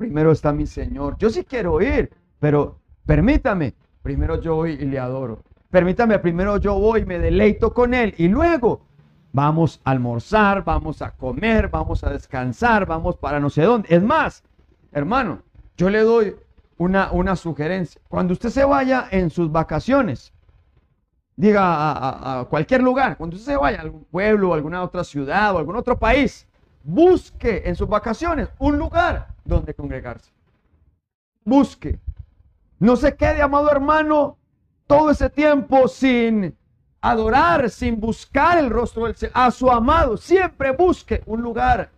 Primero 0.00 0.32
está 0.32 0.50
mi 0.50 0.66
Señor. 0.66 1.18
Yo 1.18 1.28
sí 1.28 1.44
quiero 1.44 1.78
ir, 1.82 2.10
pero 2.38 2.78
permítame. 3.04 3.74
Primero 4.00 4.40
yo 4.40 4.54
voy 4.54 4.70
y 4.70 4.86
le 4.86 4.98
adoro. 4.98 5.42
Permítame, 5.68 6.18
primero 6.18 6.56
yo 6.56 6.78
voy 6.78 7.04
me 7.04 7.18
deleito 7.18 7.74
con 7.74 7.92
Él. 7.92 8.14
Y 8.16 8.28
luego 8.28 8.80
vamos 9.30 9.78
a 9.84 9.90
almorzar, 9.90 10.64
vamos 10.64 11.02
a 11.02 11.10
comer, 11.10 11.68
vamos 11.68 12.02
a 12.02 12.08
descansar, 12.08 12.86
vamos 12.86 13.18
para 13.18 13.40
no 13.40 13.50
sé 13.50 13.60
dónde. 13.60 13.94
Es 13.94 14.02
más, 14.02 14.42
hermano, 14.90 15.42
yo 15.76 15.90
le 15.90 16.00
doy 16.00 16.34
una, 16.78 17.12
una 17.12 17.36
sugerencia. 17.36 18.00
Cuando 18.08 18.32
usted 18.32 18.48
se 18.48 18.64
vaya 18.64 19.06
en 19.10 19.28
sus 19.28 19.52
vacaciones, 19.52 20.32
diga 21.36 22.40
a, 22.40 22.46
cualquier 22.46 22.82
lugar, 22.82 23.18
cuando 23.18 23.36
usted 23.36 23.52
se 23.52 23.58
vaya 23.58 23.80
a 23.80 23.82
algún 23.82 24.04
pueblo, 24.04 24.54
a 24.54 24.56
alguna 24.56 24.82
otra 24.82 25.04
ciudad 25.04 25.54
o 25.54 25.58
algún 25.58 25.76
otro 25.76 25.98
país, 25.98 26.48
busque 26.82 27.62
en 27.64 27.76
sus 27.76 27.88
vacaciones 27.88 28.48
un 28.58 28.78
lugar 28.78 29.28
donde 29.44 29.74
congregarse. 29.74 30.30
Busque. 31.44 31.98
No 32.78 32.96
se 32.96 33.14
quede, 33.14 33.42
amado 33.42 33.70
hermano, 33.70 34.38
todo 34.86 35.10
ese 35.10 35.28
tiempo 35.30 35.88
sin 35.88 36.56
adorar, 37.00 37.70
sin 37.70 38.00
buscar 38.00 38.58
el 38.58 38.70
rostro 38.70 39.06
del 39.06 39.16
Señor, 39.16 39.32
a 39.36 39.50
su 39.50 39.70
amado. 39.70 40.16
Siempre 40.16 40.72
busque 40.72 41.22
un 41.26 41.42
lugar. 41.42 41.90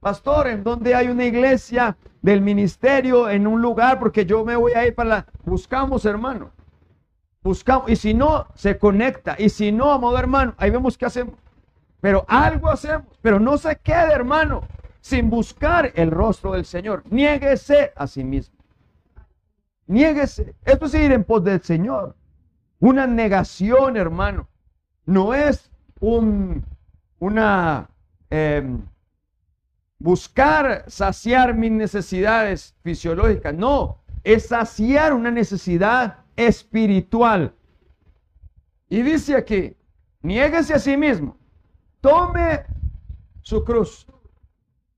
Pastor, 0.00 0.48
en 0.48 0.64
donde 0.64 0.94
hay 0.94 1.08
una 1.08 1.24
iglesia 1.24 1.96
del 2.20 2.40
ministerio, 2.40 3.28
en 3.28 3.46
un 3.46 3.62
lugar, 3.62 3.98
porque 3.98 4.26
yo 4.26 4.44
me 4.44 4.56
voy 4.56 4.72
a 4.72 4.86
ir 4.86 4.94
para 4.94 5.08
la... 5.08 5.26
Buscamos, 5.44 6.04
hermano. 6.04 6.50
Buscamos. 7.42 7.90
Y 7.90 7.96
si 7.96 8.14
no, 8.14 8.46
se 8.54 8.78
conecta. 8.78 9.36
Y 9.38 9.48
si 9.48 9.72
no, 9.72 9.92
amado 9.92 10.18
hermano, 10.18 10.54
ahí 10.56 10.70
vemos 10.70 10.98
qué 10.98 11.06
hacemos. 11.06 11.34
Pero 12.02 12.24
algo 12.26 12.68
hacemos. 12.68 13.06
Pero 13.22 13.38
no 13.38 13.56
se 13.56 13.76
quede, 13.76 14.12
hermano, 14.12 14.64
sin 15.00 15.30
buscar 15.30 15.92
el 15.94 16.10
rostro 16.10 16.52
del 16.52 16.64
Señor. 16.66 17.04
Niéguese 17.08 17.92
a 17.94 18.08
sí 18.08 18.24
mismo. 18.24 18.56
Niéguese. 19.86 20.56
Esto 20.64 20.86
es 20.86 20.94
ir 20.94 21.12
en 21.12 21.22
pos 21.22 21.44
del 21.44 21.62
Señor. 21.62 22.16
Una 22.80 23.06
negación, 23.06 23.96
hermano. 23.96 24.48
No 25.06 25.32
es 25.32 25.70
un, 26.00 26.64
una 27.20 27.88
em, 28.30 28.82
buscar 30.00 30.84
saciar 30.88 31.54
mis 31.54 31.70
necesidades 31.70 32.74
fisiológicas. 32.82 33.54
No, 33.54 34.02
es 34.24 34.48
saciar 34.48 35.12
una 35.12 35.30
necesidad 35.30 36.18
espiritual. 36.34 37.54
Y 38.88 39.02
dice 39.02 39.36
aquí, 39.36 39.76
niéguese 40.20 40.74
a 40.74 40.80
sí 40.80 40.96
mismo, 40.96 41.36
tome 42.02 42.66
su 43.40 43.64
cruz. 43.64 44.06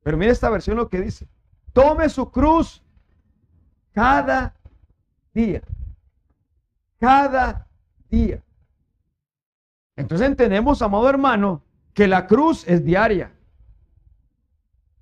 Pero 0.03 0.17
mire 0.17 0.33
esta 0.33 0.51
versión 0.51 0.77
lo 0.77 0.89
que 0.89 1.01
dice, 1.01 1.29
tome 1.73 2.09
su 2.09 2.29
cruz 2.33 2.83
cada 3.93 4.57
día. 5.33 5.63
Cada 6.99 7.69
día. 8.11 8.43
Entonces 9.97 10.27
entendemos, 10.27 10.83
amado 10.83 11.09
hermano, 11.09 11.63
que 11.93 12.09
la 12.09 12.27
cruz 12.27 12.67
es 12.67 12.85
diaria. 12.85 13.33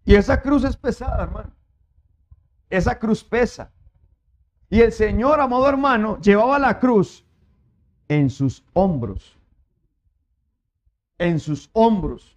Y 0.05 0.17
esa 0.17 0.43
cruz 0.43 0.65
es 0.65 0.77
pesada, 0.77 1.23
hermano. 1.23 1.55
Esa 2.69 2.99
cruz 2.99 3.25
pesa. 3.25 3.73
Y 4.69 4.81
el 4.81 4.93
Señor, 4.93 5.41
amado 5.41 5.69
hermano, 5.69 6.21
llevaba 6.21 6.59
la 6.59 6.79
cruz 6.79 7.25
en 8.09 8.29
sus 8.29 8.65
hombros. 8.73 9.39
En 11.23 11.39
sus 11.41 11.71
hombros. 11.73 12.37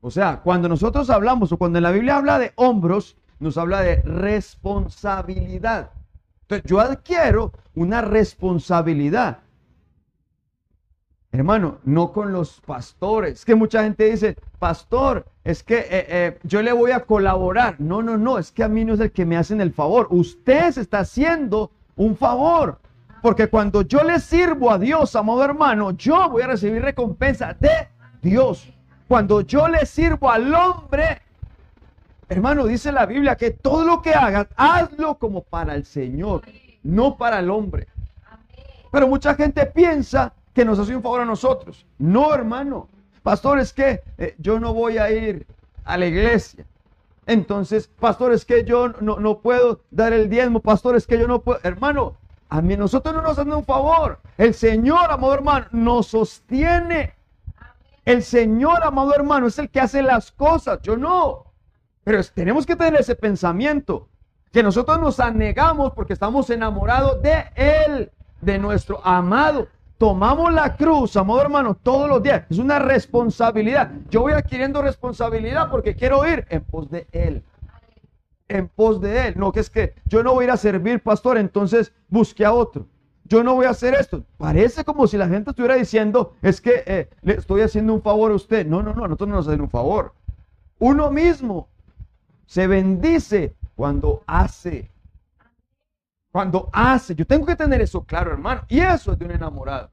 O 0.00 0.10
sea, 0.10 0.40
cuando 0.42 0.68
nosotros 0.68 1.10
hablamos 1.10 1.50
o 1.52 1.56
cuando 1.56 1.80
la 1.80 1.90
Biblia 1.90 2.16
habla 2.16 2.38
de 2.38 2.52
hombros, 2.56 3.16
nos 3.38 3.56
habla 3.56 3.80
de 3.80 4.02
responsabilidad. 4.02 5.90
Entonces 6.42 6.70
yo 6.70 6.78
adquiero 6.78 7.52
una 7.74 8.02
responsabilidad. 8.02 9.38
Hermano, 11.32 11.78
no 11.84 12.12
con 12.12 12.32
los 12.32 12.60
pastores. 12.60 13.44
Que 13.44 13.54
mucha 13.54 13.82
gente 13.82 14.10
dice, 14.10 14.36
pastor, 14.58 15.26
es 15.44 15.62
que 15.62 15.78
eh, 15.78 15.86
eh, 15.90 16.38
yo 16.44 16.62
le 16.62 16.72
voy 16.72 16.92
a 16.92 17.00
colaborar. 17.00 17.80
No, 17.80 18.02
no, 18.02 18.16
no, 18.16 18.38
es 18.38 18.52
que 18.52 18.62
a 18.62 18.68
mí 18.68 18.84
no 18.84 18.94
es 18.94 19.00
el 19.00 19.10
que 19.10 19.26
me 19.26 19.36
hacen 19.36 19.60
el 19.60 19.72
favor. 19.72 20.06
Usted 20.10 20.70
se 20.70 20.82
está 20.82 21.00
haciendo 21.00 21.70
un 21.96 22.16
favor. 22.16 22.78
Porque 23.26 23.48
cuando 23.48 23.82
yo 23.82 24.04
le 24.04 24.20
sirvo 24.20 24.70
a 24.70 24.78
Dios, 24.78 25.16
amado 25.16 25.42
hermano, 25.42 25.90
yo 25.90 26.30
voy 26.30 26.42
a 26.42 26.46
recibir 26.46 26.80
recompensa 26.80 27.56
de 27.58 27.88
Dios. 28.22 28.72
Cuando 29.08 29.40
yo 29.40 29.66
le 29.66 29.84
sirvo 29.84 30.30
al 30.30 30.54
hombre, 30.54 31.22
hermano, 32.28 32.66
dice 32.66 32.92
la 32.92 33.04
Biblia 33.04 33.34
que 33.34 33.50
todo 33.50 33.84
lo 33.84 34.00
que 34.00 34.14
hagas, 34.14 34.46
hazlo 34.54 35.18
como 35.18 35.42
para 35.42 35.74
el 35.74 35.84
Señor, 35.84 36.42
no 36.84 37.16
para 37.16 37.40
el 37.40 37.50
hombre. 37.50 37.88
Pero 38.92 39.08
mucha 39.08 39.34
gente 39.34 39.66
piensa 39.66 40.32
que 40.54 40.64
nos 40.64 40.78
hace 40.78 40.94
un 40.94 41.02
favor 41.02 41.22
a 41.22 41.24
nosotros. 41.24 41.84
No, 41.98 42.32
hermano. 42.32 42.86
Pastor, 43.24 43.58
es 43.58 43.72
que 43.72 44.02
eh, 44.18 44.36
yo 44.38 44.60
no 44.60 44.72
voy 44.72 44.98
a 44.98 45.10
ir 45.10 45.48
a 45.84 45.98
la 45.98 46.06
iglesia. 46.06 46.64
Entonces, 47.26 47.88
pastor, 47.88 48.32
es 48.32 48.44
que 48.44 48.62
yo 48.62 48.90
no, 49.00 49.18
no 49.18 49.40
puedo 49.40 49.80
dar 49.90 50.12
el 50.12 50.30
diezmo. 50.30 50.60
Pastor, 50.60 50.94
es 50.94 51.08
que 51.08 51.18
yo 51.18 51.26
no 51.26 51.40
puedo. 51.40 51.58
Hermano, 51.64 52.18
a 52.56 52.62
nosotros 52.62 53.14
no 53.14 53.20
nos 53.20 53.38
hacen 53.38 53.52
un 53.52 53.64
favor. 53.64 54.18
El 54.38 54.54
Señor, 54.54 55.10
amado 55.10 55.34
hermano, 55.34 55.66
nos 55.72 56.06
sostiene. 56.06 57.14
El 58.04 58.22
Señor, 58.22 58.82
amado 58.82 59.14
hermano, 59.14 59.48
es 59.48 59.58
el 59.58 59.68
que 59.68 59.80
hace 59.80 60.02
las 60.02 60.32
cosas. 60.32 60.80
Yo 60.82 60.96
no. 60.96 61.44
Pero 62.02 62.22
tenemos 62.34 62.64
que 62.64 62.74
tener 62.74 62.98
ese 62.98 63.14
pensamiento. 63.14 64.08
Que 64.52 64.62
nosotros 64.62 64.98
nos 64.98 65.20
anegamos 65.20 65.92
porque 65.92 66.14
estamos 66.14 66.48
enamorados 66.48 67.20
de 67.20 67.44
Él, 67.56 68.10
de 68.40 68.58
nuestro 68.58 69.04
amado. 69.04 69.68
Tomamos 69.98 70.50
la 70.50 70.76
cruz, 70.76 71.14
amado 71.16 71.42
hermano, 71.42 71.74
todos 71.74 72.08
los 72.08 72.22
días. 72.22 72.44
Es 72.48 72.58
una 72.58 72.78
responsabilidad. 72.78 73.90
Yo 74.08 74.22
voy 74.22 74.32
adquiriendo 74.32 74.80
responsabilidad 74.80 75.68
porque 75.70 75.94
quiero 75.94 76.26
ir 76.26 76.46
en 76.48 76.64
pos 76.64 76.90
de 76.90 77.06
Él. 77.12 77.42
En 78.48 78.68
pos 78.68 79.00
de 79.00 79.28
Él. 79.28 79.34
No, 79.36 79.52
que 79.52 79.60
es 79.60 79.70
que 79.70 79.94
yo 80.06 80.22
no 80.22 80.34
voy 80.34 80.44
a 80.44 80.46
ir 80.46 80.50
a 80.52 80.56
servir, 80.56 81.02
pastor, 81.02 81.38
entonces 81.38 81.92
busque 82.08 82.44
a 82.44 82.52
otro. 82.52 82.86
Yo 83.24 83.42
no 83.42 83.54
voy 83.54 83.66
a 83.66 83.70
hacer 83.70 83.94
esto. 83.94 84.24
Parece 84.36 84.84
como 84.84 85.06
si 85.06 85.16
la 85.16 85.28
gente 85.28 85.50
estuviera 85.50 85.74
diciendo, 85.74 86.34
es 86.42 86.60
que 86.60 86.84
eh, 86.86 87.10
le 87.22 87.34
estoy 87.34 87.62
haciendo 87.62 87.92
un 87.92 88.02
favor 88.02 88.30
a 88.30 88.36
usted. 88.36 88.66
No, 88.66 88.82
no, 88.82 88.94
no, 88.94 89.02
nosotros 89.02 89.28
no 89.28 89.36
nos 89.36 89.48
hacen 89.48 89.60
un 89.60 89.70
favor. 89.70 90.14
Uno 90.78 91.10
mismo 91.10 91.68
se 92.46 92.66
bendice 92.68 93.56
cuando 93.74 94.22
hace 94.26 94.90
cuando 96.36 96.68
hace, 96.70 97.14
yo 97.14 97.26
tengo 97.26 97.46
que 97.46 97.56
tener 97.56 97.80
eso 97.80 98.04
claro, 98.04 98.30
hermano. 98.30 98.60
Y 98.68 98.80
eso 98.80 99.12
es 99.12 99.18
de 99.18 99.24
un 99.24 99.30
enamorado. 99.30 99.90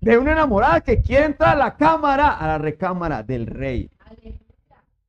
De 0.00 0.16
una 0.16 0.32
enamorada 0.32 0.80
que 0.80 1.02
quiere 1.02 1.26
entrar 1.26 1.54
a 1.54 1.58
la 1.58 1.76
cámara, 1.76 2.30
a 2.30 2.46
la 2.46 2.56
recámara 2.56 3.22
del 3.22 3.46
rey. 3.46 3.90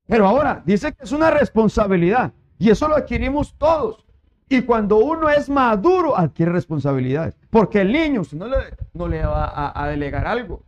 Pero 0.05 0.27
ahora 0.27 0.61
dice 0.65 0.91
que 0.91 1.05
es 1.05 1.13
una 1.13 1.31
responsabilidad. 1.31 2.33
Y 2.61 2.69
eso 2.69 2.87
lo 2.87 2.95
adquirimos 2.95 3.55
todos. 3.57 4.05
Y 4.47 4.61
cuando 4.61 4.97
uno 4.97 5.31
es 5.31 5.49
maduro, 5.49 6.15
adquiere 6.15 6.51
responsabilidades. 6.51 7.35
Porque 7.49 7.81
el 7.81 7.91
niño, 7.91 8.23
si 8.23 8.35
no 8.35 8.45
le, 8.45 8.57
no 8.93 9.07
le 9.07 9.25
va 9.25 9.73
a, 9.73 9.87
delegar 9.87 10.27
algo. 10.27 10.61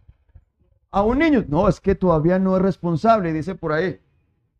A 0.89 1.03
un 1.03 1.19
niño, 1.19 1.45
no, 1.47 1.67
es 1.67 1.79
que 1.79 1.93
todavía 1.93 2.39
no 2.39 2.55
es 2.55 2.63
responsable, 2.63 3.31
dice 3.31 3.53
por 3.53 3.73
ahí. 3.73 3.99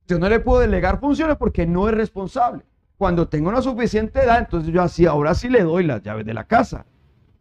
Yo 0.08 0.20
no 0.20 0.30
le 0.30 0.42
puedo 0.42 0.60
delegar 0.60 1.00
funciones 1.00 1.36
porque 1.38 1.66
no 1.66 1.90
es 1.90 1.96
responsable. 1.96 2.62
Cuando 3.00 3.28
tengo 3.28 3.50
una 3.50 3.64
suficiente 3.64 4.20
edad, 4.20 4.38
entonces 4.38 4.72
yo 4.72 4.84
así, 4.84 5.08
ahora 5.08 5.34
sí 5.34 5.50
le 5.50 5.64
doy 5.64 5.86
las 5.86 6.04
llaves 6.04 6.28
de 6.28 6.36
la 6.36 6.44
casa. 6.44 6.86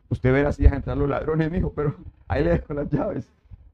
Usted 0.09 0.33
verá 0.33 0.53
si 0.53 0.63
deja 0.63 0.77
entrar 0.77 0.97
los 0.97 1.11
ladrones, 1.11 1.51
mijo, 1.51 1.71
pero 1.71 1.97
ahí 2.29 2.43
le 2.45 2.53
dejo 2.53 2.73
las 2.73 2.89
llaves. 2.89 3.31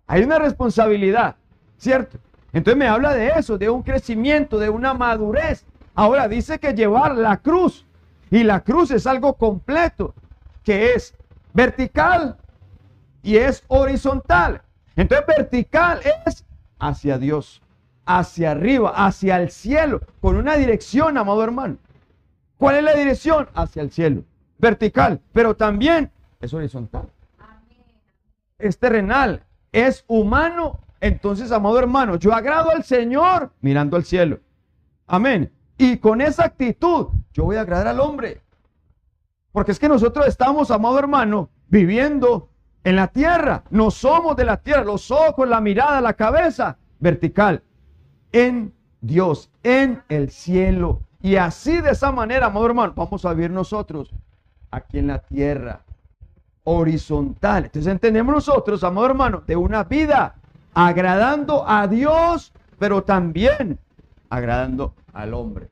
Hay 0.09 0.25
una 0.25 0.41
responsabilidad, 0.41 1.37
¿cierto? 1.77 2.19
Entonces 2.53 2.77
me 2.77 2.89
habla 2.89 3.15
de 3.15 3.29
eso, 3.37 3.57
de 3.57 3.71
un 3.71 3.85
crecimiento, 3.85 4.59
de 4.59 4.69
una 4.69 4.95
madurez. 4.95 5.65
Ahora 5.99 6.29
dice 6.29 6.61
que 6.61 6.75
llevar 6.75 7.17
la 7.17 7.39
cruz, 7.39 7.85
y 8.31 8.45
la 8.45 8.61
cruz 8.61 8.93
es 8.93 9.05
algo 9.05 9.35
completo, 9.35 10.15
que 10.63 10.93
es 10.93 11.13
vertical 11.53 12.37
y 13.23 13.37
es 13.37 13.65
horizontal. 13.67 14.63
Entonces 14.95 15.27
vertical 15.27 16.01
es 16.25 16.45
hacia 16.79 17.19
Dios 17.19 17.61
hacia 18.09 18.53
arriba, 18.53 18.93
hacia 18.95 19.41
el 19.41 19.51
cielo, 19.51 20.01
con 20.21 20.37
una 20.37 20.57
dirección, 20.57 21.19
amado 21.19 21.45
hermano. 21.45 21.77
¿Cuál 22.57 22.77
es 22.77 22.85
la 22.85 22.95
dirección? 22.95 23.49
Hacia 23.55 23.83
el 23.83 23.91
cielo. 23.91 24.23
Vertical, 24.57 25.21
pero 25.33 25.57
también 25.57 26.13
es 26.41 26.55
horizontal. 26.55 27.11
Es 28.57 28.79
terrenal, 28.79 29.43
es 29.73 30.05
humano. 30.07 30.79
Entonces, 31.01 31.51
amado 31.53 31.77
hermano, 31.79 32.17
yo 32.17 32.33
agrado 32.33 32.71
al 32.71 32.83
Señor 32.85 33.51
mirando 33.61 33.97
al 33.97 34.05
cielo. 34.05 34.39
Amén. 35.07 35.53
Y 35.79 35.99
con 35.99 36.21
esa 36.21 36.45
actitud, 36.45 37.07
yo 37.33 37.45
voy 37.45 37.57
a 37.57 37.63
agradar 37.63 37.87
al 37.87 38.01
hombre. 38.01 38.43
Porque 39.53 39.73
es 39.73 39.79
que 39.79 39.89
nosotros 39.89 40.27
estamos, 40.27 40.71
amado 40.71 40.99
hermano, 40.99 41.49
viviendo 41.69 42.51
en 42.85 42.97
la 42.97 43.09
tierra. 43.09 43.65
No 43.71 43.91
somos 43.91 44.37
de 44.37 44.45
la 44.45 44.59
tierra. 44.59 44.85
Los 44.85 45.11
ojos, 45.11 45.49
la 45.49 45.61
mirada, 45.61 46.01
la 46.01 46.15
cabeza, 46.15 46.77
vertical 46.99 47.63
en 48.33 48.75
Dios, 49.01 49.51
en 49.63 50.03
el 50.09 50.31
cielo. 50.31 51.01
Y 51.23 51.37
así 51.37 51.81
de 51.81 51.91
esa 51.91 52.13
manera, 52.13 52.47
amado 52.47 52.67
hermano, 52.67 52.93
vamos 52.97 53.25
a 53.25 53.33
vivir 53.33 53.51
nosotros 53.51 54.13
aquí 54.71 54.99
en 54.99 55.09
la 55.09 55.21
tierra 55.21 55.83
horizontal. 56.65 57.65
Entonces 57.65 57.91
entendemos 57.91 58.35
nosotros, 58.35 58.85
amado 58.85 59.07
hermano, 59.07 59.43
de 59.47 59.57
una 59.57 59.85
vida 59.85 60.35
agradando 60.75 61.69
a 61.69 61.87
Dios, 61.87 62.53
pero 62.79 63.03
también 63.03 63.79
agradando 64.31 64.95
al 65.13 65.35
hombre. 65.35 65.69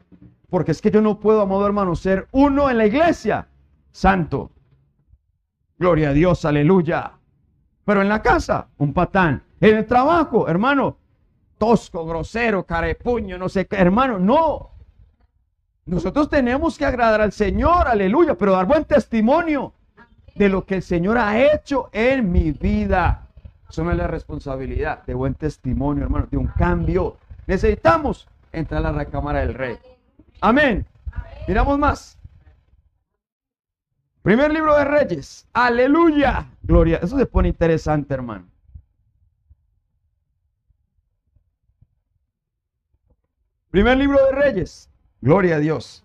Porque 0.48 0.72
es 0.72 0.80
que 0.80 0.90
yo 0.90 1.00
no 1.02 1.18
puedo, 1.18 1.40
amado 1.40 1.66
hermano, 1.66 1.96
ser 1.96 2.28
uno 2.32 2.70
en 2.70 2.78
la 2.78 2.86
iglesia, 2.86 3.48
santo. 3.90 4.50
Gloria 5.78 6.10
a 6.10 6.12
Dios, 6.12 6.44
aleluya. 6.44 7.12
Pero 7.84 8.02
en 8.02 8.08
la 8.08 8.22
casa, 8.22 8.68
un 8.78 8.92
patán. 8.92 9.42
En 9.60 9.76
el 9.76 9.86
trabajo, 9.86 10.48
hermano, 10.48 10.96
tosco, 11.58 12.06
grosero, 12.06 12.64
carepuño, 12.64 13.38
no 13.38 13.48
sé 13.48 13.66
qué. 13.66 13.76
Hermano, 13.76 14.18
no. 14.18 14.70
Nosotros 15.86 16.28
tenemos 16.28 16.76
que 16.76 16.84
agradar 16.84 17.20
al 17.20 17.32
Señor, 17.32 17.86
aleluya, 17.86 18.34
pero 18.36 18.52
dar 18.52 18.66
buen 18.66 18.84
testimonio 18.84 19.72
de 20.34 20.48
lo 20.48 20.64
que 20.64 20.76
el 20.76 20.82
Señor 20.82 21.16
ha 21.16 21.40
hecho 21.40 21.88
en 21.92 22.30
mi 22.30 22.52
vida. 22.52 23.28
Eso 23.68 23.84
no 23.84 23.90
es 23.90 23.96
la 23.96 24.06
responsabilidad 24.06 25.04
de 25.04 25.14
buen 25.14 25.34
testimonio, 25.34 26.04
hermano, 26.04 26.26
de 26.30 26.36
un 26.36 26.46
cambio. 26.46 27.16
Necesitamos 27.46 28.28
entrar 28.58 28.84
a 28.84 28.92
la 28.92 28.98
recámara 28.98 29.40
del 29.40 29.54
rey. 29.54 29.78
Amén. 30.40 30.86
Miramos 31.46 31.78
más. 31.78 32.18
Primer 34.22 34.52
libro 34.52 34.76
de 34.76 34.84
Reyes. 34.84 35.46
Aleluya. 35.52 36.50
Gloria. 36.62 36.98
Eso 37.00 37.16
se 37.16 37.26
pone 37.26 37.48
interesante, 37.48 38.12
hermano. 38.12 38.48
Primer 43.70 43.96
libro 43.98 44.18
de 44.26 44.32
Reyes. 44.32 44.90
Gloria 45.20 45.56
a 45.56 45.58
Dios. 45.58 46.04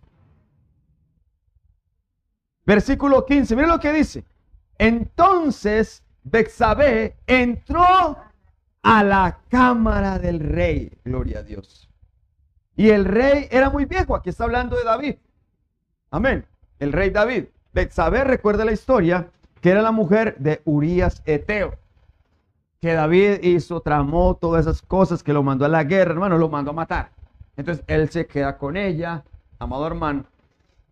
Versículo 2.65 3.25
15. 3.25 3.55
Miren 3.55 3.71
lo 3.71 3.79
que 3.79 3.91
dice. 3.91 4.23
Entonces 4.77 6.03
Bexabé 6.23 7.17
entró 7.25 8.17
a 8.83 9.03
la 9.03 9.39
cámara 9.49 10.19
del 10.19 10.39
rey. 10.39 10.91
Gloria 11.03 11.39
a 11.39 11.43
Dios. 11.43 11.90
Y 12.75 12.89
el 12.89 13.05
rey 13.05 13.47
era 13.51 13.69
muy 13.69 13.85
viejo. 13.85 14.15
Aquí 14.15 14.29
está 14.29 14.45
hablando 14.45 14.75
de 14.75 14.83
David. 14.83 15.15
Amén. 16.09 16.45
El 16.79 16.91
rey 16.91 17.09
David. 17.09 17.45
Bexabé 17.73 18.23
recuerda 18.23 18.65
la 18.65 18.71
historia 18.71 19.29
que 19.61 19.69
era 19.69 19.81
la 19.81 19.91
mujer 19.91 20.35
de 20.39 20.61
Urías 20.65 21.21
Eteo. 21.25 21.75
Que 22.79 22.93
David 22.93 23.43
hizo, 23.43 23.81
tramó 23.81 24.35
todas 24.35 24.65
esas 24.65 24.81
cosas, 24.81 25.21
que 25.21 25.33
lo 25.33 25.43
mandó 25.43 25.65
a 25.65 25.69
la 25.69 25.83
guerra, 25.83 26.13
hermano, 26.13 26.37
lo 26.37 26.49
mandó 26.49 26.71
a 26.71 26.73
matar. 26.73 27.11
Entonces 27.55 27.85
él 27.87 28.09
se 28.09 28.25
queda 28.25 28.57
con 28.57 28.75
ella, 28.75 29.23
amado 29.59 29.85
hermano. 29.85 30.25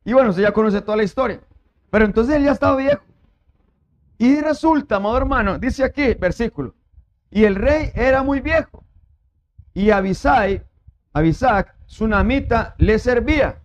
Y 0.05 0.13
bueno, 0.13 0.29
usted 0.29 0.43
ya 0.43 0.51
conoce 0.51 0.81
toda 0.81 0.97
la 0.97 1.03
historia. 1.03 1.41
Pero 1.89 2.05
entonces 2.05 2.35
él 2.35 2.43
ya 2.43 2.51
estaba 2.51 2.75
viejo. 2.75 3.01
Y 4.19 4.39
resulta, 4.41 4.97
amado 4.97 5.17
hermano, 5.17 5.57
dice 5.57 5.83
aquí, 5.83 6.13
versículo, 6.13 6.75
y 7.31 7.45
el 7.45 7.55
rey 7.55 7.91
era 7.95 8.21
muy 8.21 8.41
viejo. 8.41 8.83
Y 9.73 9.91
Abisai, 9.91 10.63
Abisac, 11.19 11.75
le 12.77 12.99
servía. 12.99 13.59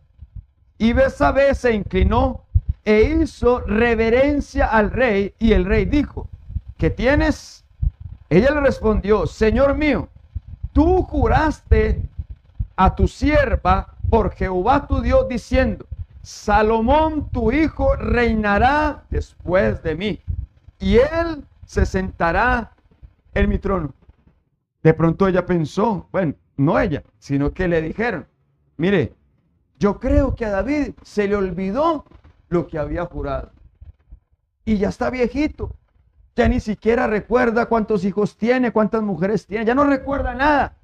Y 0.78 0.92
Besabé 0.92 1.54
se 1.54 1.72
inclinó 1.72 2.44
e 2.84 3.02
hizo 3.02 3.60
reverencia 3.60 4.66
al 4.66 4.90
rey. 4.90 5.34
Y 5.38 5.52
el 5.52 5.64
rey 5.64 5.84
dijo, 5.84 6.28
¿qué 6.76 6.90
tienes? 6.90 7.64
Ella 8.28 8.50
le 8.50 8.60
respondió, 8.60 9.26
Señor 9.26 9.76
mío, 9.76 10.08
tú 10.72 11.02
juraste 11.02 12.02
a 12.76 12.94
tu 12.94 13.06
sierva 13.06 13.94
por 14.10 14.32
Jehová 14.32 14.86
tu 14.86 15.00
Dios 15.00 15.28
diciendo, 15.28 15.86
Salomón 16.22 17.28
tu 17.30 17.52
hijo 17.52 17.94
reinará 17.96 19.04
después 19.10 19.82
de 19.82 19.94
mí 19.94 20.20
y 20.78 20.96
él 20.96 21.44
se 21.66 21.86
sentará 21.86 22.72
en 23.34 23.48
mi 23.48 23.58
trono. 23.58 23.92
De 24.82 24.94
pronto 24.94 25.28
ella 25.28 25.46
pensó, 25.46 26.08
bueno, 26.12 26.34
no 26.56 26.78
ella, 26.78 27.02
sino 27.18 27.52
que 27.52 27.68
le 27.68 27.82
dijeron, 27.82 28.26
mire, 28.76 29.14
yo 29.78 29.98
creo 29.98 30.34
que 30.34 30.44
a 30.44 30.50
David 30.50 30.94
se 31.02 31.28
le 31.28 31.36
olvidó 31.36 32.04
lo 32.48 32.66
que 32.66 32.78
había 32.78 33.04
jurado. 33.06 33.50
Y 34.64 34.78
ya 34.78 34.88
está 34.88 35.10
viejito, 35.10 35.74
ya 36.36 36.48
ni 36.48 36.60
siquiera 36.60 37.06
recuerda 37.06 37.66
cuántos 37.66 38.04
hijos 38.04 38.36
tiene, 38.36 38.72
cuántas 38.72 39.02
mujeres 39.02 39.46
tiene, 39.46 39.64
ya 39.64 39.74
no 39.74 39.84
recuerda 39.84 40.34
nada. 40.34 40.76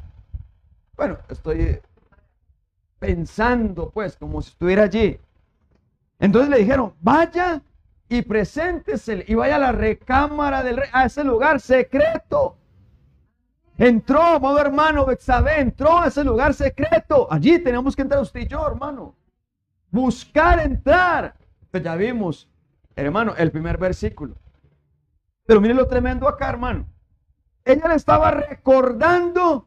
Bueno, 0.97 1.19
estoy 1.29 1.81
pensando 2.99 3.91
pues 3.91 4.17
como 4.17 4.43
si 4.43 4.51
estuviera 4.51 4.85
allí. 4.85 5.19
Entonces 6.19 6.51
le 6.51 6.59
dijeron, 6.59 6.95
vaya 7.01 7.63
y 8.09 8.23
preséntese 8.23 9.25
y 9.27 9.35
vaya 9.35 9.57
a 9.57 9.61
la 9.61 9.73
recámara 9.73 10.63
del 10.63 10.77
rey, 10.77 10.91
a 10.93 11.07
ese 11.07 11.25
lugar 11.25 11.61
secreto. 11.61 12.59
Entró, 13.81 14.21
amado 14.21 14.59
hermano 14.59 15.07
Bexabé, 15.07 15.59
entró 15.59 16.01
a 16.01 16.09
ese 16.09 16.23
lugar 16.23 16.53
secreto. 16.53 17.27
Allí 17.31 17.59
tenemos 17.61 17.97
que 17.97 18.03
entrar 18.03 18.21
usted 18.21 18.41
y 18.41 18.47
yo, 18.47 18.67
hermano. 18.67 19.15
Buscar 19.91 20.61
entrar. 20.61 21.35
Pues 21.71 21.83
ya 21.83 21.97
vimos, 21.97 22.47
hermano, 22.95 23.35
el 23.39 23.51
primer 23.51 23.79
versículo. 23.79 24.35
Pero 25.47 25.63
mire 25.63 25.73
lo 25.73 25.87
tremendo 25.87 26.29
acá, 26.29 26.51
hermano. 26.51 26.85
Ella 27.65 27.89
le 27.89 27.95
estaba 27.95 28.31
recordando 28.31 29.67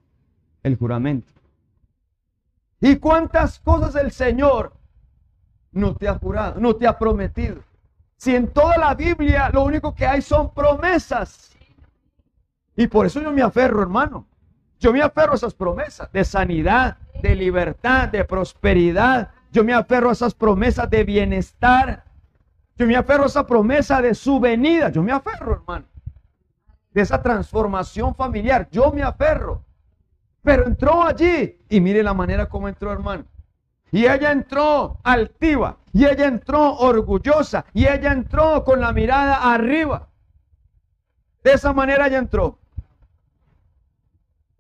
el 0.62 0.78
juramento. 0.78 1.34
¿Y 2.82 2.98
cuántas 2.98 3.58
cosas 3.58 3.96
el 3.96 4.12
Señor 4.12 4.74
no 5.72 5.96
te 5.96 6.08
ha 6.08 6.20
jurado, 6.20 6.60
no 6.60 6.76
te 6.76 6.86
ha 6.86 7.00
prometido? 7.00 7.64
Si 8.18 8.36
en 8.36 8.50
toda 8.50 8.78
la 8.78 8.94
Biblia 8.94 9.50
lo 9.50 9.64
único 9.64 9.96
que 9.96 10.06
hay 10.06 10.22
son 10.22 10.54
promesas. 10.54 11.58
Y 12.76 12.88
por 12.88 13.06
eso 13.06 13.22
yo 13.22 13.32
me 13.32 13.42
aferro, 13.42 13.82
hermano. 13.82 14.28
Yo 14.80 14.92
me 14.92 15.02
aferro 15.02 15.34
a 15.34 15.36
esas 15.36 15.54
promesas 15.54 16.12
de 16.12 16.24
sanidad, 16.24 16.98
de 17.22 17.36
libertad, 17.36 18.10
de 18.10 18.26
prosperidad. 18.26 19.32
Yo 19.52 19.64
me 19.64 19.74
aferro 19.74 20.10
a 20.10 20.14
esas 20.14 20.34
promesas 20.34 20.90
de 20.90 21.04
bienestar. 21.04 22.04
Yo 22.76 22.88
me 22.88 22.96
aferro 22.96 23.24
a 23.24 23.28
esa 23.28 23.46
promesa 23.46 24.02
de 24.02 24.16
su 24.16 24.40
venida. 24.40 24.90
Yo 24.90 25.04
me 25.04 25.12
aferro, 25.12 25.54
hermano. 25.54 25.86
De 26.92 27.02
esa 27.02 27.22
transformación 27.22 28.14
familiar. 28.16 28.68
Yo 28.72 28.92
me 28.92 29.04
aferro. 29.04 29.64
Pero 30.42 30.66
entró 30.68 31.04
allí 31.04 31.58
y 31.70 31.80
mire 31.80 32.04
la 32.04 32.14
manera 32.14 32.50
como 32.50 32.68
entró, 32.68 32.92
hermano. 32.92 33.26
Y 33.94 34.08
ella 34.08 34.32
entró 34.32 35.00
altiva, 35.04 35.78
y 35.94 36.06
ella 36.06 36.26
entró 36.26 36.78
orgullosa, 36.78 37.64
y 37.74 37.86
ella 37.86 38.12
entró 38.12 38.64
con 38.64 38.82
la 38.82 38.92
mirada 38.92 39.54
arriba. 39.54 40.10
De 41.44 41.54
esa 41.54 41.74
manera 41.74 42.08
ella 42.08 42.18
entró. 42.18 42.58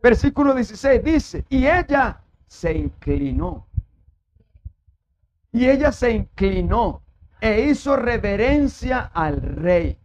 Versículo 0.03 0.53
16 0.53 1.03
dice, 1.03 1.45
y 1.49 1.65
ella 1.65 2.21
se 2.45 2.73
inclinó. 2.73 3.65
Y 5.51 5.67
ella 5.67 5.91
se 5.91 6.11
inclinó 6.11 7.01
e 7.41 7.61
hizo 7.61 7.95
reverencia 7.95 9.09
al 9.13 9.41
rey. 9.41 9.97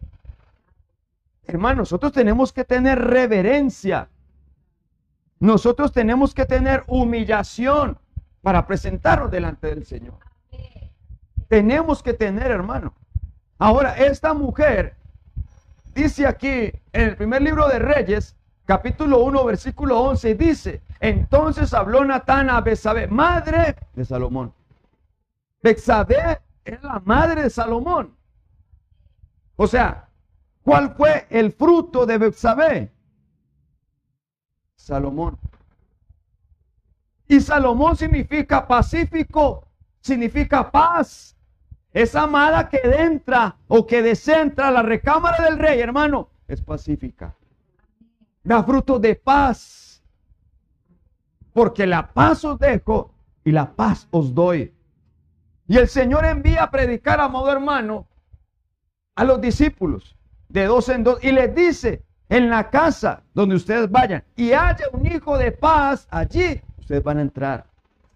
Hermanos, 1.44 1.78
nosotros 1.78 2.12
tenemos 2.12 2.52
que 2.52 2.64
tener 2.64 2.98
reverencia 2.98 4.08
nosotros 5.40 5.92
tenemos 5.92 6.34
que 6.34 6.46
tener 6.46 6.84
humillación 6.86 7.98
para 8.42 8.66
presentarnos 8.66 9.30
delante 9.30 9.68
del 9.68 9.84
Señor. 9.84 10.18
Tenemos 11.48 12.02
que 12.02 12.12
tener, 12.12 12.50
hermano. 12.50 12.94
Ahora, 13.58 13.96
esta 13.96 14.34
mujer 14.34 14.96
dice 15.94 16.26
aquí 16.26 16.72
en 16.92 17.02
el 17.08 17.16
primer 17.16 17.42
libro 17.42 17.68
de 17.68 17.78
Reyes, 17.78 18.36
capítulo 18.68 19.20
1, 19.20 19.46
versículo 19.46 19.98
11, 19.98 20.34
dice, 20.34 20.82
entonces 21.00 21.72
habló 21.72 22.04
Natán 22.04 22.50
a 22.50 22.60
Besabé, 22.60 23.06
madre 23.06 23.74
de 23.94 24.04
Salomón. 24.04 24.52
Besabé 25.62 26.42
es 26.66 26.82
la 26.82 27.00
madre 27.02 27.44
de 27.44 27.48
Salomón. 27.48 28.14
O 29.56 29.66
sea, 29.66 30.10
¿cuál 30.62 30.94
fue 30.94 31.26
el 31.30 31.50
fruto 31.52 32.04
de 32.04 32.18
Besabé? 32.18 32.92
Salomón. 34.76 35.38
Y 37.26 37.40
Salomón 37.40 37.96
significa 37.96 38.66
pacífico, 38.68 39.66
significa 40.02 40.70
paz. 40.70 41.34
Esa 41.90 42.24
amada 42.24 42.68
que 42.68 42.80
entra 42.84 43.56
o 43.66 43.86
que 43.86 44.02
desentra 44.02 44.70
la 44.70 44.82
recámara 44.82 45.42
del 45.42 45.58
rey, 45.58 45.80
hermano, 45.80 46.28
es 46.46 46.60
pacífica. 46.60 47.34
Da 48.48 48.62
fruto 48.62 48.98
de 48.98 49.14
paz. 49.14 50.02
Porque 51.52 51.86
la 51.86 52.08
paz 52.14 52.46
os 52.46 52.58
dejo 52.58 53.12
y 53.44 53.52
la 53.52 53.76
paz 53.76 54.08
os 54.10 54.34
doy. 54.34 54.72
Y 55.66 55.76
el 55.76 55.86
Señor 55.86 56.24
envía 56.24 56.62
a 56.62 56.70
predicar 56.70 57.20
a 57.20 57.28
modo 57.28 57.52
hermano 57.52 58.06
a 59.16 59.24
los 59.24 59.38
discípulos 59.38 60.16
de 60.48 60.64
dos 60.64 60.88
en 60.88 61.04
dos 61.04 61.22
y 61.22 61.30
les 61.30 61.54
dice, 61.54 62.06
en 62.30 62.48
la 62.48 62.70
casa 62.70 63.22
donde 63.34 63.56
ustedes 63.56 63.90
vayan 63.90 64.24
y 64.34 64.52
haya 64.52 64.86
un 64.92 65.04
hijo 65.04 65.36
de 65.36 65.52
paz, 65.52 66.08
allí 66.10 66.58
ustedes 66.78 67.02
van 67.02 67.18
a 67.18 67.22
entrar. 67.22 67.66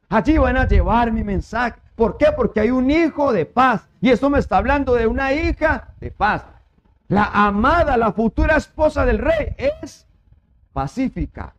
Allí 0.09 0.39
van 0.39 0.57
a 0.57 0.66
llevar 0.66 1.12
mi 1.12 1.22
mensaje. 1.22 1.78
¿Por 1.95 2.16
qué? 2.16 2.28
Porque 2.35 2.61
hay 2.61 2.70
un 2.70 2.91
hijo 2.91 3.35
de 3.35 3.45
paz. 3.45 3.87
Y 4.01 4.09
esto 4.09 4.30
me 4.30 4.39
está 4.39 4.57
hablando 4.57 4.95
de 4.95 5.07
una 5.07 5.35
hija 5.35 5.93
de 6.01 6.11
paz. 6.11 6.47
La 7.09 7.24
amada, 7.24 7.99
la 7.99 8.12
futura 8.12 8.57
esposa 8.57 9.05
del 9.05 9.18
rey 9.18 9.55
es 9.59 10.07
pacífica. 10.73 11.55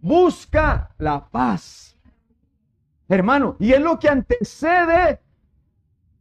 Busca 0.00 0.90
la 0.98 1.28
paz. 1.28 1.96
Hermano, 3.08 3.56
y 3.58 3.72
es 3.72 3.80
lo 3.80 3.98
que 3.98 4.08
antecede 4.08 5.20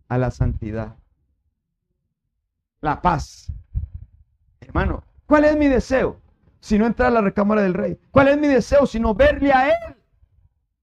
a 0.07 0.17
la 0.17 0.31
santidad. 0.31 0.95
La 2.81 3.01
paz. 3.01 3.51
Hermano, 4.61 5.03
¿Cuál 5.29 5.45
es 5.45 5.55
mi 5.55 5.67
deseo? 5.67 6.19
sino 6.59 6.87
entrar 6.87 7.09
a 7.09 7.11
la 7.11 7.21
recámara 7.21 7.61
del 7.61 7.75
rey? 7.75 7.99
¿Cuál 8.09 8.29
es 8.29 8.37
mi 8.37 8.47
deseo 8.47 8.87
sino 8.87 9.13
verle 9.13 9.53
a 9.53 9.69
él? 9.69 9.95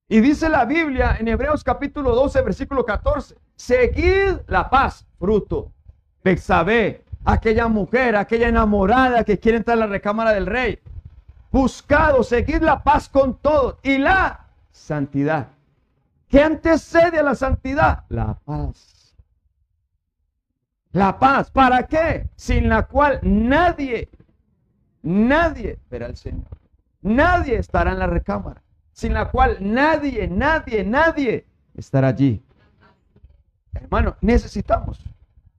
Y 0.09 0.21
dice 0.21 0.49
la 0.49 0.65
Biblia 0.65 1.17
en 1.19 1.27
Hebreos 1.27 1.65
capítulo 1.65 2.15
12, 2.15 2.43
versículo 2.43 2.85
14, 2.87 3.35
seguid 3.57 4.39
la 4.47 4.71
paz, 4.71 5.05
fruto. 5.19 5.73
Bexabé, 6.23 7.05
aquella 7.25 7.67
mujer, 7.67 8.15
aquella 8.15 8.49
enamorada 8.49 9.25
que 9.25 9.41
quiere 9.41 9.59
entrar 9.59 9.77
a 9.77 9.81
la 9.81 9.87
recámara 9.89 10.33
del 10.33 10.47
rey. 10.47 10.79
Buscado, 11.57 12.23
seguid 12.23 12.61
la 12.61 12.83
paz 12.85 13.09
con 13.09 13.39
todos 13.39 13.77
y 13.83 13.97
la 13.97 14.45
santidad. 14.73 15.49
¿Qué 16.29 16.43
antecede 16.43 17.19
a 17.19 17.23
la 17.23 17.35
santidad? 17.35 18.05
La 18.11 18.35
paz. 18.35 19.17
La 20.93 21.19
paz, 21.19 21.51
¿para 21.51 21.87
qué? 21.87 22.29
Sin 22.37 22.69
la 22.69 22.83
cual 22.83 23.21
nadie, 23.23 24.11
nadie 25.01 25.79
verá 25.89 26.05
al 26.05 26.17
Señor. 26.19 26.59
Nadie 27.01 27.57
estará 27.57 27.93
en 27.93 28.01
la 28.01 28.07
recámara. 28.07 28.63
Sin 28.93 29.15
la 29.15 29.31
cual 29.31 29.57
nadie, 29.59 30.29
nadie, 30.29 30.85
nadie 30.85 31.47
estará 31.75 32.09
allí. 32.09 32.45
Hermano, 33.73 34.15
necesitamos, 34.21 35.01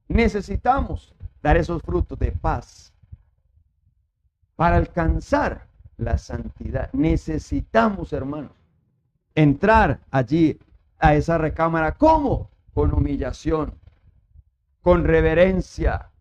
necesitamos 0.08 1.16
dar 1.42 1.58
esos 1.58 1.82
frutos 1.82 2.20
de 2.20 2.34
paz. 2.34 2.94
Para 4.56 4.76
alcanzar 4.76 5.67
la 5.98 6.18
santidad, 6.18 6.92
necesitamos, 6.94 8.14
hermanos, 8.14 8.52
entrar 9.36 10.00
allí 10.12 10.60
a 11.00 11.16
esa 11.16 11.38
recámara. 11.38 11.94
¿Cómo? 11.94 12.50
Con 12.74 12.94
humillación, 12.94 13.74
con 14.82 15.04
reverencia, 15.04 16.12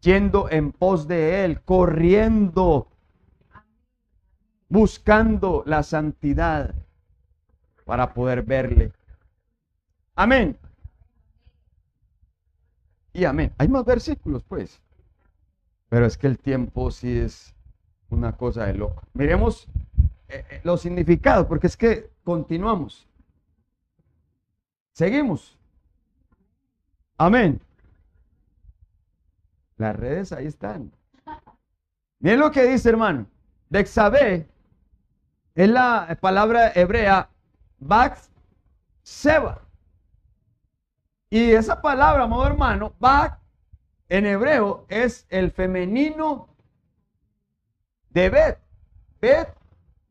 yendo 0.00 0.50
en 0.50 0.72
pos 0.72 1.08
de 1.08 1.44
Él, 1.44 1.62
corriendo, 1.62 2.88
buscando 4.68 5.62
la 5.66 5.82
santidad 5.82 6.74
para 7.84 8.12
poder 8.14 8.42
verle. 8.42 8.92
Amén. 10.14 10.58
Y 13.12 13.24
amén. 13.24 13.52
Hay 13.58 13.68
más 13.68 13.84
versículos, 13.84 14.42
pues. 14.44 14.80
Pero 15.88 16.06
es 16.06 16.16
que 16.16 16.26
el 16.26 16.38
tiempo 16.38 16.90
sí 16.90 17.18
es 17.18 17.54
una 18.12 18.36
cosa 18.36 18.66
de 18.66 18.74
loco. 18.74 19.02
Miremos 19.14 19.66
eh, 20.28 20.44
eh, 20.48 20.60
los 20.64 20.80
significados, 20.80 21.46
porque 21.46 21.66
es 21.66 21.76
que 21.76 22.10
continuamos. 22.24 23.08
Seguimos. 24.92 25.58
Amén. 27.16 27.60
Las 29.76 29.96
redes 29.96 30.32
ahí 30.32 30.46
están. 30.46 30.92
Miren 32.20 32.40
lo 32.40 32.50
que 32.50 32.64
dice, 32.64 32.88
hermano. 32.88 33.26
Dexabe 33.68 34.46
es 35.54 35.68
la 35.68 36.16
palabra 36.20 36.72
hebrea 36.74 37.30
Bax 37.78 38.30
Seba. 39.02 39.62
Y 41.30 41.52
esa 41.52 41.80
palabra, 41.80 42.24
amado 42.24 42.46
hermano, 42.46 42.92
Bak 43.00 43.38
en 44.10 44.26
hebreo 44.26 44.84
es 44.90 45.26
el 45.30 45.50
femenino 45.50 46.51
de 48.12 48.30
Bet. 48.30 48.58
Bet 49.20 49.48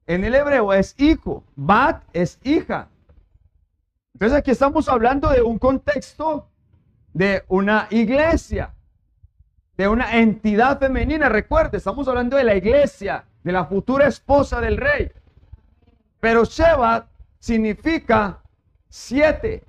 en 0.08 0.24
el 0.24 0.36
hebreo 0.36 0.74
es 0.74 0.96
hijo, 0.98 1.44
Bat 1.56 2.04
es 2.14 2.40
hija. 2.44 2.90
Entonces 4.14 4.38
aquí 4.38 4.52
estamos 4.52 4.90
hablando 4.90 5.30
de 5.30 5.42
un 5.42 5.58
contexto 5.58 6.48
de 7.14 7.44
una 7.48 7.88
iglesia, 7.90 8.74
de 9.78 9.88
una 9.88 10.18
entidad 10.18 10.80
femenina. 10.80 11.30
Recuerde, 11.30 11.78
estamos 11.78 12.08
hablando 12.08 12.38
de 12.38 12.44
la 12.44 12.56
iglesia, 12.56 13.26
de 13.44 13.52
la 13.52 13.66
futura 13.66 14.08
esposa 14.08 14.62
del 14.62 14.78
rey. 14.78 15.12
Pero 16.20 16.44
Sheba 16.46 17.08
significa 17.40 18.42
siete, 18.90 19.64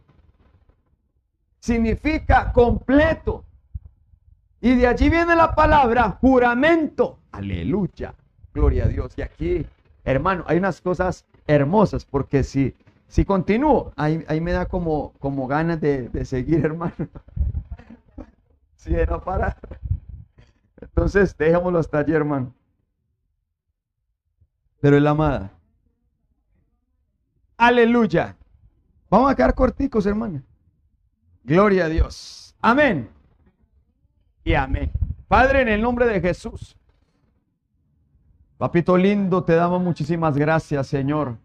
significa 1.61 2.53
completo. 2.53 3.45
Y 4.61 4.77
de 4.77 4.87
allí 4.87 5.09
viene 5.09 5.35
la 5.35 5.55
palabra 5.55 6.19
juramento. 6.21 7.19
Aleluya. 7.33 8.15
Gloria 8.55 8.85
a 8.85 8.89
Dios. 8.89 9.13
Y 9.17 9.23
aquí, 9.23 9.67
hermano, 10.05 10.45
hay 10.47 10.59
unas 10.59 10.81
cosas 10.81 11.25
hermosas 11.47 12.05
porque 12.05 12.45
si, 12.45 12.75
si 13.09 13.25
continúo, 13.25 13.93
ahí, 13.97 14.25
ahí 14.29 14.41
me 14.41 14.53
da 14.53 14.67
como, 14.67 15.13
como 15.19 15.47
ganas 15.47 15.81
de, 15.81 16.09
de 16.09 16.25
seguir, 16.25 16.65
hermano. 16.65 17.09
Si 18.77 18.93
de 18.93 19.07
no 19.07 19.23
parar. 19.23 19.57
Entonces, 20.81 21.37
dejémoslo 21.37 21.79
hasta 21.79 21.99
allí, 21.99 22.13
hermano. 22.13 22.53
Pero 24.81 24.99
es 24.99 25.07
amada. 25.07 25.53
Aleluya. 27.57 28.37
Vamos 29.09 29.31
a 29.31 29.37
quedar 29.37 29.55
corticos, 29.55 30.05
hermano. 30.07 30.43
Gloria 31.45 31.85
a 31.85 31.89
Dios. 31.89 32.57
Amén. 32.61 33.09
Y 34.43 34.55
amén. 34.55 34.91
Padre, 35.29 35.63
en 35.63 35.69
el 35.69 35.81
nombre 35.81 36.07
de 36.07 36.21
Jesús. 36.21 36.77
Papito 38.63 38.97
lindo, 38.97 39.43
te 39.43 39.57
damos 39.57 39.83
muchísimas 39.83 40.39
gracias, 40.39 40.87
Señor. 40.87 41.37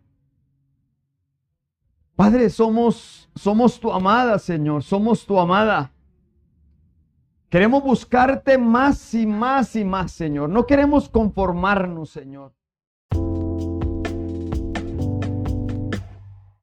Padre, 2.15 2.47
somos 2.51 3.27
somos 3.33 3.79
tu 3.79 3.91
amada, 3.91 4.37
Señor, 4.37 4.83
somos 4.83 5.25
tu 5.25 5.39
amada. 5.39 5.91
Queremos 7.49 7.81
buscarte 7.81 8.59
más 8.59 9.15
y 9.15 9.25
más 9.25 9.75
y 9.75 9.83
más, 9.83 10.11
Señor. 10.11 10.49
No 10.49 10.67
queremos 10.67 11.09
conformarnos, 11.09 12.11
Señor. 12.11 12.53